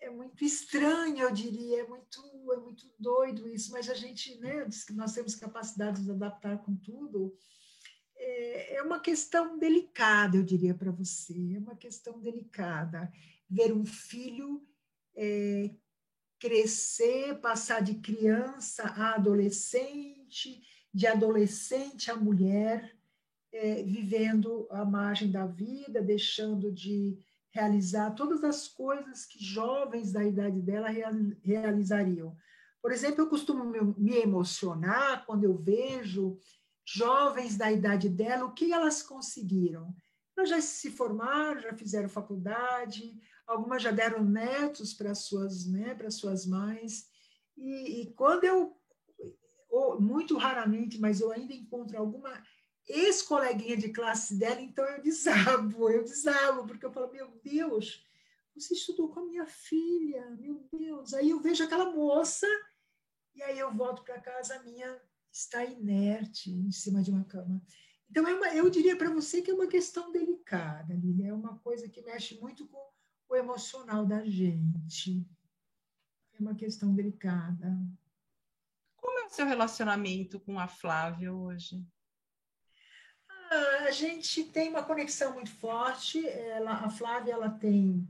é 0.00 0.10
muito 0.10 0.44
estranho, 0.44 1.20
eu 1.20 1.30
diria, 1.30 1.82
é 1.82 1.86
muito, 1.86 2.20
é 2.52 2.56
muito 2.56 2.92
doido 2.98 3.48
isso, 3.48 3.70
mas 3.70 3.88
a 3.88 3.94
gente, 3.94 4.36
né, 4.40 4.66
nós 4.94 5.12
temos 5.12 5.36
capacidade 5.36 6.02
de 6.02 6.10
adaptar 6.10 6.58
com 6.58 6.74
tudo. 6.74 7.32
É, 8.16 8.74
é 8.74 8.82
uma 8.82 8.98
questão 8.98 9.56
delicada, 9.56 10.36
eu 10.36 10.42
diria 10.42 10.74
para 10.74 10.90
você, 10.90 11.54
é 11.54 11.58
uma 11.60 11.76
questão 11.76 12.18
delicada. 12.18 13.12
Ver 13.48 13.72
um 13.72 13.84
filho 13.84 14.66
é, 15.14 15.70
crescer, 16.40 17.40
passar 17.40 17.80
de 17.80 17.94
criança 18.00 18.82
a 18.82 19.14
adolescente, 19.14 20.60
de 20.92 21.06
adolescente 21.06 22.10
a 22.10 22.16
mulher, 22.16 22.96
é, 23.52 23.82
vivendo 23.82 24.66
à 24.70 24.84
margem 24.84 25.30
da 25.30 25.46
vida, 25.46 26.02
deixando 26.02 26.72
de 26.72 27.18
realizar 27.50 28.12
todas 28.12 28.42
as 28.42 28.66
coisas 28.66 29.26
que 29.26 29.42
jovens 29.42 30.12
da 30.12 30.24
idade 30.24 30.60
dela 30.60 30.88
realizariam. 31.42 32.34
Por 32.80 32.90
exemplo, 32.90 33.20
eu 33.20 33.28
costumo 33.28 33.64
me 33.96 34.16
emocionar 34.16 35.24
quando 35.26 35.44
eu 35.44 35.56
vejo 35.56 36.38
jovens 36.84 37.56
da 37.56 37.70
idade 37.70 38.08
dela, 38.08 38.46
o 38.46 38.54
que 38.54 38.72
elas 38.72 39.02
conseguiram. 39.02 39.94
Elas 40.36 40.48
já 40.48 40.60
se 40.60 40.90
formaram, 40.90 41.60
já 41.60 41.74
fizeram 41.74 42.08
faculdade, 42.08 43.14
algumas 43.46 43.82
já 43.82 43.90
deram 43.90 44.24
netos 44.24 44.94
para 44.94 45.14
suas, 45.14 45.66
né, 45.66 45.94
para 45.94 46.10
suas 46.10 46.46
mães. 46.46 47.06
E, 47.56 48.02
e 48.02 48.14
quando 48.14 48.44
eu 48.44 48.76
ou 49.72 49.98
muito 49.98 50.36
raramente, 50.36 51.00
mas 51.00 51.20
eu 51.20 51.32
ainda 51.32 51.54
encontro 51.54 51.96
alguma 51.96 52.30
ex-coleguinha 52.86 53.78
de 53.78 53.88
classe 53.88 54.38
dela, 54.38 54.60
então 54.60 54.84
eu 54.84 55.02
desabo, 55.02 55.88
eu 55.88 56.04
desabo, 56.04 56.66
porque 56.66 56.84
eu 56.84 56.92
falo, 56.92 57.10
meu 57.10 57.40
Deus, 57.42 58.04
você 58.54 58.74
estudou 58.74 59.08
com 59.08 59.20
a 59.20 59.24
minha 59.24 59.46
filha, 59.46 60.30
meu 60.38 60.68
Deus. 60.70 61.14
Aí 61.14 61.30
eu 61.30 61.40
vejo 61.40 61.64
aquela 61.64 61.90
moça, 61.90 62.46
e 63.34 63.42
aí 63.42 63.58
eu 63.58 63.72
volto 63.72 64.04
para 64.04 64.20
casa, 64.20 64.56
a 64.56 64.62
minha 64.62 65.00
está 65.32 65.64
inerte 65.64 66.50
em 66.50 66.70
cima 66.70 67.02
de 67.02 67.10
uma 67.10 67.24
cama. 67.24 67.62
Então, 68.10 68.28
é 68.28 68.34
uma, 68.34 68.54
eu 68.54 68.68
diria 68.68 68.94
para 68.94 69.08
você 69.08 69.40
que 69.40 69.50
é 69.50 69.54
uma 69.54 69.66
questão 69.66 70.12
delicada, 70.12 70.92
Lília, 70.92 71.28
é 71.28 71.32
uma 71.32 71.58
coisa 71.60 71.88
que 71.88 72.02
mexe 72.02 72.38
muito 72.38 72.68
com 72.68 72.90
o 73.30 73.34
emocional 73.34 74.04
da 74.04 74.22
gente. 74.26 75.26
É 76.34 76.42
uma 76.42 76.54
questão 76.54 76.94
delicada. 76.94 77.74
Seu 79.32 79.46
relacionamento 79.46 80.38
com 80.38 80.60
a 80.60 80.68
Flávia 80.68 81.32
hoje? 81.32 81.82
Ah, 83.50 83.84
a 83.86 83.90
gente 83.90 84.44
tem 84.44 84.68
uma 84.68 84.82
conexão 84.82 85.32
muito 85.32 85.50
forte. 85.50 86.22
Ela, 86.28 86.72
a 86.72 86.90
Flávia 86.90 87.32
ela 87.32 87.48
tem 87.48 88.06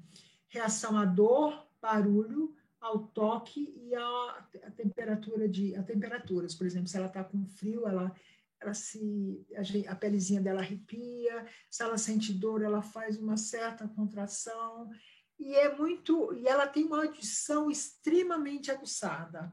reação 0.49 0.99
à 0.99 1.05
dor, 1.05 1.65
barulho, 1.81 2.57
ao 2.81 3.07
toque 3.07 3.73
e 3.77 3.95
à, 3.95 4.49
temperatura 4.77 5.49
de 5.49 5.77
a 5.77 5.83
temperaturas. 5.85 6.57
Por 6.57 6.67
exemplo, 6.67 6.89
se 6.89 6.97
ela 6.97 7.07
está 7.07 7.23
com 7.23 7.47
frio, 7.47 7.87
ela 7.87 8.13
ela 8.61 8.75
se 8.75 9.47
a 9.89 9.95
pelezinha 9.95 10.41
dela 10.41 10.61
arrepia. 10.61 11.47
Se 11.71 11.85
ela 11.85 11.99
sente 11.99 12.33
dor, 12.33 12.63
ela 12.63 12.83
faz 12.83 13.17
uma 13.17 13.37
certa 13.37 13.87
contração 13.87 14.91
e 15.39 15.55
é 15.55 15.73
muito 15.73 16.35
e 16.35 16.49
ela 16.49 16.67
tem 16.67 16.85
uma 16.85 17.05
audição 17.05 17.71
extremamente 17.71 18.73
aguçada. 18.73 19.53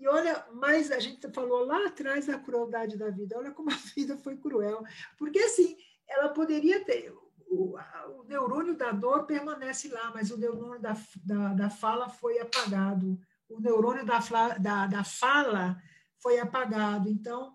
E 0.00 0.08
olha, 0.08 0.46
mas 0.54 0.90
a 0.90 0.98
gente 0.98 1.30
falou 1.30 1.66
lá 1.66 1.86
atrás 1.86 2.26
da 2.26 2.38
crueldade 2.38 2.96
da 2.96 3.10
vida. 3.10 3.36
Olha 3.36 3.50
como 3.50 3.70
a 3.70 3.74
vida 3.94 4.16
foi 4.16 4.36
cruel. 4.36 4.82
Porque, 5.18 5.38
assim, 5.38 5.76
ela 6.08 6.30
poderia 6.30 6.82
ter. 6.84 7.14
O, 7.46 7.76
o 8.16 8.24
neurônio 8.24 8.76
da 8.76 8.92
dor 8.92 9.26
permanece 9.26 9.88
lá, 9.88 10.10
mas 10.14 10.30
o 10.30 10.38
neurônio 10.38 10.80
da, 10.80 10.96
da, 11.22 11.52
da 11.52 11.70
fala 11.70 12.08
foi 12.08 12.38
apagado. 12.38 13.20
o 13.48 13.60
neurônio 13.60 14.06
da, 14.06 14.20
da, 14.58 14.86
da 14.86 15.04
fala 15.04 15.76
foi 16.18 16.38
apagado. 16.38 17.08
Então, 17.08 17.54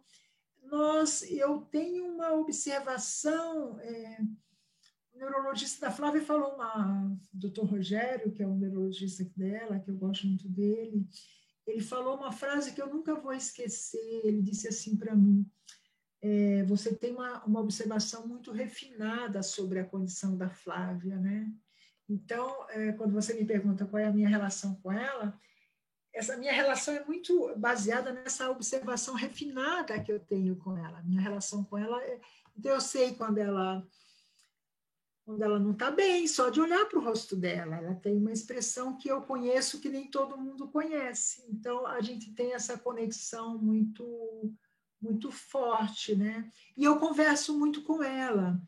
nós, 0.64 1.24
eu 1.32 1.62
tenho 1.72 2.14
uma 2.14 2.34
observação. 2.34 3.80
É, 3.80 4.18
o 5.14 5.18
neurologista 5.18 5.88
da 5.88 5.92
Flávia 5.92 6.22
falou, 6.22 6.54
uma, 6.56 7.08
o 7.34 7.38
doutor 7.38 7.66
Rogério, 7.66 8.32
que 8.32 8.44
é 8.44 8.48
um 8.48 8.58
neurologista 8.58 9.24
dela, 9.36 9.80
que 9.80 9.90
eu 9.90 9.96
gosto 9.96 10.28
muito 10.28 10.48
dele, 10.50 11.08
ele 11.66 11.82
falou 11.82 12.16
uma 12.16 12.32
frase 12.32 12.74
que 12.74 12.82
eu 12.82 12.88
nunca 12.88 13.16
vou 13.16 13.34
esquecer. 13.34 14.22
Ele 14.24 14.42
disse 14.42 14.68
assim 14.68 14.96
para 14.96 15.16
mim: 15.16 15.46
é, 16.22 16.64
você 16.64 16.94
tem 16.96 17.14
uma, 17.14 17.44
uma 17.44 17.60
observação 17.60 18.28
muito 18.28 18.52
refinada 18.52 19.42
sobre 19.44 19.80
a 19.80 19.86
condição 19.86 20.38
da 20.38 20.50
Flávia, 20.50 21.18
né? 21.18 21.52
Então, 22.08 22.66
é, 22.70 22.92
quando 22.94 23.14
você 23.14 23.34
me 23.34 23.46
pergunta 23.46 23.86
qual 23.86 24.02
é 24.02 24.06
a 24.06 24.14
minha 24.14 24.30
relação 24.30 24.76
com 24.76 24.92
ela, 24.92 25.40
essa 26.14 26.38
minha 26.38 26.54
relação 26.54 26.94
é 26.94 27.04
muito 27.04 27.54
baseada 27.58 28.14
nessa 28.14 28.50
observação 28.50 29.16
refinada 29.16 30.00
que 30.02 30.12
eu 30.12 30.20
tenho 30.20 30.56
com 30.56 30.78
ela. 30.78 31.02
Minha 31.04 31.20
relação 31.20 31.64
com 31.64 31.78
ela, 31.78 32.02
é, 32.04 32.20
então 32.58 32.74
eu 32.74 32.82
sei 32.82 33.16
quando 33.16 33.40
ela 33.40 33.86
quando 35.26 35.42
ela 35.42 35.58
não 35.58 35.72
está 35.72 35.90
bem, 35.90 36.28
só 36.28 36.50
de 36.50 36.62
olhar 36.62 36.86
para 36.86 37.00
o 37.00 37.04
rosto 37.04 37.36
dela. 37.36 37.78
Ela 37.78 37.96
tem 37.96 38.16
uma 38.16 38.32
expressão 38.32 38.96
que 38.96 39.10
eu 39.10 39.24
conheço 39.24 39.82
que 39.82 39.90
nem 39.90 40.08
todo 40.08 40.38
mundo 40.38 40.68
conhece. 40.68 41.44
Então 41.50 41.88
a 41.88 42.00
gente 42.00 42.32
tem 42.34 42.54
essa 42.54 42.78
conexão 42.78 43.58
muito 43.58 44.06
muito 45.02 45.30
forte, 45.32 46.16
né? 46.16 46.50
E 46.76 46.84
eu 46.84 46.98
converso 46.98 47.58
muito 47.58 47.84
com 47.84 48.02
ela, 48.02 48.60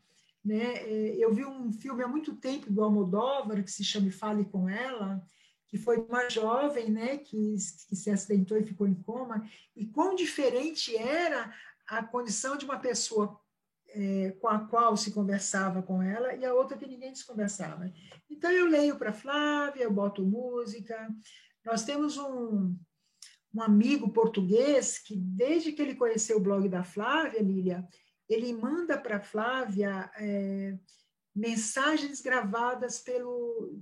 né? 0.44 0.76
É, 0.76 1.16
eu 1.16 1.32
vi 1.32 1.44
um 1.44 1.72
filme 1.72 2.02
há 2.02 2.08
muito 2.08 2.36
tempo 2.36 2.70
do 2.70 2.82
Almodóvar 2.82 3.62
que 3.64 3.72
se 3.72 3.82
chama 3.82 4.10
Fale 4.12 4.44
com 4.44 4.68
ela, 4.68 5.20
que 5.68 5.76
foi 5.76 5.98
uma 5.98 6.28
jovem, 6.28 6.90
né, 6.90 7.18
que, 7.18 7.56
que 7.88 7.96
se 7.96 8.10
acidentou 8.10 8.56
e 8.56 8.64
ficou 8.64 8.86
em 8.86 8.94
coma, 8.94 9.48
e 9.76 9.84
quão 9.84 10.14
diferente 10.14 10.96
era 10.96 11.52
a 11.86 12.02
condição 12.02 12.56
de 12.56 12.64
uma 12.64 12.78
pessoa 12.78 13.38
é, 13.90 14.32
com 14.40 14.48
a 14.48 14.58
qual 14.60 14.96
se 14.96 15.12
conversava 15.12 15.82
com 15.82 16.02
ela 16.02 16.34
e 16.34 16.44
a 16.44 16.54
outra 16.54 16.76
que 16.76 16.86
ninguém 16.86 17.14
se 17.14 17.26
conversava. 17.26 17.92
Então 18.30 18.50
eu 18.50 18.66
leio 18.66 18.96
para 18.96 19.12
Flávia, 19.12 19.84
eu 19.84 19.92
boto 19.92 20.24
música. 20.24 21.08
Nós 21.64 21.84
temos 21.84 22.16
um, 22.16 22.76
um 23.54 23.62
amigo 23.62 24.10
português 24.10 24.98
que 24.98 25.16
desde 25.16 25.72
que 25.72 25.82
ele 25.82 25.94
conheceu 25.94 26.36
o 26.36 26.42
blog 26.42 26.68
da 26.68 26.84
Flávia, 26.84 27.42
Lília, 27.42 27.86
ele 28.28 28.52
manda 28.52 28.98
para 28.98 29.20
Flávia 29.20 30.10
é, 30.16 30.78
mensagens 31.34 32.20
gravadas 32.20 32.98
pelo 33.00 33.78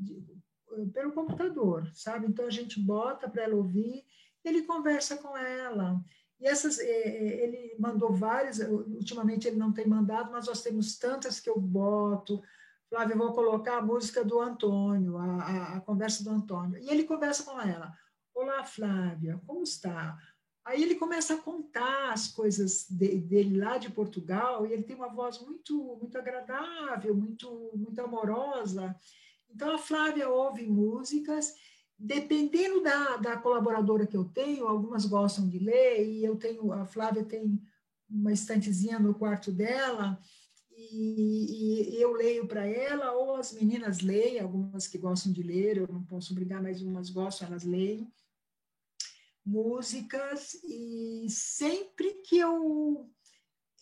pelo 0.92 1.12
computador, 1.12 1.90
sabe? 1.94 2.26
Então 2.26 2.46
a 2.46 2.50
gente 2.50 2.78
bota 2.80 3.28
para 3.28 3.44
ela 3.44 3.54
ouvir, 3.54 4.04
ele 4.44 4.62
conversa 4.62 5.16
com 5.16 5.36
ela. 5.36 5.98
E 6.40 6.46
essas, 6.46 6.78
é, 6.78 6.84
é, 6.84 7.44
ele 7.44 7.76
mandou 7.78 8.12
várias, 8.12 8.58
ultimamente 8.58 9.48
ele 9.48 9.56
não 9.56 9.72
tem 9.72 9.86
mandado, 9.86 10.30
mas 10.30 10.46
nós 10.46 10.62
temos 10.62 10.98
tantas 10.98 11.40
que 11.40 11.48
eu 11.48 11.58
boto. 11.58 12.42
Flávia, 12.88 13.14
eu 13.14 13.18
vou 13.18 13.32
colocar 13.32 13.78
a 13.78 13.82
música 13.82 14.24
do 14.24 14.40
Antônio, 14.40 15.16
a, 15.16 15.42
a, 15.42 15.76
a, 15.76 15.80
conversa 15.80 16.22
do 16.22 16.30
Antônio. 16.30 16.78
E 16.78 16.90
ele 16.90 17.04
conversa 17.04 17.42
com 17.42 17.60
ela. 17.60 17.92
Olá, 18.34 18.62
Flávia, 18.64 19.40
como 19.46 19.62
está? 19.62 20.16
Aí 20.64 20.82
ele 20.82 20.96
começa 20.96 21.34
a 21.34 21.38
contar 21.38 22.12
as 22.12 22.28
coisas 22.28 22.86
de, 22.90 23.18
dele 23.18 23.58
lá 23.58 23.78
de 23.78 23.90
Portugal, 23.90 24.66
e 24.66 24.72
ele 24.72 24.82
tem 24.82 24.96
uma 24.96 25.08
voz 25.08 25.40
muito, 25.40 25.96
muito 26.00 26.18
agradável, 26.18 27.14
muito, 27.14 27.70
muito 27.74 28.00
amorosa. 28.00 28.94
Então, 29.48 29.74
a 29.74 29.78
Flávia 29.78 30.28
ouve 30.28 30.66
músicas, 30.66 31.54
dependendo 31.98 32.82
da, 32.82 33.16
da 33.16 33.36
colaboradora 33.36 34.06
que 34.06 34.16
eu 34.16 34.24
tenho, 34.24 34.66
algumas 34.66 35.06
gostam 35.06 35.48
de 35.48 35.58
ler, 35.58 36.06
e 36.06 36.24
eu 36.24 36.36
tenho, 36.36 36.72
a 36.72 36.84
Flávia 36.84 37.24
tem 37.24 37.60
uma 38.08 38.32
estantezinha 38.32 38.98
no 38.98 39.14
quarto 39.14 39.50
dela, 39.50 40.20
e, 40.76 41.96
e 41.96 42.02
eu 42.02 42.12
leio 42.12 42.46
para 42.46 42.66
ela, 42.66 43.12
ou 43.12 43.36
as 43.36 43.52
meninas 43.52 44.00
leem, 44.00 44.40
algumas 44.40 44.86
que 44.86 44.98
gostam 44.98 45.32
de 45.32 45.42
ler, 45.42 45.78
eu 45.78 45.88
não 45.88 46.04
posso 46.04 46.32
obrigar, 46.32 46.62
mas 46.62 46.82
umas 46.82 47.08
gostam, 47.08 47.48
elas 47.48 47.64
leem 47.64 48.12
músicas, 49.44 50.54
e 50.64 51.26
sempre 51.30 52.14
que 52.24 52.38
eu 52.38 53.08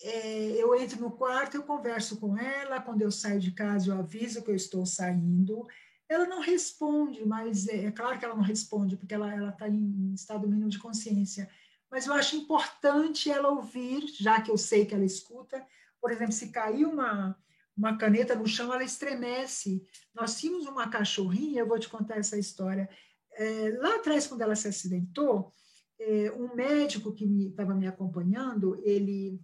é, 0.03 0.63
eu 0.63 0.75
entro 0.75 1.01
no 1.01 1.11
quarto, 1.11 1.57
eu 1.57 1.63
converso 1.63 2.19
com 2.19 2.37
ela, 2.37 2.81
quando 2.81 3.03
eu 3.03 3.11
saio 3.11 3.41
de 3.41 3.53
casa, 3.53 3.91
eu 3.91 3.99
aviso 3.99 4.43
que 4.43 4.51
eu 4.51 4.55
estou 4.55 4.85
saindo. 4.85 5.67
Ela 6.09 6.27
não 6.27 6.41
responde, 6.41 7.25
mas 7.25 7.67
é, 7.67 7.87
é 7.87 7.91
claro 7.91 8.19
que 8.19 8.25
ela 8.25 8.35
não 8.35 8.43
responde, 8.43 8.97
porque 8.97 9.15
ela 9.15 9.49
está 9.49 9.69
em 9.69 10.13
estado 10.15 10.49
mínimo 10.49 10.69
de 10.69 10.79
consciência. 10.79 11.49
Mas 11.91 12.07
eu 12.07 12.13
acho 12.13 12.37
importante 12.37 13.31
ela 13.31 13.51
ouvir, 13.51 14.07
já 14.19 14.41
que 14.41 14.51
eu 14.51 14.59
sei 14.59 14.85
que 14.85 14.95
ela 14.95 15.05
escuta. 15.05 15.65
Por 16.01 16.11
exemplo, 16.11 16.33
se 16.33 16.51
cair 16.51 16.85
uma, 16.85 17.37
uma 17.77 17.97
caneta 17.97 18.35
no 18.35 18.47
chão, 18.47 18.73
ela 18.73 18.85
estremece. 18.85 19.83
Nós 20.15 20.39
tínhamos 20.39 20.67
uma 20.67 20.89
cachorrinha, 20.89 21.61
eu 21.61 21.69
vou 21.69 21.79
te 21.79 21.89
contar 21.89 22.17
essa 22.17 22.39
história. 22.39 22.89
É, 23.33 23.71
lá 23.79 23.97
atrás, 23.97 24.27
quando 24.27 24.43
ela 24.43 24.57
se 24.57 24.69
acidentou, 24.69 25.53
é, 25.99 26.33
um 26.33 26.55
médico 26.55 27.13
que 27.13 27.25
estava 27.47 27.75
me, 27.75 27.81
me 27.81 27.87
acompanhando, 27.87 28.79
ele 28.83 29.41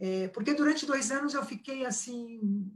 é, 0.00 0.28
porque 0.28 0.54
durante 0.54 0.86
dois 0.86 1.10
anos 1.10 1.34
eu 1.34 1.44
fiquei 1.44 1.84
assim, 1.84 2.72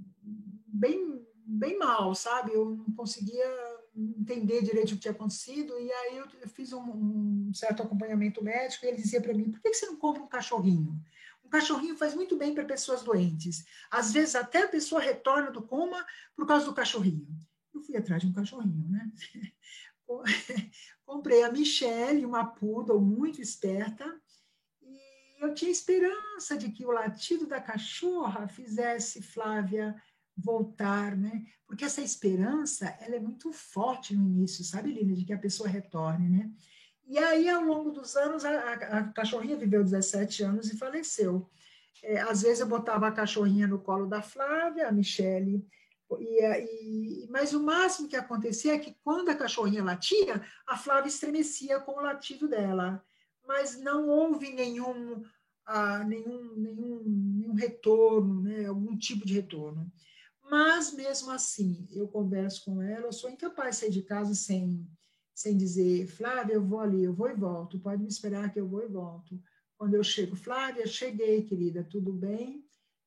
bem, 0.67 1.27
bem 1.45 1.79
mal, 1.79 2.15
sabe? 2.15 2.53
Eu 2.53 2.71
não 2.71 2.95
conseguia 2.95 3.45
entender 3.95 4.63
direito 4.63 4.91
o 4.91 4.95
que 4.95 5.03
tinha 5.03 5.13
acontecido, 5.13 5.79
e 5.79 5.93
aí 5.93 6.17
eu, 6.17 6.49
fiz 6.49 6.73
um, 6.73 6.83
um, 6.83 7.55
certo 7.55 7.83
acompanhamento 7.83 8.43
médico, 8.43 8.85
e 8.85 8.89
ele 8.89 8.97
dizia 8.97 9.21
para 9.21 9.35
mim: 9.35 9.51
por 9.51 9.61
que 9.61 9.73
você 9.73 9.87
não 9.87 9.97
compra 9.97 10.23
um 10.23 10.29
cachorrinho? 10.29 10.99
Um 11.45 11.49
cachorrinho 11.49 11.97
faz 11.97 12.15
muito 12.15 12.37
bem 12.37 12.55
para 12.55 12.65
pessoas 12.65 13.03
doentes. 13.03 13.65
Às 13.91 14.13
vezes, 14.13 14.35
até 14.35 14.65
a 14.65 14.69
pessoa 14.69 15.01
retorna 15.01 15.51
do 15.51 15.63
coma 15.63 16.05
por 16.35 16.47
causa 16.47 16.65
do 16.65 16.75
cachorrinho. 16.75 17.29
Eu 17.73 17.81
fui 17.81 17.97
atrás 17.97 18.23
de 18.23 18.29
um 18.29 18.33
cachorrinho, 18.33 18.89
né? 18.89 19.11
Comprei 21.05 21.43
a 21.43 21.53
Michelle, 21.53 22.27
uma 22.27 22.45
poodle 22.45 23.01
muito 23.01 23.41
esperta, 23.41 24.05
eu 25.41 25.55
tinha 25.55 25.71
esperança 25.71 26.57
de 26.57 26.71
que 26.71 26.87
o 26.87 26.91
latido 26.91 27.47
da 27.47 27.61
cachorra 27.61 28.49
fizesse 28.49 29.21
Flávia 29.21 29.95
voltar, 30.37 31.17
né? 31.17 31.45
Porque 31.67 31.85
essa 31.85 32.01
esperança, 32.01 32.87
ela 33.01 33.17
é 33.17 33.21
muito 33.21 33.53
forte 33.53 34.15
no 34.15 34.25
início, 34.25 34.65
sabe, 34.65 34.93
Lina, 34.93 35.15
de 35.15 35.25
que 35.25 35.33
a 35.33 35.39
pessoa 35.39 35.69
retorne, 35.69 36.29
né? 36.29 36.51
E 37.07 37.19
aí, 37.19 37.49
ao 37.49 37.63
longo 37.63 37.91
dos 37.91 38.17
anos, 38.17 38.45
a, 38.45 38.51
a, 38.51 38.73
a 38.99 39.05
cachorrinha 39.13 39.57
viveu 39.57 39.85
17 39.85 40.43
anos 40.43 40.71
e 40.71 40.79
faleceu. 40.79 41.51
É, 42.03 42.21
às 42.21 42.43
vezes 42.43 42.61
eu 42.61 42.67
botava 42.67 43.07
a 43.07 43.13
cachorrinha 43.13 43.67
no 43.67 43.79
colo 43.79 44.07
da 44.07 44.23
Flávia, 44.23 44.89
a 44.89 44.93
Michele, 44.93 45.67
e, 46.19 47.25
e, 47.25 47.29
mas 47.31 47.53
o 47.53 47.63
máximo 47.63 48.09
que 48.09 48.17
acontecia 48.17 48.75
é 48.75 48.79
que 48.79 48.97
quando 49.03 49.31
a 49.31 49.35
cachorrinha 49.35 49.83
latia, 49.83 50.43
a 50.67 50.77
Flávia 50.77 51.09
estremecia 51.09 51.81
com 51.81 51.93
o 51.93 52.03
latido 52.03 52.49
dela 52.49 53.05
mas 53.47 53.79
não 53.79 54.09
houve 54.09 54.53
nenhum, 54.53 55.23
ah, 55.67 56.03
nenhum, 56.05 56.55
nenhum, 56.57 57.03
nenhum 57.05 57.55
retorno, 57.55 58.43
né? 58.43 58.67
algum 58.67 58.97
tipo 58.97 59.27
de 59.27 59.35
retorno. 59.35 59.91
Mas, 60.51 60.93
mesmo 60.93 61.31
assim, 61.31 61.89
eu 61.91 62.07
converso 62.07 62.65
com 62.65 62.83
ela, 62.83 63.07
eu 63.07 63.13
sou 63.13 63.31
incapaz 63.31 63.77
de 63.77 63.81
sair 63.81 63.91
de 63.91 64.03
casa 64.03 64.35
sem, 64.35 64.87
sem 65.35 65.57
dizer, 65.57 66.07
Flávia, 66.07 66.55
eu 66.55 66.65
vou 66.65 66.81
ali, 66.81 67.03
eu 67.03 67.15
vou 67.15 67.31
e 67.31 67.35
volto, 67.35 67.81
pode 67.81 68.03
me 68.03 68.09
esperar 68.09 68.53
que 68.53 68.61
eu 68.61 68.69
vou 68.69 68.83
e 68.83 68.89
volto. 68.89 69.41
Quando 69.77 69.95
eu 69.95 70.05
chego, 70.05 70.37
Flávia, 70.37 70.87
cheguei, 70.87 71.43
querida, 71.43 71.83
tudo 71.83 72.13
bem? 72.13 72.65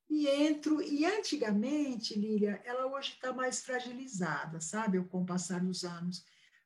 E 0.10 0.28
entro, 0.28 0.82
e 0.82 1.06
antigamente, 1.06 2.18
Lília, 2.18 2.62
ela 2.66 2.88
hoje 2.88 3.14
está 3.14 3.34
mais 3.34 3.62
fragilizada, 3.62 4.60
sabe, 4.60 5.04
com 5.06 5.22
o 5.22 5.26
passar 5.26 5.64
dos 5.64 5.84
anos. 5.84 6.24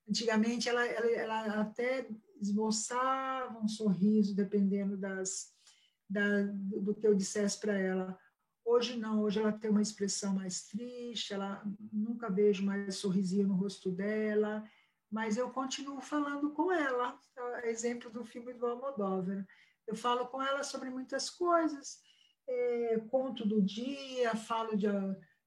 Antigamente, 0.07 0.69
ela, 0.69 0.85
ela, 0.85 1.11
ela 1.11 1.61
até 1.61 2.07
esboçava 2.39 3.59
um 3.59 3.67
sorriso, 3.67 4.35
dependendo 4.35 4.95
das, 4.95 5.51
da, 6.09 6.43
do 6.43 6.93
que 6.93 7.05
eu 7.05 7.15
dissesse 7.15 7.59
para 7.59 7.77
ela. 7.77 8.17
Hoje 8.71 8.95
não, 8.95 9.21
hoje 9.21 9.37
ela 9.37 9.51
tem 9.51 9.69
uma 9.69 9.81
expressão 9.81 10.33
mais 10.33 10.63
triste, 10.63 11.33
ela 11.33 11.61
nunca 11.91 12.29
vejo 12.29 12.63
mais 12.63 12.95
sorrisinho 12.95 13.45
no 13.45 13.55
rosto 13.55 13.91
dela, 13.91 14.63
mas 15.11 15.35
eu 15.35 15.49
continuo 15.49 15.99
falando 15.99 16.51
com 16.51 16.71
ela, 16.71 17.19
exemplo 17.65 18.09
do 18.09 18.23
filme 18.23 18.53
do 18.53 18.65
Almodóvar. 18.65 19.45
Eu 19.85 19.93
falo 19.93 20.25
com 20.27 20.41
ela 20.41 20.63
sobre 20.63 20.89
muitas 20.89 21.29
coisas, 21.29 21.99
é, 22.47 22.97
conto 23.09 23.45
do 23.45 23.61
dia, 23.61 24.37
falo 24.37 24.77
de, 24.77 24.87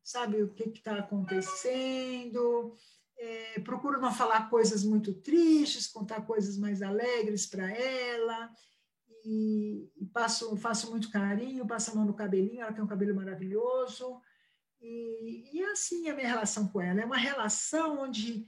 sabe, 0.03 0.43
o 0.43 0.53
que 0.53 0.65
está 0.65 0.99
acontecendo, 0.99 2.77
é, 3.17 3.59
procuro 3.61 4.03
não 4.03 4.13
falar 4.13 4.51
coisas 4.51 4.85
muito 4.85 5.15
tristes, 5.15 5.87
contar 5.87 6.27
coisas 6.27 6.59
mais 6.59 6.83
alegres 6.83 7.47
para 7.47 7.71
ela. 7.73 8.51
E, 9.25 9.91
passo, 10.13 10.55
faço 10.57 10.91
muito 10.91 11.11
carinho, 11.11 11.67
passo 11.67 11.91
a 11.91 11.95
mão 11.95 12.05
no 12.05 12.15
cabelinho, 12.15 12.61
ela 12.61 12.73
tem 12.73 12.85
um 12.85 12.87
cabelo 12.87 13.15
maravilhoso. 13.15 14.21
E, 14.81 15.51
e 15.53 15.65
assim 15.65 16.09
a 16.09 16.15
minha 16.15 16.29
relação 16.29 16.69
com 16.69 16.81
ela. 16.81 17.01
É 17.01 17.07
uma 17.07 17.17
relação 17.17 18.01
onde 18.01 18.47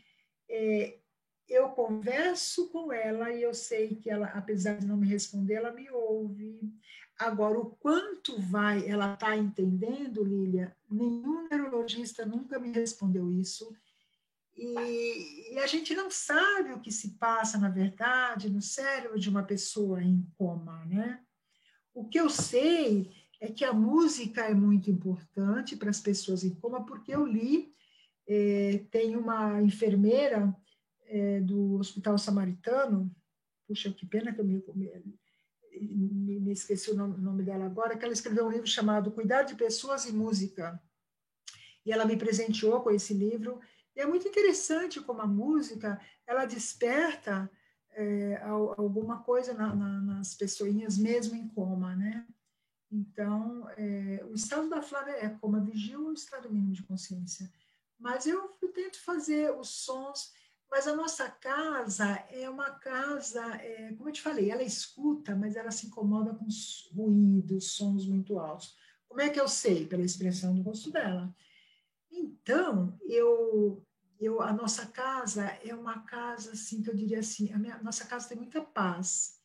é, 0.48 0.98
eu 1.48 1.70
converso 1.70 2.68
com 2.68 2.92
ela 2.92 3.32
e 3.32 3.42
eu 3.42 3.54
sei 3.54 3.96
que 3.96 4.10
ela, 4.10 4.26
apesar 4.26 4.78
de 4.78 4.86
não 4.86 4.96
me 4.96 5.06
responder, 5.06 5.54
ela 5.54 5.72
me 5.72 5.88
ouve. 5.90 6.60
Agora, 7.18 7.58
o 7.58 7.70
quanto 7.76 8.38
vai, 8.38 8.86
ela 8.86 9.14
está 9.14 9.36
entendendo, 9.36 10.22
Lília, 10.22 10.76
nenhum 10.90 11.48
neurologista 11.48 12.26
nunca 12.26 12.58
me 12.58 12.70
respondeu 12.70 13.32
isso. 13.32 13.74
E, 14.56 15.52
e, 15.52 15.58
a 15.58 15.66
gente 15.66 15.94
não 15.94 16.10
sabe 16.10 16.72
o 16.72 16.80
que 16.80 16.90
se 16.90 17.18
passa, 17.18 17.58
na 17.58 17.68
verdade, 17.68 18.48
no 18.48 18.62
cérebro 18.62 19.18
de 19.18 19.28
uma 19.28 19.42
pessoa 19.42 20.02
em 20.02 20.26
coma, 20.38 20.84
né? 20.86 21.20
O 21.92 22.08
que 22.08 22.18
eu 22.18 22.30
sei 22.30 23.10
é 23.40 23.48
que 23.52 23.64
a 23.64 23.72
música 23.72 24.42
é 24.42 24.54
muito 24.54 24.90
importante 24.90 25.76
para 25.76 25.90
as 25.90 26.00
pessoas 26.00 26.42
em 26.42 26.54
coma, 26.54 26.86
porque 26.86 27.14
eu 27.14 27.26
li, 27.26 27.74
eh, 28.26 28.86
tem 28.90 29.14
uma 29.14 29.60
enfermeira 29.62 30.54
é, 31.06 31.40
do 31.40 31.74
Hospital 31.74 32.18
Samaritano, 32.18 33.14
puxa, 33.66 33.92
que 33.92 34.06
pena 34.06 34.32
que 34.32 34.40
eu 34.40 34.44
me, 34.44 34.62
me, 35.80 36.40
me 36.40 36.52
esqueci 36.52 36.90
o 36.90 36.94
nome, 36.94 37.18
nome, 37.18 37.42
dela 37.42 37.66
agora, 37.66 37.96
que 37.96 38.04
ela 38.04 38.14
escreveu 38.14 38.46
um 38.46 38.50
livro 38.50 38.66
chamado 38.66 39.10
Cuidar 39.10 39.42
de 39.42 39.54
Pessoas 39.54 40.04
e 40.06 40.12
Música. 40.12 40.80
E 41.84 41.92
ela 41.92 42.04
me 42.04 42.16
presenteou 42.16 42.80
com 42.80 42.90
esse 42.90 43.14
livro. 43.14 43.60
E 43.96 44.00
é 44.00 44.06
muito 44.06 44.28
interessante 44.28 45.00
como 45.00 45.22
a 45.22 45.26
música, 45.26 46.00
ela 46.26 46.44
desperta 46.44 47.50
é, 47.92 48.36
alguma 48.76 49.22
coisa 49.22 49.54
na, 49.54 49.74
na, 49.74 50.00
nas 50.00 50.34
pessoinhas, 50.34 50.98
mesmo 50.98 51.34
em 51.34 51.48
coma, 51.48 51.96
né? 51.96 52.26
Então, 52.92 53.68
é, 53.70 54.22
o 54.30 54.34
estado 54.34 54.68
da 54.68 54.82
Flávia 54.82 55.12
é 55.12 55.28
coma 55.30 55.60
vigil 55.60 56.04
ou 56.04 56.12
estado 56.12 56.50
mínimo 56.50 56.74
de 56.74 56.82
consciência. 56.82 57.50
Mas 57.98 58.26
eu 58.26 58.48
tento 58.74 59.00
fazer 59.00 59.50
os 59.58 59.70
sons 59.70 60.32
mas 60.70 60.86
a 60.86 60.94
nossa 60.94 61.28
casa 61.30 62.06
é 62.30 62.48
uma 62.50 62.70
casa, 62.70 63.42
é, 63.56 63.92
como 63.94 64.08
eu 64.08 64.12
te 64.12 64.20
falei, 64.20 64.50
ela 64.50 64.62
escuta, 64.62 65.34
mas 65.34 65.56
ela 65.56 65.70
se 65.70 65.86
incomoda 65.86 66.34
com 66.34 66.46
ruídos, 66.94 67.72
sons 67.72 68.06
muito 68.06 68.38
altos. 68.38 68.76
Como 69.08 69.20
é 69.20 69.30
que 69.30 69.40
eu 69.40 69.48
sei? 69.48 69.86
Pela 69.86 70.04
expressão 70.04 70.54
do 70.54 70.62
rosto 70.62 70.90
dela. 70.90 71.34
Então, 72.10 72.98
eu, 73.04 73.85
eu, 74.20 74.40
a 74.40 74.52
nossa 74.52 74.86
casa 74.86 75.44
é 75.64 75.74
uma 75.74 76.00
casa, 76.00 76.52
assim, 76.52 76.82
que 76.82 76.90
eu 76.90 76.94
diria 76.94 77.20
assim, 77.20 77.52
a 77.52 77.58
minha, 77.58 77.78
nossa 77.82 78.04
casa 78.04 78.28
tem 78.28 78.36
muita 78.36 78.60
paz. 78.60 79.36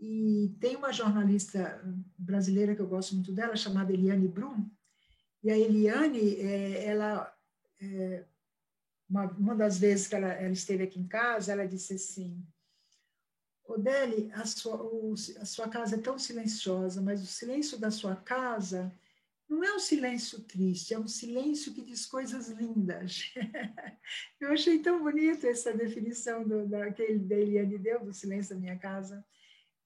E 0.00 0.54
tem 0.60 0.76
uma 0.76 0.92
jornalista 0.92 1.82
brasileira 2.16 2.74
que 2.74 2.80
eu 2.80 2.88
gosto 2.88 3.14
muito 3.14 3.32
dela, 3.32 3.54
chamada 3.56 3.92
Eliane 3.92 4.26
Brum, 4.26 4.68
e 5.42 5.50
a 5.50 5.58
Eliane, 5.58 6.36
é, 6.36 6.84
ela 6.84 7.34
é, 7.80 8.24
uma, 9.08 9.24
uma 9.32 9.54
das 9.56 9.78
vezes 9.78 10.06
que 10.06 10.14
ela, 10.14 10.28
ela, 10.28 10.52
esteve 10.52 10.84
aqui 10.84 11.00
em 11.00 11.08
casa, 11.08 11.52
ela 11.52 11.66
disse 11.66 11.94
assim: 11.94 12.46
Odeli, 13.64 14.30
a 14.32 14.44
sua, 14.44 14.76
o, 14.82 15.14
a 15.40 15.44
sua 15.44 15.68
casa 15.68 15.96
é 15.96 15.98
tão 15.98 16.18
silenciosa, 16.18 17.00
mas 17.00 17.22
o 17.22 17.26
silêncio 17.26 17.78
da 17.78 17.90
sua 17.90 18.16
casa 18.16 18.92
não 19.50 19.64
é 19.64 19.74
um 19.74 19.80
silêncio 19.80 20.40
triste, 20.44 20.94
é 20.94 20.98
um 20.98 21.08
silêncio 21.08 21.74
que 21.74 21.82
diz 21.82 22.06
coisas 22.06 22.48
lindas. 22.48 23.34
Eu 24.40 24.52
achei 24.52 24.78
tão 24.78 25.02
bonita 25.02 25.48
essa 25.48 25.74
definição 25.74 26.46
do, 26.46 26.68
daquele 26.68 27.18
da 27.18 27.34
Eliane 27.34 27.76
deu 27.76 28.04
do 28.04 28.12
silêncio 28.12 28.54
da 28.54 28.60
minha 28.60 28.78
casa. 28.78 29.24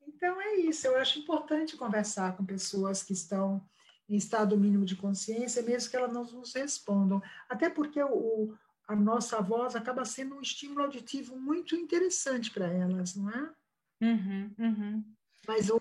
Então 0.07 0.39
é 0.39 0.57
isso, 0.57 0.87
eu 0.87 0.99
acho 0.99 1.19
importante 1.19 1.79
conversar 1.79 2.37
com 2.37 2.45
pessoas 2.45 3.03
que 3.03 3.15
estão 3.15 3.67
em 4.07 4.17
estado 4.17 4.57
mínimo 4.57 4.85
de 4.85 4.97
consciência, 4.97 5.63
mesmo 5.63 5.91
que 5.91 5.97
elas 5.97 6.13
não 6.13 6.25
nos 6.25 6.53
respondam. 6.53 7.23
Até 7.49 7.71
porque 7.71 8.03
o, 8.03 8.55
a 8.87 8.95
nossa 8.95 9.41
voz 9.41 9.75
acaba 9.75 10.05
sendo 10.05 10.37
um 10.37 10.43
estímulo 10.43 10.83
auditivo 10.83 11.39
muito 11.39 11.75
interessante 11.75 12.51
para 12.51 12.67
elas, 12.67 13.17
não 13.17 13.31
é? 13.31 13.55
Uhum, 14.03 14.55
uhum. 14.59 15.05
Mas 15.49 15.71
o, 15.71 15.81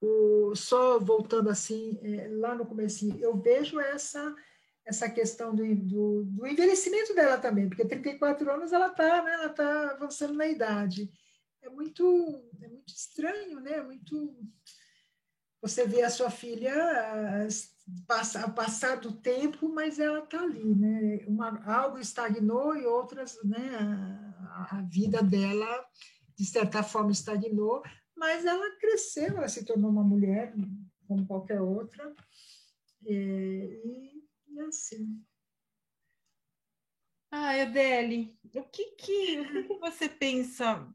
o, 0.00 0.54
só 0.54 0.98
voltando 0.98 1.50
assim, 1.50 1.98
é, 2.02 2.28
lá 2.30 2.54
no 2.54 2.66
começo, 2.66 3.08
eu 3.18 3.36
vejo 3.36 3.78
essa 3.78 4.34
essa 4.82 5.08
questão 5.08 5.54
do, 5.54 5.62
do, 5.76 6.24
do, 6.24 6.46
envelhecimento 6.46 7.14
dela 7.14 7.38
também, 7.38 7.68
porque 7.68 7.84
34 7.84 8.50
anos 8.50 8.72
ela 8.72 8.88
está 8.88 9.22
né, 9.22 9.34
ela 9.34 9.48
tá 9.50 9.90
avançando 9.92 10.34
na 10.34 10.46
idade. 10.46 11.12
É 11.62 11.68
muito, 11.68 12.04
é 12.60 12.66
muito 12.66 12.88
estranho, 12.88 13.60
né? 13.60 13.82
Muito 13.82 14.34
você 15.62 15.86
vê 15.86 16.02
a 16.02 16.10
sua 16.10 16.30
filha 16.30 16.74
passar, 18.06 18.54
passar 18.54 18.96
do 18.96 19.12
tempo, 19.12 19.68
mas 19.68 19.98
ela 19.98 20.20
está 20.20 20.40
ali, 20.40 20.74
né? 20.74 21.22
Uma, 21.26 21.62
algo 21.66 21.98
estagnou 21.98 22.74
e 22.76 22.86
outras, 22.86 23.38
né? 23.44 23.76
A, 24.48 24.78
a, 24.78 24.82
vida 24.82 25.22
dela, 25.22 25.84
de 26.34 26.46
certa 26.46 26.82
forma, 26.82 27.12
estagnou, 27.12 27.82
mas 28.20 28.44
ela 28.44 28.76
cresceu, 28.76 29.38
ela 29.38 29.48
se 29.48 29.64
tornou 29.64 29.90
uma 29.90 30.04
mulher 30.04 30.52
como 31.08 31.26
qualquer 31.26 31.58
outra, 31.62 32.14
e, 33.02 34.22
e 34.46 34.60
assim. 34.60 35.24
Ah, 37.30 37.62
Adele, 37.62 38.38
o 38.54 38.62
que, 38.64 38.90
que, 38.96 39.40
o 39.40 39.66
que 39.66 39.78
você 39.78 40.06
pensa 40.06 40.86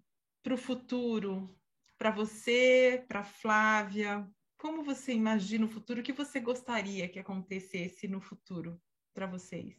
para 0.43 0.53
o 0.53 0.57
futuro? 0.57 1.59
Para 1.97 2.11
você, 2.11 3.03
para 3.07 3.23
Flávia, 3.23 4.29
como 4.55 4.83
você 4.83 5.11
imagina 5.11 5.65
o 5.65 5.69
futuro? 5.69 6.01
O 6.01 6.03
que 6.03 6.13
você 6.13 6.39
gostaria 6.39 7.09
que 7.09 7.17
acontecesse 7.17 8.07
no 8.07 8.21
futuro 8.21 8.79
para 9.15 9.25
vocês? 9.25 9.75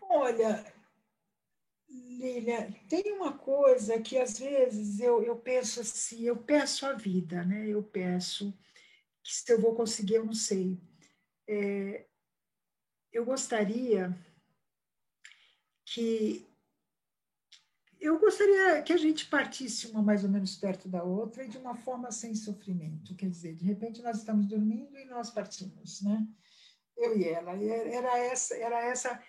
Olha, 0.00 0.64
Lília, 1.94 2.74
tem 2.88 3.12
uma 3.12 3.36
coisa 3.36 4.00
que 4.00 4.18
às 4.18 4.38
vezes 4.38 4.98
eu, 4.98 5.22
eu 5.22 5.36
penso 5.36 5.80
assim, 5.80 6.22
eu 6.22 6.36
peço 6.36 6.86
a 6.86 6.92
vida, 6.92 7.44
né? 7.44 7.68
Eu 7.68 7.82
peço 7.82 8.52
que 9.22 9.32
se 9.32 9.52
eu 9.52 9.60
vou 9.60 9.74
conseguir, 9.74 10.14
eu 10.14 10.24
não 10.24 10.34
sei. 10.34 10.78
É, 11.48 12.06
eu 13.12 13.24
gostaria 13.24 14.16
que 15.84 16.46
eu 18.00 18.18
gostaria 18.18 18.82
que 18.82 18.92
a 18.92 18.98
gente 18.98 19.26
partisse 19.26 19.86
uma 19.86 20.02
mais 20.02 20.24
ou 20.24 20.30
menos 20.30 20.56
perto 20.56 20.88
da 20.88 21.02
outra 21.02 21.44
e 21.44 21.48
de 21.48 21.56
uma 21.56 21.74
forma 21.74 22.10
sem 22.10 22.34
sofrimento. 22.34 23.14
Quer 23.16 23.30
dizer, 23.30 23.54
de 23.54 23.64
repente 23.64 24.02
nós 24.02 24.18
estamos 24.18 24.46
dormindo 24.46 24.98
e 24.98 25.06
nós 25.06 25.30
partimos, 25.30 26.02
né? 26.02 26.26
Eu 26.96 27.16
e 27.16 27.24
ela. 27.24 27.52
Era 27.56 28.18
essa, 28.18 28.54
era 28.56 28.84
essa 28.84 29.22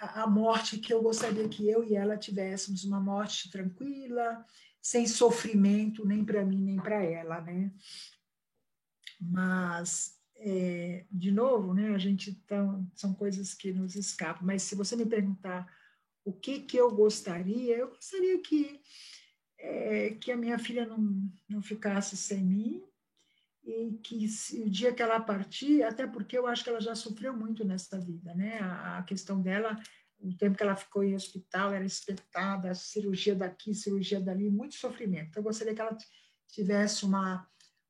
a 0.00 0.26
morte 0.26 0.78
que 0.78 0.92
eu 0.92 1.02
gostaria 1.02 1.48
que 1.48 1.68
eu 1.68 1.84
e 1.84 1.94
ela 1.94 2.16
tivéssemos 2.16 2.84
uma 2.84 2.98
morte 2.98 3.50
tranquila, 3.50 4.44
sem 4.80 5.06
sofrimento 5.06 6.06
nem 6.06 6.24
para 6.24 6.44
mim 6.44 6.62
nem 6.62 6.76
para 6.76 7.02
ela, 7.02 7.40
né? 7.42 7.70
Mas 9.20 10.18
é, 10.36 11.04
de 11.10 11.30
novo, 11.30 11.74
né? 11.74 11.94
A 11.94 11.98
gente 11.98 12.34
tão, 12.46 12.90
são 12.94 13.12
coisas 13.12 13.52
que 13.52 13.72
nos 13.72 13.94
escapam. 13.94 14.46
Mas 14.46 14.62
se 14.62 14.74
você 14.74 14.96
me 14.96 15.04
perguntar 15.04 15.70
o 16.24 16.32
que, 16.32 16.60
que 16.60 16.76
eu 16.78 16.90
gostaria? 16.90 17.76
Eu 17.76 17.88
gostaria 17.88 18.40
que, 18.40 18.80
é, 19.58 20.10
que 20.14 20.32
a 20.32 20.36
minha 20.36 20.58
filha 20.58 20.86
não, 20.86 21.30
não 21.48 21.60
ficasse 21.60 22.16
sem 22.16 22.42
mim 22.42 22.89
e 23.62 23.98
que 24.02 24.28
se, 24.28 24.62
o 24.62 24.70
dia 24.70 24.92
que 24.92 25.02
ela 25.02 25.20
partir, 25.20 25.82
até 25.82 26.06
porque 26.06 26.36
eu 26.36 26.46
acho 26.46 26.64
que 26.64 26.70
ela 26.70 26.80
já 26.80 26.94
sofreu 26.94 27.36
muito 27.36 27.64
nessa 27.64 27.98
vida, 27.98 28.34
né? 28.34 28.58
A, 28.60 28.98
a 28.98 29.02
questão 29.02 29.40
dela, 29.40 29.78
o 30.18 30.34
tempo 30.34 30.56
que 30.56 30.62
ela 30.62 30.76
ficou 30.76 31.04
em 31.04 31.14
hospital, 31.14 31.72
era 31.72 31.84
espetada, 31.84 32.74
cirurgia 32.74 33.34
daqui, 33.34 33.74
cirurgia 33.74 34.20
dali, 34.20 34.50
muito 34.50 34.74
sofrimento. 34.74 35.28
Então, 35.28 35.40
eu 35.40 35.44
gostaria 35.44 35.74
que 35.74 35.80
ela 35.80 35.96
tivesse 36.48 37.04
uma 37.04 37.46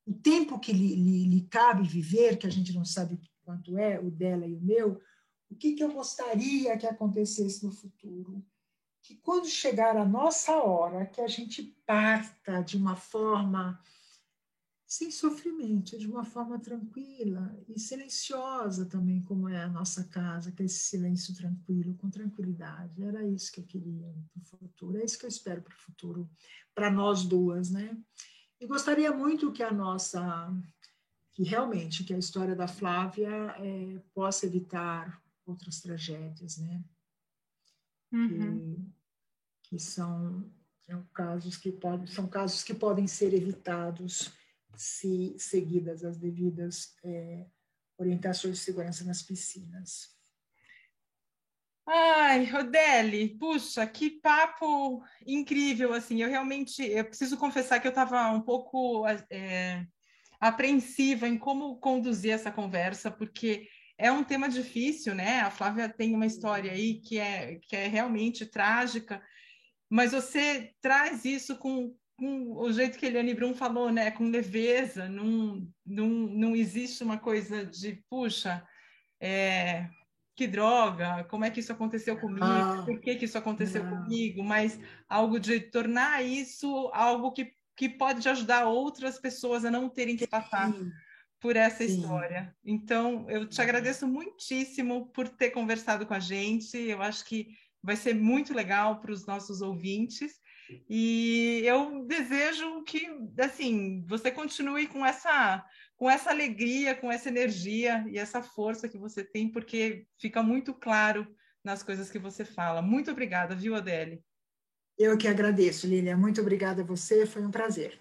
o 0.06 0.14
tempo 0.14 0.58
que 0.58 0.72
lhe, 0.72 0.96
lhe, 0.96 1.24
lhe 1.28 1.42
cabe 1.42 1.86
viver, 1.86 2.36
que 2.36 2.46
a 2.46 2.50
gente 2.50 2.72
não 2.72 2.84
sabe 2.84 3.20
quanto 3.44 3.78
é, 3.78 4.00
o 4.00 4.10
dela 4.10 4.46
e 4.46 4.54
o 4.54 4.60
meu, 4.60 5.00
o 5.50 5.54
que, 5.54 5.74
que 5.74 5.82
eu 5.82 5.92
gostaria 5.92 6.76
que 6.76 6.86
acontecesse 6.86 7.64
no 7.64 7.72
futuro? 7.72 8.44
Que 9.02 9.16
quando 9.16 9.46
chegar 9.46 9.96
a 9.96 10.04
nossa 10.04 10.56
hora, 10.56 11.06
que 11.06 11.20
a 11.20 11.26
gente 11.26 11.62
parta 11.84 12.60
de 12.62 12.76
uma 12.76 12.96
forma 12.96 13.80
sem 14.90 15.08
sofrimento, 15.08 15.96
de 15.96 16.08
uma 16.08 16.24
forma 16.24 16.58
tranquila 16.58 17.56
e 17.68 17.78
silenciosa 17.78 18.84
também, 18.84 19.22
como 19.22 19.48
é 19.48 19.62
a 19.62 19.68
nossa 19.68 20.02
casa, 20.02 20.50
que 20.50 20.62
é 20.62 20.66
esse 20.66 20.80
silêncio 20.80 21.32
tranquilo, 21.32 21.94
com 21.94 22.10
tranquilidade. 22.10 23.00
Era 23.00 23.24
isso 23.24 23.52
que 23.52 23.60
eu 23.60 23.64
queria 23.64 24.12
para 24.32 24.42
o 24.42 24.44
futuro, 24.44 24.98
é 24.98 25.04
isso 25.04 25.16
que 25.16 25.24
eu 25.24 25.28
espero 25.28 25.62
para 25.62 25.72
o 25.72 25.78
futuro, 25.78 26.28
para 26.74 26.90
nós 26.90 27.24
duas, 27.24 27.70
né? 27.70 27.96
E 28.60 28.66
gostaria 28.66 29.12
muito 29.12 29.52
que 29.52 29.62
a 29.62 29.72
nossa, 29.72 30.52
que 31.34 31.44
realmente, 31.44 32.02
que 32.02 32.12
a 32.12 32.18
história 32.18 32.56
da 32.56 32.66
Flávia 32.66 33.30
é, 33.60 34.02
possa 34.12 34.44
evitar 34.44 35.22
outras 35.46 35.80
tragédias, 35.80 36.58
né? 36.58 36.82
Uhum. 38.10 38.90
Que, 39.62 39.76
que 39.76 39.78
são, 39.78 40.50
são 40.84 41.06
casos 41.14 41.56
que 41.56 41.70
podem 41.70 42.08
são 42.08 42.26
casos 42.26 42.64
que 42.64 42.74
podem 42.74 43.06
ser 43.06 43.32
evitados 43.32 44.39
se 44.80 45.36
seguidas 45.38 46.02
as 46.02 46.16
devidas 46.16 46.94
é, 47.04 47.46
orientações 47.98 48.58
de 48.58 48.64
segurança 48.64 49.04
nas 49.04 49.22
piscinas. 49.22 50.16
Ai, 51.86 52.50
Odeli, 52.54 53.36
puxa, 53.36 53.86
que 53.86 54.10
papo 54.10 55.04
incrível, 55.26 55.92
assim, 55.92 56.22
eu 56.22 56.28
realmente, 56.28 56.82
eu 56.82 57.04
preciso 57.04 57.36
confessar 57.36 57.80
que 57.80 57.86
eu 57.86 57.90
estava 57.90 58.30
um 58.30 58.40
pouco 58.40 59.06
é, 59.28 59.84
apreensiva 60.40 61.28
em 61.28 61.36
como 61.36 61.78
conduzir 61.78 62.32
essa 62.32 62.50
conversa, 62.50 63.10
porque 63.10 63.68
é 63.98 64.10
um 64.10 64.24
tema 64.24 64.48
difícil, 64.48 65.14
né? 65.14 65.40
A 65.40 65.50
Flávia 65.50 65.88
tem 65.88 66.14
uma 66.14 66.26
história 66.26 66.72
aí 66.72 67.00
que 67.00 67.18
é, 67.18 67.56
que 67.56 67.76
é 67.76 67.86
realmente 67.86 68.46
trágica, 68.46 69.22
mas 69.90 70.12
você 70.12 70.72
traz 70.80 71.24
isso 71.24 71.58
com, 71.58 71.94
com 72.20 72.52
o 72.58 72.70
jeito 72.70 72.98
que 72.98 73.06
Eliane 73.06 73.34
Brum 73.34 73.54
falou, 73.54 73.90
né? 73.90 74.10
Com 74.10 74.24
leveza, 74.24 75.08
não, 75.08 75.66
não, 75.86 76.06
não 76.06 76.54
existe 76.54 77.02
uma 77.02 77.16
coisa 77.16 77.64
de, 77.64 78.04
puxa, 78.10 78.62
é, 79.18 79.88
que 80.36 80.46
droga, 80.46 81.24
como 81.24 81.46
é 81.46 81.50
que 81.50 81.60
isso 81.60 81.72
aconteceu 81.72 82.18
comigo, 82.20 82.44
ah, 82.44 82.82
por 82.84 83.00
que, 83.00 83.16
que 83.16 83.24
isso 83.24 83.38
aconteceu 83.38 83.82
não. 83.82 84.02
comigo, 84.02 84.44
mas 84.44 84.78
algo 85.08 85.40
de 85.40 85.60
tornar 85.60 86.22
isso 86.22 86.90
algo 86.92 87.32
que, 87.32 87.54
que 87.74 87.88
pode 87.88 88.28
ajudar 88.28 88.66
outras 88.66 89.18
pessoas 89.18 89.64
a 89.64 89.70
não 89.70 89.88
terem 89.88 90.16
que 90.16 90.26
passar. 90.26 90.70
Sim 90.72 90.90
por 91.40 91.56
essa 91.56 91.78
Sim. 91.82 91.94
história. 91.94 92.54
Então, 92.62 93.24
eu 93.30 93.48
te 93.48 93.62
agradeço 93.62 94.06
muitíssimo 94.06 95.06
por 95.06 95.26
ter 95.26 95.48
conversado 95.48 96.04
com 96.04 96.12
a 96.12 96.20
gente. 96.20 96.76
Eu 96.76 97.00
acho 97.00 97.24
que 97.24 97.56
vai 97.82 97.96
ser 97.96 98.14
muito 98.14 98.52
legal 98.52 99.00
para 99.00 99.10
os 99.10 99.24
nossos 99.24 99.62
ouvintes. 99.62 100.38
E 100.88 101.62
eu 101.64 102.04
desejo 102.06 102.82
que, 102.84 103.08
assim, 103.38 104.04
você 104.06 104.30
continue 104.30 104.86
com 104.86 105.04
essa, 105.04 105.64
com 105.96 106.10
essa 106.10 106.30
alegria, 106.30 106.94
com 106.94 107.10
essa 107.10 107.28
energia 107.28 108.04
e 108.08 108.18
essa 108.18 108.42
força 108.42 108.88
que 108.88 108.98
você 108.98 109.24
tem, 109.24 109.50
porque 109.50 110.06
fica 110.18 110.42
muito 110.42 110.74
claro 110.74 111.26
nas 111.64 111.82
coisas 111.82 112.10
que 112.10 112.18
você 112.18 112.44
fala. 112.44 112.82
Muito 112.82 113.10
obrigada, 113.10 113.54
viu, 113.54 113.74
Adele? 113.74 114.22
Eu 114.98 115.16
que 115.16 115.28
agradeço, 115.28 115.86
Lília. 115.86 116.16
Muito 116.16 116.40
obrigada 116.40 116.82
a 116.82 116.84
você, 116.84 117.24
foi 117.26 117.44
um 117.44 117.50
prazer. 117.50 117.98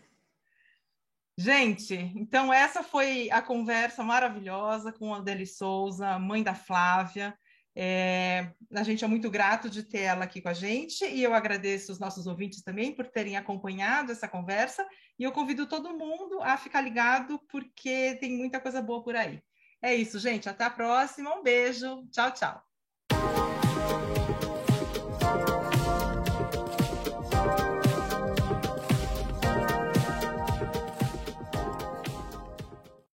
Gente, 1.37 1.95
então 2.15 2.51
essa 2.51 2.83
foi 2.83 3.31
a 3.31 3.41
conversa 3.41 4.03
maravilhosa 4.03 4.91
com 4.91 5.13
a 5.13 5.19
Adele 5.19 5.45
Souza, 5.45 6.19
mãe 6.19 6.43
da 6.43 6.53
Flávia. 6.53 7.33
É, 7.75 8.51
a 8.73 8.83
gente 8.83 9.05
é 9.05 9.07
muito 9.07 9.29
grato 9.29 9.69
de 9.69 9.83
ter 9.83 10.01
ela 10.01 10.25
aqui 10.25 10.41
com 10.41 10.49
a 10.49 10.53
gente 10.53 11.05
e 11.05 11.23
eu 11.23 11.33
agradeço 11.33 11.91
os 11.91 11.99
nossos 11.99 12.27
ouvintes 12.27 12.61
também 12.61 12.93
por 12.93 13.07
terem 13.07 13.37
acompanhado 13.37 14.11
essa 14.11 14.27
conversa 14.27 14.85
e 15.17 15.23
eu 15.23 15.31
convido 15.31 15.67
todo 15.67 15.97
mundo 15.97 16.41
a 16.41 16.57
ficar 16.57 16.81
ligado 16.81 17.39
porque 17.49 18.17
tem 18.19 18.37
muita 18.37 18.59
coisa 18.59 18.81
boa 18.81 19.03
por 19.03 19.15
aí. 19.15 19.41
É 19.81 19.95
isso, 19.95 20.19
gente. 20.19 20.49
Até 20.49 20.65
a 20.65 20.69
próxima. 20.69 21.33
Um 21.35 21.43
beijo. 21.43 22.05
Tchau, 22.11 22.31
tchau. 22.31 22.63